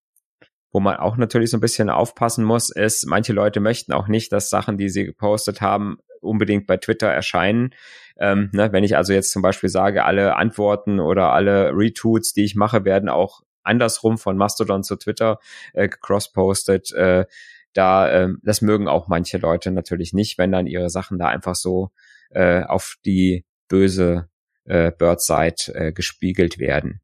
[0.72, 4.32] Wo man auch natürlich so ein bisschen aufpassen muss, ist, manche Leute möchten auch nicht,
[4.32, 7.70] dass Sachen, die sie gepostet haben, unbedingt bei Twitter erscheinen.
[8.18, 12.44] Ähm, ne, wenn ich also jetzt zum Beispiel sage, alle Antworten oder alle Retweets, die
[12.44, 15.38] ich mache, werden auch andersrum von Mastodon zu Twitter
[15.72, 16.92] äh, cross-postet.
[16.92, 17.26] Äh,
[17.72, 21.54] da, äh, das mögen auch manche Leute natürlich nicht, wenn dann ihre Sachen da einfach
[21.54, 21.90] so
[22.30, 24.28] äh, auf die böse
[24.64, 27.00] äh, Birdside äh, gespiegelt werden.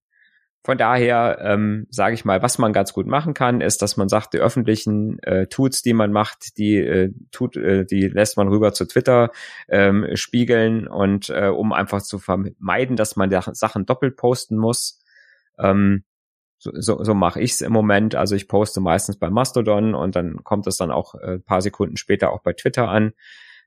[0.65, 4.09] Von daher ähm, sage ich mal, was man ganz gut machen kann, ist, dass man
[4.09, 8.47] sagt, die öffentlichen äh, Tools, die man macht, die äh, tut, äh, die lässt man
[8.47, 9.33] rüber zu Twitter
[9.69, 15.01] ähm, spiegeln und äh, um einfach zu vermeiden, dass man da Sachen doppelt posten muss.
[15.59, 16.05] Ähm,
[16.63, 18.15] so, so, so mache ich es im Moment.
[18.15, 21.97] Also ich poste meistens bei Mastodon und dann kommt es dann auch äh, paar Sekunden
[21.97, 23.15] später auch bei Twitter an.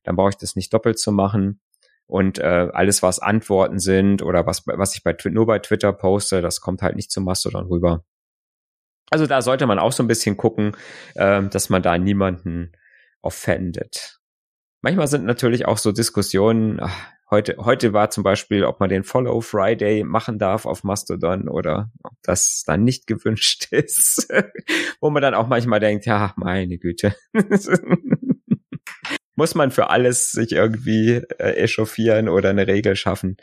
[0.03, 1.59] Dann brauche ich das nicht doppelt zu machen.
[2.07, 6.41] Und äh, alles, was Antworten sind oder was, was ich bei, nur bei Twitter poste,
[6.41, 8.05] das kommt halt nicht zu Mastodon rüber.
[9.09, 10.77] Also da sollte man auch so ein bisschen gucken,
[11.15, 12.71] äh, dass man da niemanden
[13.21, 14.19] offendet.
[14.81, 19.03] Manchmal sind natürlich auch so Diskussionen, ach, Heute, heute war zum Beispiel, ob man den
[19.03, 24.28] Follow Friday machen darf auf Mastodon oder ob das dann nicht gewünscht ist.
[25.01, 27.15] Wo man dann auch manchmal denkt, ja, meine Güte.
[29.36, 33.38] Muss man für alles sich irgendwie äh, echauffieren oder eine Regel schaffen?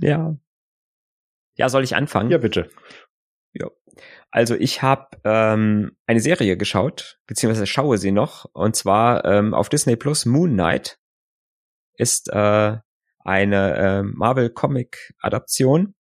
[0.00, 0.36] ja.
[1.54, 2.30] Ja, soll ich anfangen?
[2.32, 2.70] Ja, bitte.
[3.52, 3.70] Ja.
[4.32, 9.68] Also ich habe ähm, eine Serie geschaut, beziehungsweise schaue sie noch, und zwar ähm, auf
[9.68, 10.98] Disney Plus Moon Knight
[11.94, 12.78] ist äh,
[13.20, 15.94] eine äh, Marvel Comic Adaption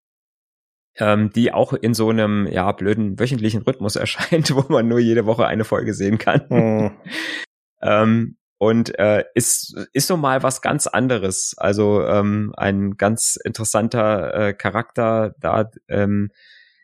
[1.01, 5.27] ähm, die auch in so einem ja blöden wöchentlichen Rhythmus erscheint, wo man nur jede
[5.27, 6.45] Woche eine Folge sehen kann.
[6.49, 6.91] Mhm.
[7.83, 11.55] ähm, und äh, ist ist so mal was ganz anderes.
[11.57, 16.31] Also ähm, ein ganz interessanter äh, Charakter da ähm,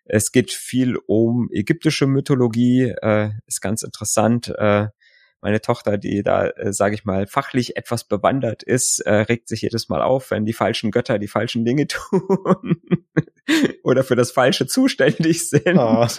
[0.04, 4.48] Es geht viel um ägyptische Mythologie, äh, ist ganz interessant.
[4.56, 4.88] Äh,
[5.40, 9.62] meine Tochter, die da, äh, sage ich mal, fachlich etwas bewandert ist, äh, regt sich
[9.62, 12.80] jedes Mal auf, wenn die falschen Götter die falschen Dinge tun
[13.82, 15.78] oder für das Falsche zuständig sind.
[15.78, 16.06] Oh.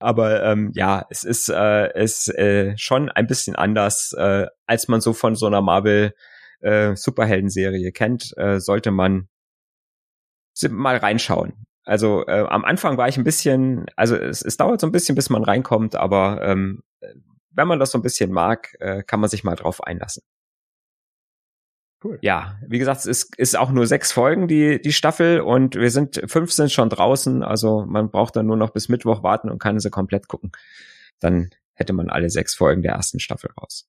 [0.00, 5.00] Aber ähm, ja, es ist, äh, ist äh, schon ein bisschen anders, äh, als man
[5.00, 6.12] so von so einer Marvel
[6.60, 9.28] äh, Superhelden-Serie kennt, äh, sollte man
[10.68, 11.66] mal reinschauen.
[11.84, 15.14] Also äh, am Anfang war ich ein bisschen, also es, es dauert so ein bisschen,
[15.14, 16.82] bis man reinkommt, aber ähm,
[17.50, 20.22] wenn man das so ein bisschen mag, äh, kann man sich mal drauf einlassen.
[22.02, 22.18] Cool.
[22.20, 25.90] Ja, wie gesagt, es ist, ist auch nur sechs Folgen, die, die Staffel, und wir
[25.90, 29.58] sind, fünf sind schon draußen, also man braucht dann nur noch bis Mittwoch warten und
[29.58, 30.52] kann sie komplett gucken.
[31.20, 33.88] Dann hätte man alle sechs Folgen der ersten Staffel raus.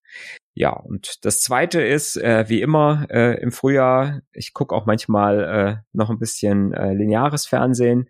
[0.53, 5.43] Ja, und das zweite ist, äh, wie immer, äh, im Frühjahr, ich gucke auch manchmal
[5.43, 8.09] äh, noch ein bisschen äh, lineares Fernsehen.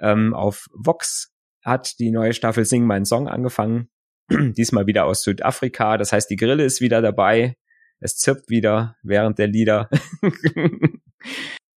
[0.00, 1.32] Ähm, auf Vox
[1.62, 3.88] hat die neue Staffel Sing Mein Song angefangen.
[4.30, 5.96] Diesmal wieder aus Südafrika.
[5.96, 7.56] Das heißt, die Grille ist wieder dabei.
[8.00, 9.88] Es zirpt wieder während der Lieder.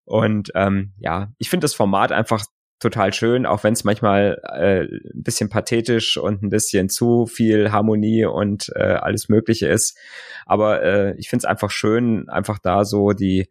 [0.06, 2.46] Und ähm, ja, ich finde das Format einfach
[2.80, 7.72] total schön, auch wenn es manchmal äh, ein bisschen pathetisch und ein bisschen zu viel
[7.72, 9.98] Harmonie und äh, alles Mögliche ist.
[10.46, 13.50] Aber äh, ich finde es einfach schön, einfach da so die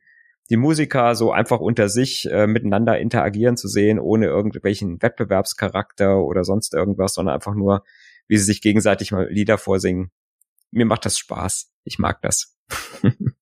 [0.51, 6.45] die Musiker so einfach unter sich äh, miteinander interagieren zu sehen, ohne irgendwelchen Wettbewerbscharakter oder
[6.45, 7.83] sonst irgendwas, sondern einfach nur,
[8.29, 10.11] wie sie sich gegenseitig mal Lieder vorsingen.
[10.71, 11.73] Mir macht das Spaß.
[11.85, 12.57] Ich mag das.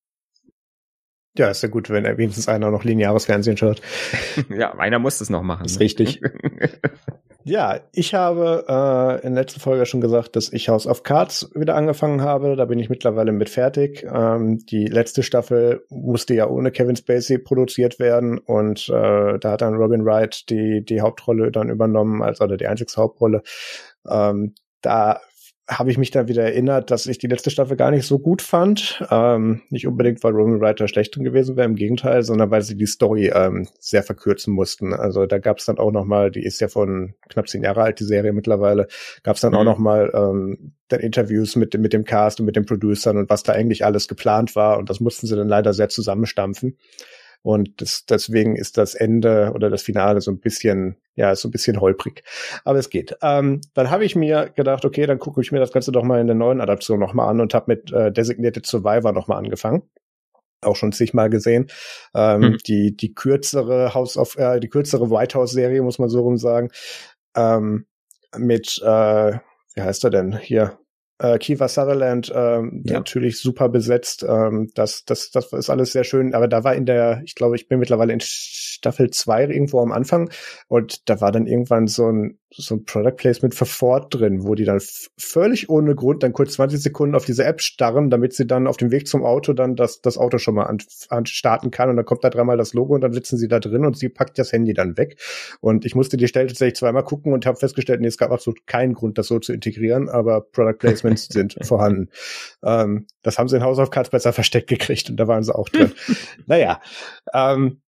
[1.37, 3.83] Ja, ist ja gut, wenn wenigstens einer noch lineares Fernsehen schaut.
[4.51, 5.67] ja, einer muss das noch machen.
[5.67, 5.85] ist ne?
[5.85, 6.21] richtig.
[7.45, 11.51] ja, ich habe äh, in der letzten Folge schon gesagt, dass ich House of Cards
[11.57, 12.55] wieder angefangen habe.
[12.55, 14.07] Da bin ich mittlerweile mit fertig.
[14.09, 19.63] Ähm, die letzte Staffel musste ja ohne Kevin Spacey produziert werden und äh, da hat
[19.63, 23.43] dann Robin Wright die, die Hauptrolle dann übernommen, als oder die einzige Hauptrolle.
[24.09, 25.21] Ähm, da
[25.67, 28.43] habe ich mich dann wieder erinnert, dass ich die letzte Staffel gar nicht so gut
[28.43, 29.03] fand.
[29.11, 32.77] Ähm, nicht unbedingt, weil Roman Writer schlecht drin gewesen wäre, im Gegenteil, sondern weil sie
[32.77, 34.93] die Story ähm, sehr verkürzen mussten.
[34.93, 37.83] Also da gab es dann auch noch mal, die ist ja von knapp zehn Jahre
[37.83, 38.89] alt, die Serie mittlerweile,
[39.23, 39.59] gab es dann mhm.
[39.59, 43.31] auch noch mal ähm, dann Interviews mit, mit dem Cast und mit den Producern und
[43.31, 44.79] was da eigentlich alles geplant war.
[44.79, 46.77] Und das mussten sie dann leider sehr zusammenstampfen.
[47.45, 51.51] Und das, deswegen ist das Ende oder das Finale so ein bisschen, ja, so ein
[51.51, 52.25] bisschen holprig.
[52.65, 53.17] Aber es geht.
[53.21, 56.23] Ähm, dann habe ich mir gedacht, okay, dann gucke ich mir das Ganze doch mal
[56.23, 59.83] in der neuen Adaption nochmal an und habe mit äh, Designated Survivor nochmal angefangen
[60.63, 61.67] auch schon zigmal gesehen.
[62.15, 62.59] Ähm, mhm.
[62.67, 66.39] Die die kürzere House of äh, die kürzere White House Serie muss man so rum
[66.39, 66.71] sagen
[67.37, 67.85] ähm,
[68.35, 69.39] mit äh,
[69.75, 70.79] wie heißt er denn hier
[71.19, 72.95] äh, Kiefer Sutherland ähm, ja.
[72.95, 74.25] natürlich super besetzt.
[74.29, 76.35] Ähm, das, das, das ist alles sehr schön.
[76.35, 79.93] Aber da war in der, ich glaube, ich bin mittlerweile in Staffel 2 irgendwo am
[79.93, 80.31] Anfang
[80.69, 84.55] und da war dann irgendwann so ein, so ein Product Placement für Ford drin, wo
[84.55, 84.81] die dann
[85.19, 88.77] völlig ohne Grund dann kurz 20 Sekunden auf diese App starren, damit sie dann auf
[88.77, 90.79] dem Weg zum Auto dann das, das Auto schon mal an,
[91.09, 93.61] an starten kann und dann kommt da dreimal das Logo und dann sitzen sie da
[93.61, 95.19] drin und sie packt das Handy dann weg.
[95.61, 98.67] Und ich musste die Stelle tatsächlich zweimal gucken und habe festgestellt, nee, es gab absolut
[98.67, 102.09] keinen Grund, das so zu integrieren, aber Product Placements sind vorhanden.
[102.63, 105.55] Ähm, das haben sie in House of Cards besser versteckt gekriegt und da waren sie
[105.55, 105.93] auch drin.
[106.47, 106.81] naja,
[107.33, 107.81] ähm,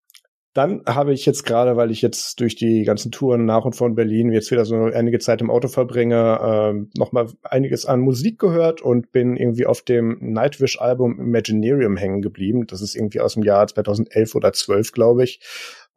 [0.56, 3.94] dann habe ich jetzt gerade, weil ich jetzt durch die ganzen Touren nach und von
[3.94, 8.38] Berlin jetzt wieder so einige Zeit im Auto verbringe, ähm, noch mal einiges an Musik
[8.38, 12.66] gehört und bin irgendwie auf dem Nightwish-Album Imaginarium hängen geblieben.
[12.66, 15.40] Das ist irgendwie aus dem Jahr 2011 oder 12, glaube ich.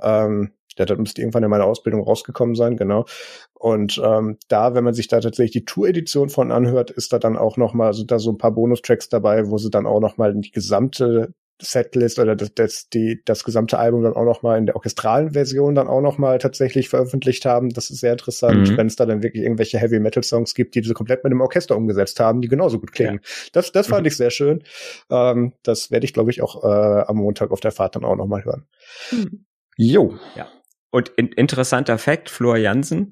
[0.02, 3.06] Ähm, ja, das müsste irgendwann in meiner Ausbildung rausgekommen sein, genau.
[3.54, 7.38] Und ähm, da, wenn man sich da tatsächlich die Tour-Edition von anhört, ist da dann
[7.38, 10.18] auch noch mal, sind da so ein paar Bonustracks dabei, wo sie dann auch noch
[10.18, 14.58] mal die gesamte Setlist oder das, das, die, das gesamte Album dann auch noch mal
[14.58, 17.70] in der orchestralen Version dann auch noch mal tatsächlich veröffentlicht haben.
[17.70, 18.78] Das ist sehr interessant, mhm.
[18.78, 21.42] wenn es da dann wirklich irgendwelche Heavy Metal Songs gibt, die sie komplett mit dem
[21.42, 23.20] Orchester umgesetzt haben, die genauso gut klingen.
[23.22, 23.50] Ja.
[23.54, 24.08] Das, das fand mhm.
[24.08, 24.64] ich sehr schön.
[25.10, 28.16] Ähm, das werde ich, glaube ich, auch äh, am Montag auf der Fahrt dann auch
[28.16, 28.66] noch mal hören.
[29.12, 29.46] Mhm.
[29.76, 30.16] Jo.
[30.36, 30.48] Ja.
[30.92, 33.12] Und in, interessanter Fakt, Flor Jansen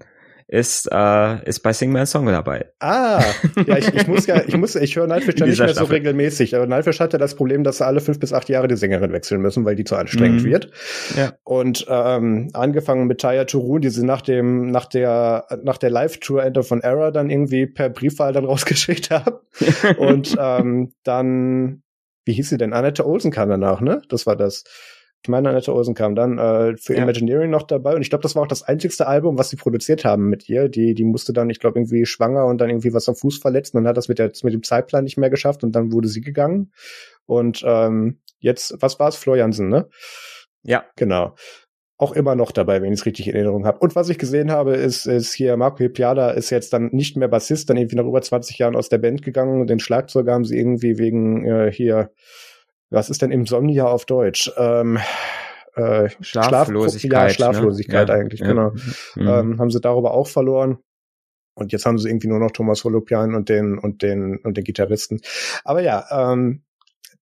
[0.49, 2.71] ist, äh, ist bei Sing My Song dabei.
[2.79, 3.21] Ah,
[3.65, 5.87] ja, ich, ich muss ja, ich muss, ich höre Nightwish ja nicht mehr Staffel.
[5.87, 8.77] so regelmäßig, aber Nightwish hatte das Problem, dass sie alle fünf bis acht Jahre die
[8.77, 10.45] Sängerin wechseln müssen, weil die zu anstrengend mhm.
[10.45, 10.71] wird.
[11.17, 11.33] Ja.
[11.43, 16.41] Und ähm, angefangen mit Taya Turun, die sie nach dem, nach der, nach der Live-Tour
[16.43, 19.35] Enter von Error dann irgendwie per Briefwahl dann rausgeschickt haben.
[19.97, 21.83] Und ähm, dann,
[22.23, 22.71] wie hieß sie denn?
[22.71, 24.01] Annette Olsen kam danach, ne?
[24.07, 24.63] Das war das.
[25.23, 27.03] Ich meine, Annette Olsen kam dann äh, für ja.
[27.03, 30.05] Imagineering noch dabei und ich glaube, das war auch das einzigste Album, was sie produziert
[30.05, 30.69] haben mit ihr.
[30.69, 33.73] Die, die musste dann, ich glaube, irgendwie schwanger und dann irgendwie was am Fuß verletzt
[33.73, 36.07] und dann hat das mit, der, mit dem Zeitplan nicht mehr geschafft und dann wurde
[36.07, 36.71] sie gegangen.
[37.25, 39.15] Und ähm, jetzt, was war es?
[39.15, 39.89] Floriansen, ne?
[40.63, 40.85] Ja.
[40.95, 41.35] Genau.
[41.97, 43.79] auch immer noch dabei, wenn ich es richtig in Erinnerung habe.
[43.79, 47.27] Und was ich gesehen habe, ist, ist hier Marco Hippiada ist jetzt dann nicht mehr
[47.27, 50.57] Bassist, dann irgendwie nach über 20 Jahren aus der Band gegangen den Schlagzeuger haben sie
[50.57, 52.11] irgendwie wegen äh, hier,
[52.89, 54.51] was ist denn Insomnia auf Deutsch?
[54.57, 54.99] Ähm,
[55.75, 57.11] äh, Schlaflosigkeit.
[57.11, 58.13] Schlaf, ja, Schlaflosigkeit ne?
[58.13, 58.47] eigentlich, ja.
[58.47, 58.71] genau.
[59.15, 59.27] Mhm.
[59.27, 60.79] Ähm, haben sie darüber auch verloren.
[61.53, 64.63] Und jetzt haben sie irgendwie nur noch Thomas Holopian und den und den und den
[64.63, 65.21] Gitarristen.
[65.63, 66.63] Aber ja, ähm,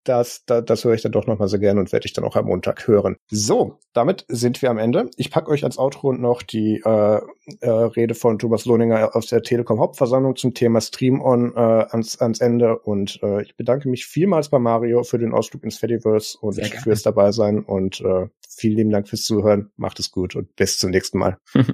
[0.06, 2.36] das, das, das höre ich dann doch nochmal sehr gerne und werde ich dann auch
[2.36, 3.18] am Montag hören.
[3.30, 5.10] So, damit sind wir am Ende.
[5.18, 7.22] Ich packe euch als Outro noch die äh,
[7.60, 12.22] äh, Rede von Thomas Lohninger aus der Telekom Hauptversammlung zum Thema Stream On äh, ans,
[12.22, 12.80] ans Ende.
[12.80, 17.02] Und äh, ich bedanke mich vielmals bei Mario für den Ausflug ins Fediverse und fürs
[17.02, 17.64] dabei sein.
[17.64, 19.72] Und äh, vielen lieben Dank fürs Zuhören.
[19.76, 21.38] Macht es gut und bis zum nächsten Mal.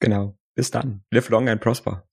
[0.00, 0.36] Genau.
[0.54, 1.02] Bis dann.
[1.10, 2.07] Live long and prosper.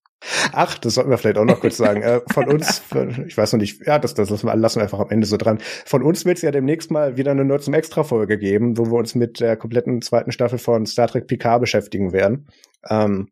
[0.51, 2.01] Ach, das sollten wir vielleicht auch noch kurz sagen.
[2.01, 2.81] Äh, von uns,
[3.27, 5.59] ich weiß noch nicht, ja, das, das lassen wir, einfach am Ende so dran.
[5.85, 8.97] Von uns wird es ja demnächst mal wieder eine Nerd zum Extra-Folge geben, wo wir
[8.97, 12.47] uns mit der kompletten zweiten Staffel von Star Trek Picard beschäftigen werden.
[12.89, 13.29] Ähm,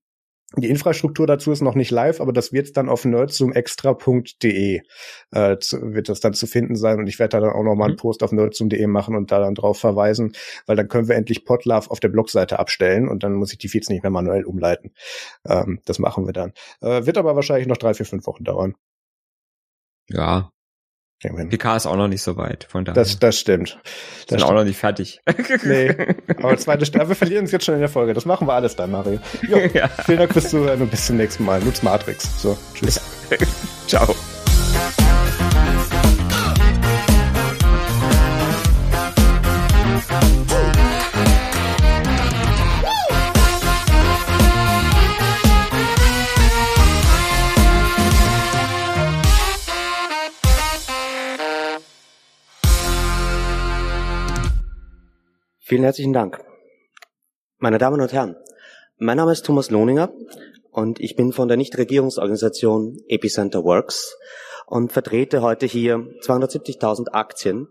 [0.55, 4.81] die Infrastruktur dazu ist noch nicht live, aber das wird dann auf nerdzoomextra.de
[5.31, 7.75] äh, zu, wird das dann zu finden sein und ich werde da dann auch noch
[7.75, 7.97] mal einen Mhm.
[7.97, 10.33] Post auf nerdzoom.de machen und da dann drauf verweisen,
[10.65, 13.67] weil dann können wir endlich Podlove auf der Blogseite abstellen und dann muss ich die
[13.69, 14.91] Feeds nicht mehr manuell umleiten.
[15.47, 16.53] Ähm, das machen wir dann.
[16.81, 18.75] Äh, wird aber wahrscheinlich noch drei, vier, fünf Wochen dauern.
[20.09, 20.51] Ja.
[21.19, 22.67] PK ist auch noch nicht so weit.
[22.69, 22.95] Von daher.
[22.95, 23.79] Das, das stimmt.
[24.27, 25.21] sind Das auch noch nicht fertig.
[25.63, 25.95] Nee,
[26.37, 28.13] aber zweite Staffel, wir verlieren uns jetzt schon in der Folge.
[28.13, 29.19] Das machen wir alles dann, Mario.
[29.47, 29.87] Jo, ja.
[29.87, 31.61] vielen Dank fürs Zuhören und bis zum nächsten Mal.
[31.61, 32.41] Nutz Matrix.
[32.41, 32.99] So, tschüss.
[33.87, 34.13] Ciao.
[55.65, 56.43] Vielen herzlichen Dank.
[57.57, 58.35] Meine Damen und Herren,
[58.97, 60.11] mein Name ist Thomas Lohninger
[60.71, 64.17] und ich bin von der Nichtregierungsorganisation Epicenter Works
[64.65, 67.69] und vertrete heute hier 270.000 Aktien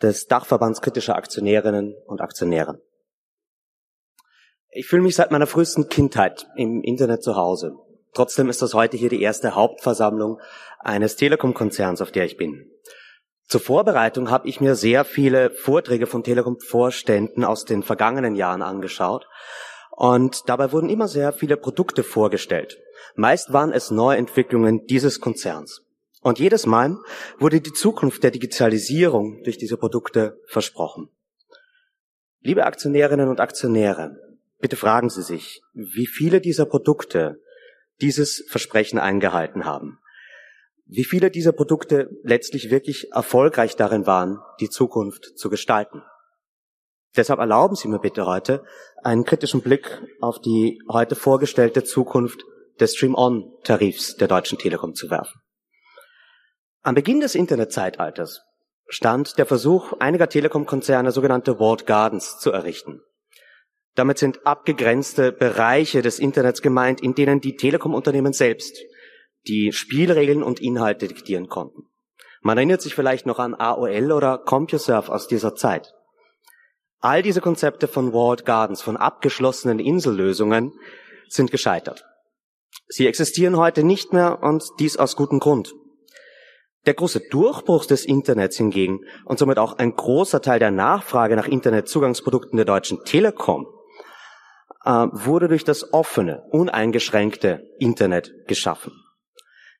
[0.00, 2.80] des Dachverbands kritischer Aktionärinnen und Aktionäre.
[4.70, 7.74] Ich fühle mich seit meiner frühesten Kindheit im Internet zu Hause.
[8.12, 10.40] Trotzdem ist das heute hier die erste Hauptversammlung
[10.78, 12.70] eines Telekom-Konzerns, auf der ich bin.
[13.46, 19.26] Zur Vorbereitung habe ich mir sehr viele Vorträge von Telekom-Vorständen aus den vergangenen Jahren angeschaut
[19.90, 22.78] und dabei wurden immer sehr viele Produkte vorgestellt.
[23.14, 25.82] Meist waren es Neuentwicklungen dieses Konzerns.
[26.22, 26.96] Und jedes Mal
[27.38, 31.10] wurde die Zukunft der Digitalisierung durch diese Produkte versprochen.
[32.40, 34.16] Liebe Aktionärinnen und Aktionäre,
[34.58, 37.40] bitte fragen Sie sich, wie viele dieser Produkte
[38.00, 39.98] dieses Versprechen eingehalten haben
[40.86, 46.02] wie viele dieser Produkte letztlich wirklich erfolgreich darin waren, die Zukunft zu gestalten.
[47.16, 48.64] Deshalb erlauben Sie mir bitte heute
[49.02, 52.44] einen kritischen Blick auf die heute vorgestellte Zukunft
[52.80, 55.40] des Stream-On-Tarifs der Deutschen Telekom zu werfen.
[56.82, 58.42] Am Beginn des Internetzeitalters
[58.88, 63.00] stand der Versuch einiger Telekom-Konzerne sogenannte Walled Gardens zu errichten.
[63.94, 68.76] Damit sind abgegrenzte Bereiche des Internets gemeint, in denen die Telekom-Unternehmen selbst
[69.46, 71.88] die Spielregeln und Inhalte diktieren konnten.
[72.42, 75.94] Man erinnert sich vielleicht noch an AOL oder CompuServe aus dieser Zeit.
[77.00, 80.72] All diese Konzepte von Walled Gardens, von abgeschlossenen Insellösungen,
[81.28, 82.04] sind gescheitert.
[82.86, 85.74] Sie existieren heute nicht mehr und dies aus gutem Grund.
[86.86, 91.48] Der große Durchbruch des Internets hingegen und somit auch ein großer Teil der Nachfrage nach
[91.48, 93.66] Internetzugangsprodukten der Deutschen Telekom
[94.84, 99.03] äh, wurde durch das offene, uneingeschränkte Internet geschaffen.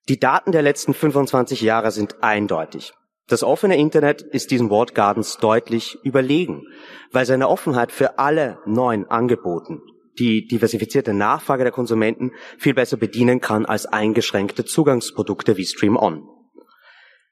[0.09, 2.93] Die Daten der letzten 25 Jahre sind eindeutig.
[3.27, 6.67] Das offene Internet ist diesen Gardens deutlich überlegen,
[7.11, 9.81] weil seine Offenheit für alle neuen Angeboten
[10.19, 16.29] die diversifizierte Nachfrage der Konsumenten viel besser bedienen kann als eingeschränkte Zugangsprodukte wie Stream On.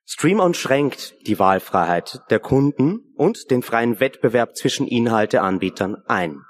[0.04, 6.40] Stream On schränkt die Wahlfreiheit der Kunden und den freien Wettbewerb zwischen Inhalteanbietern ein.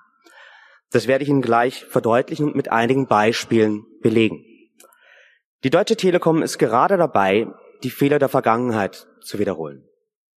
[0.91, 4.45] Das werde ich Ihnen gleich verdeutlichen und mit einigen Beispielen belegen.
[5.65, 7.47] Die Deutsche Telekom ist gerade dabei,
[7.85, 9.85] die Fehler der Vergangenheit zu wiederholen.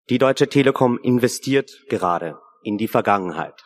[0.07, 3.65] Die Deutsche Telekom investiert gerade in die Vergangenheit.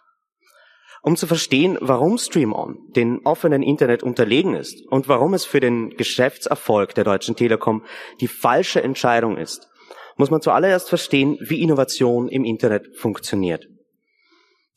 [1.02, 5.60] Um zu verstehen, warum Stream On den offenen Internet unterlegen ist und warum es für
[5.60, 7.84] den Geschäftserfolg der Deutschen Telekom
[8.22, 9.68] die falsche Entscheidung ist,
[10.15, 13.68] muss man zuallererst verstehen, wie Innovation im Internet funktioniert.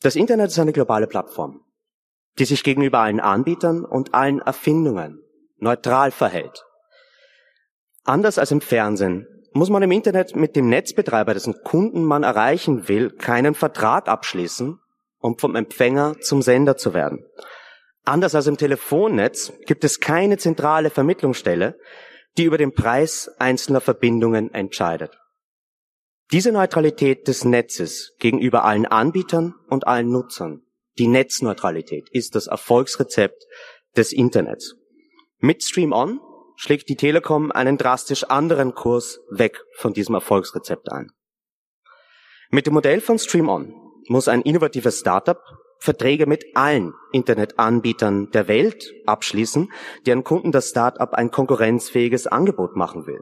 [0.01, 1.61] Das Internet ist eine globale Plattform,
[2.39, 5.23] die sich gegenüber allen Anbietern und allen Erfindungen
[5.59, 6.65] neutral verhält.
[8.03, 12.87] Anders als im Fernsehen muss man im Internet mit dem Netzbetreiber, dessen Kunden man erreichen
[12.87, 14.79] will, keinen Vertrag abschließen
[15.23, 17.25] um vom Empfänger zum Sender zu werden.
[18.03, 21.79] Anders als im Telefonnetz gibt es keine zentrale Vermittlungsstelle,
[22.37, 25.17] die über den Preis einzelner Verbindungen entscheidet.
[26.33, 30.63] Diese Neutralität des Netzes gegenüber allen Anbietern und allen Nutzern,
[30.97, 33.45] die Netzneutralität, ist das Erfolgsrezept
[33.95, 34.75] des Internets.
[35.39, 36.19] Mit Stream On
[36.55, 41.11] schlägt die Telekom einen drastisch anderen Kurs weg von diesem Erfolgsrezept ein.
[42.49, 43.73] Mit dem Modell von Stream On
[44.07, 45.39] muss ein innovatives Startup
[45.83, 49.69] Verträge mit allen Internetanbietern der Welt abschließen,
[50.05, 53.19] deren Kunden das Startup ein konkurrenzfähiges Angebot machen will.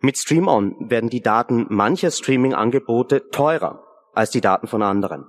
[0.00, 3.82] Mit Stream On werden die Daten mancher Streaming-Angebote teurer
[4.12, 5.24] als die Daten von anderen.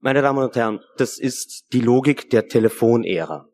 [0.00, 3.49] Meine Damen und Herren, das ist die Logik der Telefonära.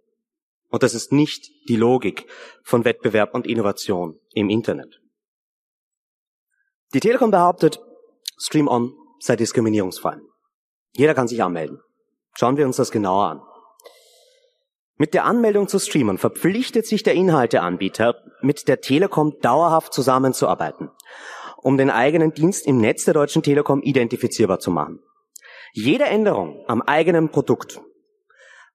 [0.76, 2.26] Und das ist nicht die Logik
[2.62, 5.00] von Wettbewerb und Innovation im Internet.
[6.92, 7.80] Die Telekom behauptet,
[8.36, 10.18] Stream On sei diskriminierungsfrei.
[10.92, 11.80] Jeder kann sich anmelden.
[12.34, 13.40] Schauen wir uns das genauer an.
[14.98, 20.90] Mit der Anmeldung zu Streamern verpflichtet sich der Inhalteanbieter, mit der Telekom dauerhaft zusammenzuarbeiten,
[21.56, 25.00] um den eigenen Dienst im Netz der Deutschen Telekom identifizierbar zu machen.
[25.72, 27.80] Jede Änderung am eigenen Produkt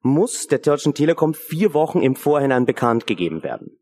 [0.02, 3.78] muss der Deutschen Telekom vier Wochen im Vorhinein bekannt gegeben werden.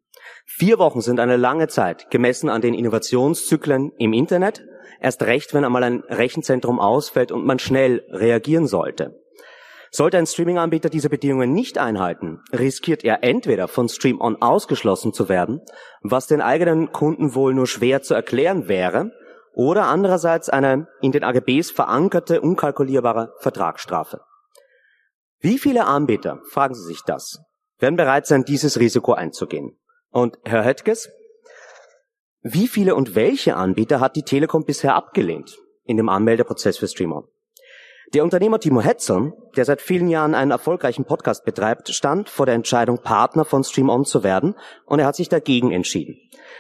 [0.45, 4.65] Vier Wochen sind eine lange Zeit, gemessen an den Innovationszyklen im Internet,
[4.99, 9.19] erst recht, wenn einmal ein Rechenzentrum ausfällt und man schnell reagieren sollte.
[9.91, 15.29] Sollte ein Streaming-Anbieter diese Bedingungen nicht einhalten, riskiert er entweder von Stream On ausgeschlossen zu
[15.29, 15.61] werden,
[16.01, 19.11] was den eigenen Kunden wohl nur schwer zu erklären wäre,
[19.53, 24.21] oder andererseits eine in den AGBs verankerte, unkalkulierbare Vertragsstrafe.
[25.41, 27.39] Wie viele Anbieter, fragen Sie sich das,
[27.77, 29.79] werden bereit sein, dieses Risiko einzugehen?
[30.09, 31.09] Und Herr Höttges,
[32.41, 37.23] wie viele und welche Anbieter hat die Telekom bisher abgelehnt in dem Anmeldeprozess für Streamer?
[38.13, 42.55] Der Unternehmer Timo Hetzer, der seit vielen Jahren einen erfolgreichen Podcast betreibt, stand vor der
[42.55, 44.55] Entscheidung, Partner von Stream On zu werden,
[44.85, 46.17] und er hat sich dagegen entschieden.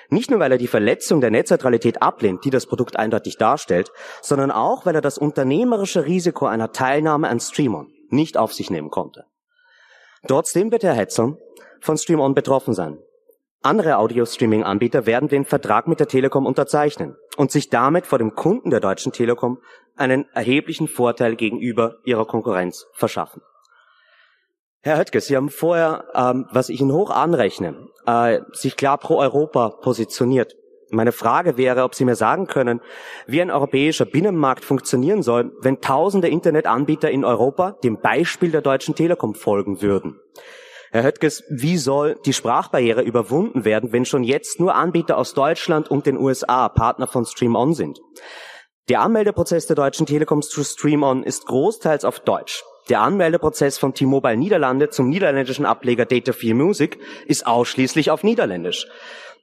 [0.09, 3.91] Nicht nur, weil er die Verletzung der Netzneutralität ablehnt, die das Produkt eindeutig darstellt,
[4.21, 8.69] sondern auch, weil er das unternehmerische Risiko einer Teilnahme an Stream On nicht auf sich
[8.69, 9.25] nehmen konnte.
[10.27, 11.37] Trotzdem wird Herr Hetzer
[11.81, 12.97] von Stream On betroffen sein.
[13.61, 18.69] Andere Audio-Streaming-Anbieter werden den Vertrag mit der Telekom unterzeichnen und sich damit vor dem Kunden
[18.69, 19.59] der Deutschen Telekom
[19.97, 23.41] einen erheblichen Vorteil gegenüber ihrer Konkurrenz verschaffen.
[24.81, 29.17] Herr Höttges, Sie haben vorher, ähm, was ich Ihnen hoch anrechne, äh, sich klar pro
[29.17, 30.55] Europa positioniert.
[30.91, 32.81] Meine Frage wäre, ob Sie mir sagen können,
[33.27, 38.95] wie ein europäischer Binnenmarkt funktionieren soll, wenn tausende Internetanbieter in Europa dem Beispiel der Deutschen
[38.95, 40.19] Telekom folgen würden.
[40.91, 45.91] Herr Höttges, wie soll die Sprachbarriere überwunden werden, wenn schon jetzt nur Anbieter aus Deutschland
[45.91, 47.99] und den USA Partner von Stream On sind?
[48.89, 52.63] Der Anmeldeprozess der Deutschen Telekoms zu Stream On ist großteils auf Deutsch.
[52.89, 56.97] Der Anmeldeprozess von T-Mobile Niederlande zum niederländischen Ableger Data 4 Music
[57.27, 58.87] ist ausschließlich auf Niederländisch.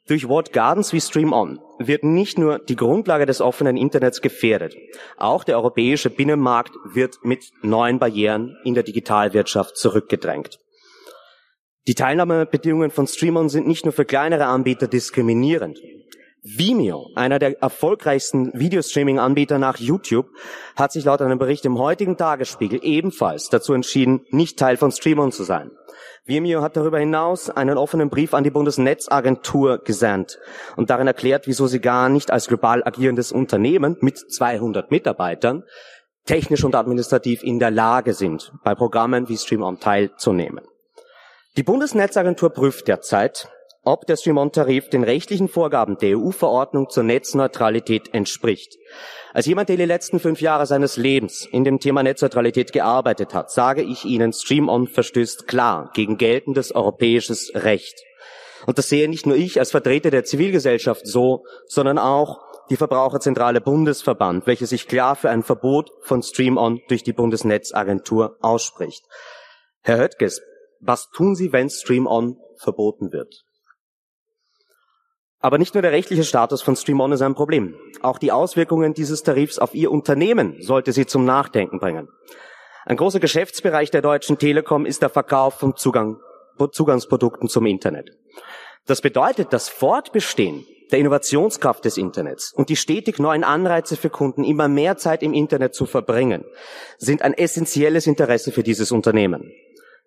[0.08, 4.76] Durch Wort Gardens wie Stream On wird nicht nur die Grundlage des offenen Internets gefährdet,
[5.16, 10.60] auch der europäische Binnenmarkt wird mit neuen Barrieren in der Digitalwirtschaft zurückgedrängt.
[11.88, 15.80] Die Teilnahmebedingungen von Streamon sind nicht nur für kleinere Anbieter diskriminierend.
[16.42, 20.28] Vimeo, einer der erfolgreichsten Videostreaming-Anbieter nach YouTube,
[20.76, 25.32] hat sich laut einem Bericht im heutigen Tagesspiegel ebenfalls dazu entschieden, nicht Teil von Streamon
[25.32, 25.72] zu sein.
[26.26, 30.38] Vimeo hat darüber hinaus einen offenen Brief an die Bundesnetzagentur gesandt
[30.74, 35.62] und darin erklärt, wieso sie gar nicht als global agierendes Unternehmen mit 200 Mitarbeitern
[36.24, 40.64] technisch und administrativ in der Lage sind, bei Programmen wie Streamon teilzunehmen.
[41.56, 43.48] Die Bundesnetzagentur prüft derzeit,
[43.86, 48.76] ob der Stream-On-Tarif den rechtlichen Vorgaben der EU-Verordnung zur Netzneutralität entspricht.
[49.32, 53.50] Als jemand, der die letzten fünf Jahre seines Lebens in dem Thema Netzneutralität gearbeitet hat,
[53.50, 57.94] sage ich Ihnen, Stream-On verstößt klar gegen geltendes europäisches Recht.
[58.66, 63.60] Und das sehe nicht nur ich als Vertreter der Zivilgesellschaft so, sondern auch die Verbraucherzentrale
[63.60, 69.04] Bundesverband, welche sich klar für ein Verbot von Stream-On durch die Bundesnetzagentur ausspricht.
[69.82, 70.42] Herr Höttges,
[70.80, 73.45] was tun Sie, wenn Stream On verboten wird?
[75.46, 77.76] Aber nicht nur der rechtliche Status von Stream On ist ein Problem.
[78.02, 82.08] Auch die Auswirkungen dieses Tarifs auf Ihr Unternehmen sollte Sie zum Nachdenken bringen.
[82.84, 86.16] Ein großer Geschäftsbereich der Deutschen Telekom ist der Verkauf von Zugang,
[86.72, 88.10] Zugangsprodukten zum Internet.
[88.86, 94.42] Das bedeutet, das Fortbestehen der Innovationskraft des Internets und die stetig neuen Anreize für Kunden,
[94.42, 96.44] immer mehr Zeit im Internet zu verbringen,
[96.98, 99.52] sind ein essentielles Interesse für dieses Unternehmen.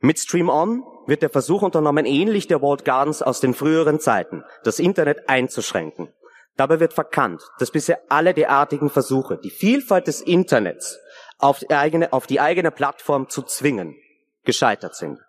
[0.01, 4.43] Mit Stream On wird der Versuch unternommen, ähnlich der Walled Gardens aus den früheren Zeiten,
[4.63, 6.13] das Internet einzuschränken.
[6.55, 10.99] Dabei wird verkannt, dass bisher alle derartigen Versuche, die Vielfalt des Internets
[11.37, 13.95] auf die eigene, auf die eigene Plattform zu zwingen,
[14.45, 15.19] gescheitert sind.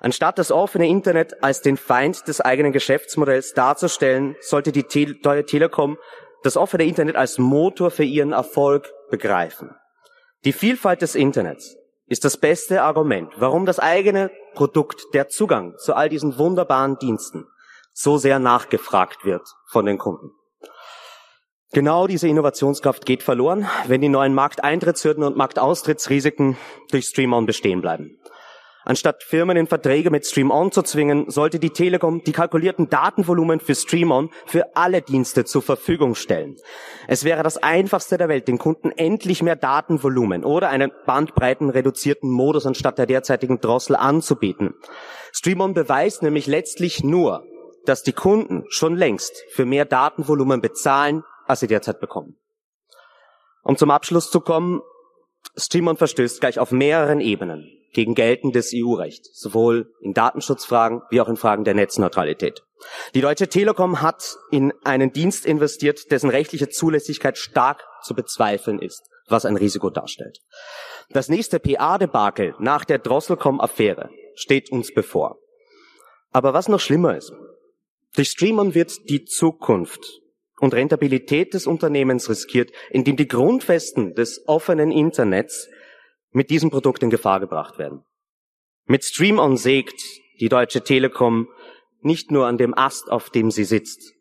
[0.00, 5.46] Anstatt das offene Internet als den Feind des eigenen Geschäftsmodells darzustellen, sollte die Te Deutsche
[5.46, 5.98] Telekom
[6.42, 9.74] das offene Internet als Motor für ihren Erfolg begreifen.
[10.44, 15.94] Die Vielfalt des Internets ist das beste Argument, warum das eigene Produkt, der Zugang zu
[15.94, 17.46] all diesen wunderbaren Diensten
[17.92, 20.30] so sehr nachgefragt wird von den Kunden.
[21.72, 26.56] Genau diese Innovationskraft geht verloren, wenn die neuen Markteintrittshürden und Marktaustrittsrisiken
[26.90, 28.20] durch Stream-On bestehen bleiben.
[28.84, 33.74] Anstatt Firmen in Verträge mit Stream-On zu zwingen, sollte die Telekom die kalkulierten Datenvolumen für
[33.74, 36.56] Stream-On für alle Dienste zur Verfügung stellen.
[37.08, 42.66] Es wäre das einfachste der Welt, den Kunden endlich mehr Datenvolumen oder einen bandbreitenreduzierten Modus
[42.66, 44.74] anstatt der derzeitigen Drossel anzubieten.
[45.32, 47.46] Stream-On beweist nämlich letztlich nur,
[47.86, 52.36] dass die Kunden schon längst für mehr Datenvolumen bezahlen, als sie derzeit bekommen.
[53.62, 54.82] Um zum Abschluss zu kommen,
[55.56, 61.36] Stream-On verstößt gleich auf mehreren Ebenen gegen geltendes EU-Recht, sowohl in Datenschutzfragen wie auch in
[61.36, 62.62] Fragen der Netzneutralität.
[63.14, 69.02] Die Deutsche Telekom hat in einen Dienst investiert, dessen rechtliche Zulässigkeit stark zu bezweifeln ist,
[69.28, 70.40] was ein Risiko darstellt.
[71.10, 75.38] Das nächste PA-Debakel nach der Drosselcom-Affäre steht uns bevor.
[76.32, 77.32] Aber was noch schlimmer ist,
[78.14, 80.20] durch Streamon wird die Zukunft
[80.60, 85.68] und Rentabilität des Unternehmens riskiert, indem die Grundfesten des offenen Internets
[86.34, 88.04] mit diesem Produkt in Gefahr gebracht werden.
[88.86, 90.02] Mit Stream On sägt
[90.40, 91.48] die Deutsche Telekom
[92.00, 94.12] nicht nur an dem Ast, auf dem sie sitzt.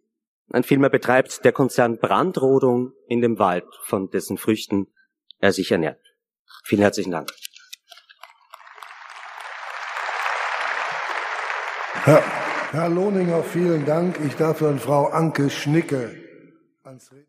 [0.50, 4.88] Ein vielmehr betreibt der Konzern Brandrodung in dem Wald, von dessen Früchten
[5.40, 6.00] er sich ernährt.
[6.64, 7.30] Vielen herzlichen Dank.
[12.04, 12.24] Herr,
[12.72, 14.20] Herr Lohninger, vielen Dank.
[14.26, 16.16] Ich darf dann Frau Anke Schnicke
[16.84, 17.28] ans Reden.